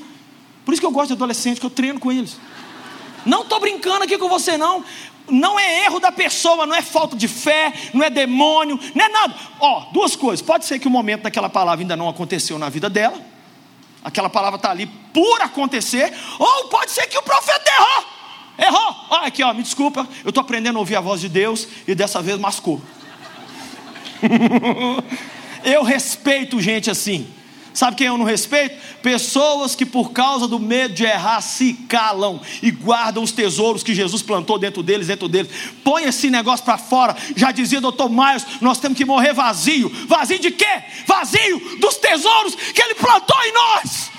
Por 0.65 0.73
isso 0.73 0.81
que 0.81 0.85
eu 0.85 0.91
gosto 0.91 1.07
de 1.07 1.13
adolescente, 1.13 1.59
que 1.59 1.65
eu 1.65 1.69
treino 1.69 1.99
com 1.99 2.11
eles. 2.11 2.37
Não 3.25 3.43
estou 3.43 3.59
brincando 3.59 4.03
aqui 4.03 4.17
com 4.17 4.27
você, 4.27 4.57
não. 4.57 4.83
Não 5.29 5.59
é 5.59 5.85
erro 5.85 5.99
da 5.99 6.11
pessoa, 6.11 6.65
não 6.65 6.75
é 6.75 6.81
falta 6.81 7.15
de 7.15 7.27
fé, 7.27 7.73
não 7.93 8.03
é 8.03 8.09
demônio, 8.09 8.79
não 8.93 9.05
é 9.05 9.09
nada. 9.09 9.35
Ó, 9.59 9.87
duas 9.91 10.15
coisas. 10.15 10.45
Pode 10.45 10.65
ser 10.65 10.77
que 10.79 10.87
o 10.87 10.91
momento 10.91 11.23
daquela 11.23 11.49
palavra 11.49 11.83
ainda 11.83 11.95
não 11.95 12.09
aconteceu 12.09 12.59
na 12.59 12.69
vida 12.69 12.89
dela. 12.89 13.19
Aquela 14.03 14.29
palavra 14.29 14.57
está 14.57 14.69
ali 14.69 14.85
por 14.85 15.41
acontecer. 15.41 16.13
Ou 16.37 16.65
pode 16.65 16.91
ser 16.91 17.07
que 17.07 17.17
o 17.17 17.23
profeta 17.23 17.71
errou. 17.71 18.05
Errou. 18.57 18.95
Olha 19.09 19.27
aqui, 19.27 19.43
ó, 19.43 19.53
me 19.53 19.63
desculpa. 19.63 20.07
Eu 20.23 20.29
estou 20.29 20.41
aprendendo 20.41 20.77
a 20.77 20.79
ouvir 20.79 20.95
a 20.95 21.01
voz 21.01 21.21
de 21.21 21.29
Deus 21.29 21.67
e 21.87 21.95
dessa 21.95 22.21
vez 22.21 22.37
mascou. 22.37 22.79
eu 25.63 25.83
respeito 25.83 26.61
gente 26.61 26.89
assim. 26.91 27.27
Sabe 27.75 27.97
quem 27.97 28.07
eu 28.07 28.17
não 28.17 28.23
respeito? 28.23 28.81
Pessoas 29.01 29.75
que 29.75 29.85
por 29.85 30.13
causa 30.13 30.47
do 30.47 30.57
medo 30.57 30.93
de 30.93 31.03
errar 31.03 31.41
se 31.41 31.73
calam 31.73 32.39
e 32.63 32.71
guardam 32.71 33.21
os 33.21 33.33
tesouros 33.33 33.83
que 33.83 33.93
Jesus 33.93 34.21
plantou 34.21 34.57
dentro 34.57 34.81
deles, 34.81 35.07
dentro 35.07 35.27
deles. 35.27 35.51
Põe 35.83 36.05
esse 36.05 36.29
negócio 36.29 36.63
para 36.63 36.77
fora. 36.77 37.13
Já 37.35 37.51
dizia 37.51 37.81
doutor 37.81 38.09
Miles, 38.09 38.45
nós 38.61 38.79
temos 38.79 38.97
que 38.97 39.03
morrer 39.03 39.33
vazio. 39.33 39.89
Vazio 40.07 40.39
de 40.39 40.51
quê? 40.51 40.83
Vazio 41.05 41.77
dos 41.77 41.97
tesouros 41.97 42.55
que 42.55 42.81
ele 42.81 42.95
plantou 42.95 43.37
em 43.43 43.53
nós. 43.53 44.09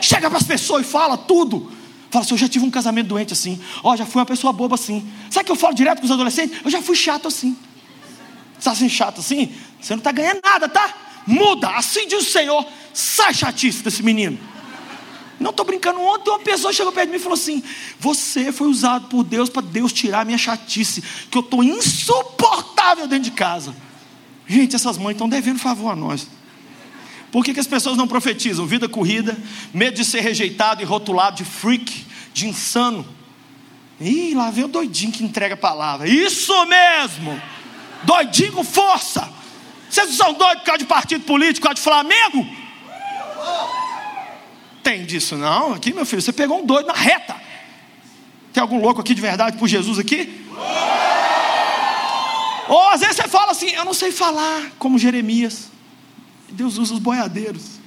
Chega 0.00 0.30
para 0.30 0.38
as 0.38 0.44
pessoas 0.44 0.86
e 0.86 0.88
fala 0.88 1.18
tudo. 1.18 1.72
Fala 2.12 2.24
assim, 2.24 2.34
eu 2.34 2.38
já 2.38 2.48
tive 2.48 2.64
um 2.64 2.70
casamento 2.70 3.08
doente 3.08 3.32
assim. 3.32 3.60
Ó, 3.82 3.96
já 3.96 4.06
fui 4.06 4.20
uma 4.20 4.26
pessoa 4.26 4.52
boba 4.52 4.76
assim. 4.76 5.04
Sabe 5.30 5.46
que 5.46 5.50
eu 5.50 5.56
falo 5.56 5.74
direto 5.74 5.98
com 5.98 6.04
os 6.04 6.12
adolescentes? 6.12 6.60
Eu 6.64 6.70
já 6.70 6.80
fui 6.80 6.94
chato 6.94 7.26
assim. 7.26 7.56
Você 8.52 8.58
está 8.60 8.70
assim 8.70 8.88
chato 8.88 9.18
assim? 9.18 9.52
Você 9.80 9.94
não 9.94 9.98
está 9.98 10.12
ganhando 10.12 10.40
nada, 10.44 10.68
tá? 10.68 11.07
Muda, 11.28 11.68
assim 11.76 12.08
diz 12.08 12.26
o 12.26 12.30
Senhor, 12.30 12.66
sai 12.92 13.34
chatice 13.34 13.82
desse 13.82 14.02
menino. 14.02 14.38
Não 15.38 15.50
estou 15.50 15.64
brincando. 15.64 16.00
Ontem 16.00 16.30
uma 16.30 16.40
pessoa 16.40 16.72
chegou 16.72 16.92
perto 16.92 17.06
de 17.06 17.12
mim 17.12 17.18
e 17.18 17.22
falou 17.22 17.34
assim: 17.34 17.62
Você 18.00 18.50
foi 18.50 18.66
usado 18.66 19.06
por 19.08 19.22
Deus 19.22 19.48
para 19.48 19.62
Deus 19.62 19.92
tirar 19.92 20.20
a 20.20 20.24
minha 20.24 20.38
chatice, 20.38 21.02
que 21.30 21.38
eu 21.38 21.42
estou 21.42 21.62
insuportável 21.62 23.06
dentro 23.06 23.24
de 23.24 23.30
casa. 23.30 23.74
Gente, 24.46 24.74
essas 24.74 24.96
mães 24.96 25.14
estão 25.14 25.28
devendo 25.28 25.58
favor 25.58 25.90
a 25.90 25.96
nós. 25.96 26.26
Por 27.30 27.44
que, 27.44 27.52
que 27.52 27.60
as 27.60 27.66
pessoas 27.66 27.96
não 27.96 28.08
profetizam? 28.08 28.66
Vida 28.66 28.88
corrida, 28.88 29.36
medo 29.72 29.96
de 29.96 30.04
ser 30.04 30.20
rejeitado 30.20 30.80
e 30.82 30.84
rotulado 30.84 31.36
de 31.36 31.44
freak, 31.44 32.06
de 32.32 32.48
insano. 32.48 33.06
Ih, 34.00 34.34
lá 34.34 34.50
vem 34.50 34.64
o 34.64 34.68
doidinho 34.68 35.12
que 35.12 35.22
entrega 35.22 35.54
a 35.54 35.58
palavra. 35.58 36.08
Isso 36.08 36.54
mesmo! 36.64 37.40
Doidinho 38.04 38.52
com 38.52 38.64
força. 38.64 39.37
Vocês 39.90 40.14
são 40.16 40.32
doidos 40.32 40.60
por 40.60 40.66
causa 40.66 40.78
de 40.78 40.84
partido 40.84 41.24
político, 41.24 41.60
por 41.60 41.74
causa 41.74 41.76
de 41.76 41.82
Flamengo? 41.82 42.46
Tem 44.82 45.04
disso 45.04 45.36
não. 45.36 45.74
Aqui, 45.74 45.92
meu 45.92 46.06
filho, 46.06 46.22
você 46.22 46.32
pegou 46.32 46.60
um 46.62 46.66
doido 46.66 46.86
na 46.86 46.94
reta. 46.94 47.36
Tem 48.52 48.60
algum 48.60 48.80
louco 48.80 49.00
aqui 49.00 49.14
de 49.14 49.20
verdade 49.20 49.56
por 49.56 49.68
Jesus 49.68 49.98
aqui? 49.98 50.46
Ou 52.68 52.90
às 52.90 53.00
vezes 53.00 53.16
você 53.16 53.28
fala 53.28 53.52
assim, 53.52 53.68
eu 53.70 53.84
não 53.84 53.94
sei 53.94 54.12
falar, 54.12 54.72
como 54.78 54.98
Jeremias. 54.98 55.70
Deus 56.50 56.76
usa 56.76 56.94
os 56.94 57.00
boiadeiros. 57.00 57.78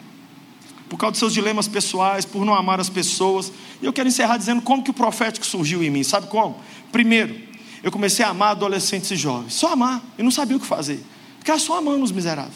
Por 0.89 0.97
causa 0.97 1.11
dos 1.11 1.19
seus 1.19 1.33
dilemas 1.33 1.67
pessoais, 1.67 2.25
por 2.25 2.43
não 2.45 2.53
amar 2.53 2.79
as 2.79 2.89
pessoas. 2.89 3.51
E 3.81 3.85
eu 3.85 3.93
quero 3.93 4.09
encerrar 4.09 4.37
dizendo 4.37 4.61
como 4.61 4.83
que 4.83 4.89
o 4.89 4.93
profético 4.93 5.45
surgiu 5.45 5.83
em 5.83 5.89
mim. 5.89 6.03
Sabe 6.03 6.27
como? 6.27 6.59
Primeiro, 6.91 7.39
eu 7.81 7.91
comecei 7.91 8.25
a 8.25 8.29
amar 8.29 8.51
adolescentes 8.51 9.09
e 9.11 9.15
jovens. 9.15 9.53
Só 9.53 9.73
amar. 9.73 10.01
Eu 10.17 10.23
não 10.23 10.31
sabia 10.31 10.57
o 10.57 10.59
que 10.59 10.65
fazer. 10.65 11.03
Ficar 11.41 11.57
só 11.57 11.79
amando 11.79 12.03
os 12.03 12.11
miseráveis. 12.11 12.53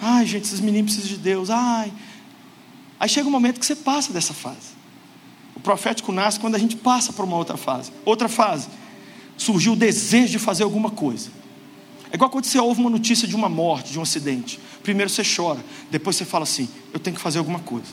Ai, 0.00 0.26
gente, 0.26 0.42
esses 0.42 0.58
meninos 0.58 0.92
precisam 0.92 1.16
de 1.16 1.22
Deus. 1.22 1.50
Ai. 1.50 1.92
Aí 2.98 3.08
chega 3.08 3.28
um 3.28 3.30
momento 3.30 3.60
que 3.60 3.64
você 3.64 3.76
passa 3.76 4.12
dessa 4.12 4.34
fase. 4.34 4.72
O 5.54 5.60
profético 5.60 6.10
nasce 6.10 6.40
quando 6.40 6.56
a 6.56 6.58
gente 6.58 6.74
passa 6.74 7.12
para 7.12 7.24
uma 7.24 7.36
outra 7.36 7.56
fase. 7.56 7.92
Outra 8.04 8.28
fase. 8.28 8.66
Surgiu 9.36 9.74
o 9.74 9.76
desejo 9.76 10.32
de 10.32 10.40
fazer 10.40 10.64
alguma 10.64 10.90
coisa. 10.90 11.30
É 12.10 12.16
igual 12.16 12.28
quando 12.28 12.44
você 12.44 12.58
ouve 12.58 12.80
uma 12.80 12.90
notícia 12.90 13.28
de 13.28 13.36
uma 13.36 13.48
morte, 13.48 13.92
de 13.92 14.00
um 14.00 14.02
acidente. 14.02 14.58
Primeiro 14.82 15.08
você 15.08 15.22
chora, 15.24 15.64
depois 15.88 16.16
você 16.16 16.24
fala 16.24 16.42
assim: 16.42 16.68
eu 16.92 16.98
tenho 16.98 17.14
que 17.14 17.22
fazer 17.22 17.38
alguma 17.38 17.60
coisa. 17.60 17.86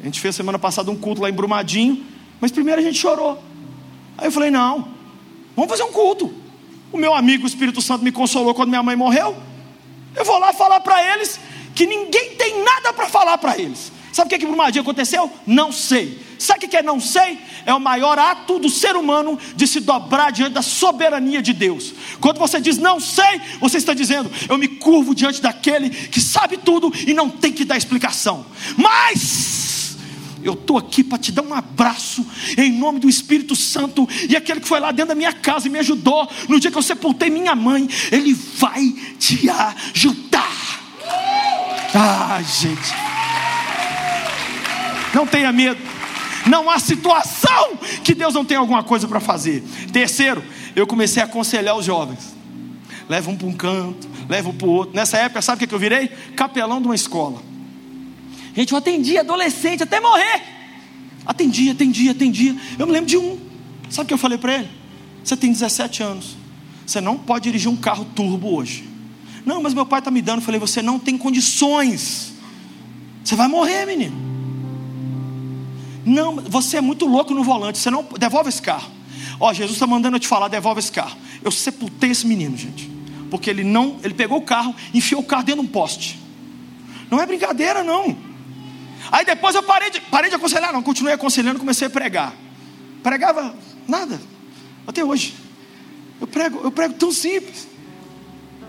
A 0.00 0.04
gente 0.04 0.20
fez 0.20 0.36
semana 0.36 0.60
passada 0.60 0.92
um 0.92 0.96
culto 0.96 1.20
lá 1.20 1.28
em 1.28 1.32
Brumadinho, 1.32 2.06
mas 2.40 2.52
primeiro 2.52 2.80
a 2.80 2.84
gente 2.84 3.00
chorou. 3.00 3.42
Aí 4.16 4.28
eu 4.28 4.32
falei: 4.32 4.52
não, 4.52 4.88
vamos 5.56 5.68
fazer 5.68 5.82
um 5.82 5.90
culto. 5.90 6.39
O 6.92 6.98
meu 6.98 7.14
amigo 7.14 7.44
o 7.44 7.46
Espírito 7.46 7.80
Santo 7.80 8.04
me 8.04 8.12
consolou 8.12 8.54
quando 8.54 8.68
minha 8.68 8.82
mãe 8.82 8.96
morreu. 8.96 9.36
Eu 10.14 10.24
vou 10.24 10.38
lá 10.38 10.52
falar 10.52 10.80
para 10.80 11.14
eles 11.14 11.38
que 11.74 11.86
ninguém 11.86 12.34
tem 12.36 12.62
nada 12.62 12.92
para 12.92 13.08
falar 13.08 13.38
para 13.38 13.56
eles. 13.58 13.92
Sabe 14.12 14.26
o 14.26 14.30
que, 14.30 14.38
que 14.38 14.46
Brumadinho 14.46 14.82
aconteceu? 14.82 15.30
Não 15.46 15.70
sei. 15.70 16.20
Sabe 16.38 16.66
o 16.66 16.68
que 16.68 16.76
é 16.76 16.82
não 16.82 16.98
sei? 16.98 17.38
É 17.64 17.72
o 17.72 17.78
maior 17.78 18.18
ato 18.18 18.58
do 18.58 18.68
ser 18.68 18.96
humano 18.96 19.38
de 19.54 19.66
se 19.66 19.78
dobrar 19.78 20.32
diante 20.32 20.52
da 20.54 20.62
soberania 20.62 21.40
de 21.40 21.52
Deus. 21.52 21.94
Quando 22.20 22.38
você 22.38 22.60
diz 22.60 22.76
não 22.78 22.98
sei, 22.98 23.40
você 23.60 23.76
está 23.76 23.94
dizendo 23.94 24.30
eu 24.48 24.58
me 24.58 24.66
curvo 24.66 25.14
diante 25.14 25.40
daquele 25.40 25.90
que 25.90 26.20
sabe 26.20 26.56
tudo 26.56 26.92
e 27.06 27.14
não 27.14 27.30
tem 27.30 27.52
que 27.52 27.64
dar 27.64 27.76
explicação. 27.76 28.44
Mas 28.76 29.69
eu 30.42 30.54
estou 30.54 30.78
aqui 30.78 31.04
para 31.04 31.18
te 31.18 31.32
dar 31.32 31.42
um 31.42 31.54
abraço 31.54 32.26
em 32.56 32.72
nome 32.72 32.98
do 32.98 33.08
Espírito 33.08 33.54
Santo. 33.54 34.08
E 34.28 34.36
aquele 34.36 34.60
que 34.60 34.68
foi 34.68 34.80
lá 34.80 34.90
dentro 34.92 35.08
da 35.08 35.14
minha 35.14 35.32
casa 35.32 35.68
e 35.68 35.70
me 35.70 35.78
ajudou 35.78 36.28
no 36.48 36.58
dia 36.58 36.70
que 36.70 36.78
eu 36.78 36.82
sepultei 36.82 37.30
minha 37.30 37.54
mãe, 37.54 37.88
ele 38.10 38.34
vai 38.34 38.94
te 39.18 39.48
ajudar. 39.50 40.80
Ah, 41.94 42.40
gente, 42.42 42.94
não 45.14 45.26
tenha 45.26 45.52
medo. 45.52 45.80
Não 46.46 46.70
há 46.70 46.78
situação 46.78 47.76
que 48.02 48.14
Deus 48.14 48.32
não 48.32 48.44
tenha 48.44 48.60
alguma 48.60 48.82
coisa 48.82 49.06
para 49.06 49.20
fazer. 49.20 49.62
Terceiro, 49.92 50.42
eu 50.74 50.86
comecei 50.86 51.22
a 51.22 51.26
aconselhar 51.26 51.76
os 51.76 51.84
jovens. 51.84 52.34
Leva 53.08 53.30
um 53.30 53.36
para 53.36 53.46
um 53.46 53.52
canto, 53.52 54.08
leva 54.28 54.48
um 54.48 54.54
para 54.54 54.66
o 54.66 54.70
outro. 54.70 54.94
Nessa 54.94 55.18
época, 55.18 55.42
sabe 55.42 55.64
o 55.64 55.68
que 55.68 55.74
eu 55.74 55.78
virei? 55.78 56.08
Capelão 56.36 56.80
de 56.80 56.86
uma 56.86 56.94
escola. 56.94 57.42
Gente, 58.60 58.72
eu 58.72 58.78
atendia 58.78 59.20
adolescente 59.20 59.82
até 59.82 60.00
morrer. 60.00 60.42
Atendia, 61.24 61.72
atendia, 61.72 62.10
atendia. 62.10 62.54
Eu 62.78 62.86
me 62.86 62.92
lembro 62.92 63.08
de 63.08 63.16
um. 63.16 63.38
Sabe 63.88 64.04
o 64.04 64.08
que 64.08 64.12
eu 64.12 64.18
falei 64.18 64.36
para 64.36 64.56
ele? 64.56 64.68
Você 65.24 65.34
tem 65.34 65.50
17 65.50 66.02
anos. 66.02 66.36
Você 66.84 67.00
não 67.00 67.16
pode 67.16 67.44
dirigir 67.44 67.70
um 67.70 67.76
carro 67.76 68.04
turbo 68.04 68.54
hoje. 68.54 68.86
Não, 69.46 69.62
mas 69.62 69.72
meu 69.72 69.86
pai 69.86 70.00
está 70.00 70.10
me 70.10 70.20
dando. 70.20 70.40
Eu 70.40 70.42
falei, 70.42 70.60
você 70.60 70.82
não 70.82 70.98
tem 70.98 71.16
condições. 71.16 72.34
Você 73.24 73.34
vai 73.34 73.48
morrer, 73.48 73.86
menino. 73.86 74.14
Não, 76.04 76.36
você 76.36 76.76
é 76.76 76.80
muito 76.82 77.06
louco 77.06 77.32
no 77.32 77.42
volante. 77.42 77.78
Você 77.78 77.90
não 77.90 78.06
devolve 78.18 78.50
esse 78.50 78.60
carro. 78.60 78.90
Ó, 79.40 79.50
Jesus 79.54 79.76
está 79.76 79.86
mandando 79.86 80.16
eu 80.16 80.20
te 80.20 80.28
falar, 80.28 80.48
devolve 80.48 80.80
esse 80.80 80.92
carro. 80.92 81.16
Eu 81.42 81.50
sepultei 81.50 82.10
esse 82.10 82.26
menino, 82.26 82.58
gente, 82.58 82.90
porque 83.30 83.48
ele 83.48 83.64
não, 83.64 83.96
ele 84.04 84.12
pegou 84.12 84.36
o 84.36 84.42
carro, 84.42 84.74
enfiou 84.92 85.22
o 85.22 85.24
carro 85.24 85.44
dentro 85.44 85.62
de 85.62 85.66
um 85.66 85.72
poste. 85.72 86.18
Não 87.10 87.18
é 87.18 87.24
brincadeira, 87.24 87.82
não. 87.82 88.28
Aí 89.10 89.24
depois 89.24 89.54
eu 89.54 89.62
parei 89.62 89.90
de, 89.90 90.00
parei 90.02 90.30
de 90.30 90.36
aconselhar, 90.36 90.72
não, 90.72 90.82
continuei 90.82 91.14
aconselhando, 91.14 91.58
comecei 91.58 91.86
a 91.86 91.90
pregar. 91.90 92.34
Pregava 93.02 93.54
nada, 93.88 94.20
até 94.86 95.04
hoje. 95.04 95.34
Eu 96.20 96.26
prego, 96.26 96.60
eu 96.62 96.70
prego 96.70 96.94
tão 96.94 97.10
simples. 97.10 97.66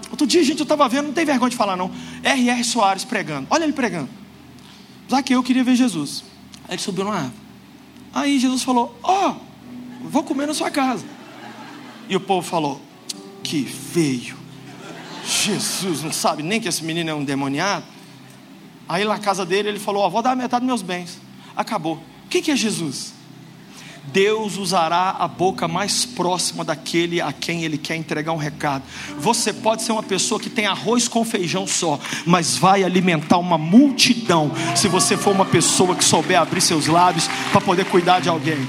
Outro 0.09 0.25
dia, 0.25 0.43
gente, 0.43 0.59
eu 0.59 0.63
estava 0.63 0.87
vendo, 0.89 1.07
não 1.07 1.13
tem 1.13 1.25
vergonha 1.25 1.49
de 1.49 1.55
falar, 1.55 1.75
não. 1.75 1.91
R.R. 2.23 2.63
Soares 2.63 3.05
pregando, 3.05 3.47
olha 3.49 3.63
ele 3.63 3.73
pregando. 3.73 4.09
Já 5.07 5.21
que 5.21 5.35
eu 5.35 5.43
queria 5.43 5.63
ver 5.63 5.75
Jesus. 5.75 6.23
Aí 6.67 6.75
ele 6.75 6.81
subiu 6.81 7.03
numa 7.03 7.15
árvore. 7.15 7.35
Aí 8.13 8.39
Jesus 8.39 8.63
falou: 8.63 8.97
Ó, 9.03 9.29
oh, 9.31 10.07
vou 10.07 10.23
comer 10.23 10.47
na 10.47 10.53
sua 10.53 10.71
casa. 10.71 11.03
E 12.07 12.15
o 12.15 12.19
povo 12.19 12.47
falou: 12.47 12.81
Que 13.43 13.61
veio. 13.61 14.37
Jesus 15.25 16.01
não 16.01 16.11
sabe 16.11 16.43
nem 16.43 16.59
que 16.59 16.67
esse 16.67 16.83
menino 16.83 17.09
é 17.09 17.13
um 17.13 17.23
demoniado. 17.23 17.85
Aí 18.91 19.05
na 19.05 19.17
casa 19.17 19.45
dele 19.45 19.69
ele 19.69 19.79
falou: 19.79 20.03
Ó, 20.03 20.09
vou 20.09 20.21
dar 20.21 20.35
metade 20.35 20.65
dos 20.65 20.67
meus 20.67 20.81
bens. 20.81 21.17
Acabou. 21.55 21.95
O 22.25 22.27
que 22.27 22.51
é 22.51 22.55
Jesus? 22.57 23.13
Deus 24.11 24.57
usará 24.57 25.15
a 25.17 25.29
boca 25.29 25.65
mais 25.65 26.05
próxima 26.05 26.65
daquele 26.65 27.21
a 27.21 27.31
quem 27.31 27.63
Ele 27.63 27.77
quer 27.77 27.95
entregar 27.95 28.33
um 28.33 28.37
recado. 28.37 28.83
Você 29.17 29.53
pode 29.53 29.83
ser 29.83 29.93
uma 29.93 30.03
pessoa 30.03 30.41
que 30.41 30.49
tem 30.49 30.65
arroz 30.65 31.07
com 31.07 31.23
feijão 31.23 31.65
só, 31.65 31.99
mas 32.25 32.57
vai 32.57 32.83
alimentar 32.83 33.37
uma 33.37 33.57
multidão 33.57 34.51
se 34.75 34.89
você 34.89 35.15
for 35.15 35.31
uma 35.31 35.45
pessoa 35.45 35.95
que 35.95 36.03
souber 36.03 36.37
abrir 36.37 36.59
seus 36.59 36.87
lábios 36.87 37.29
para 37.51 37.61
poder 37.61 37.85
cuidar 37.85 38.19
de 38.19 38.27
alguém. 38.27 38.67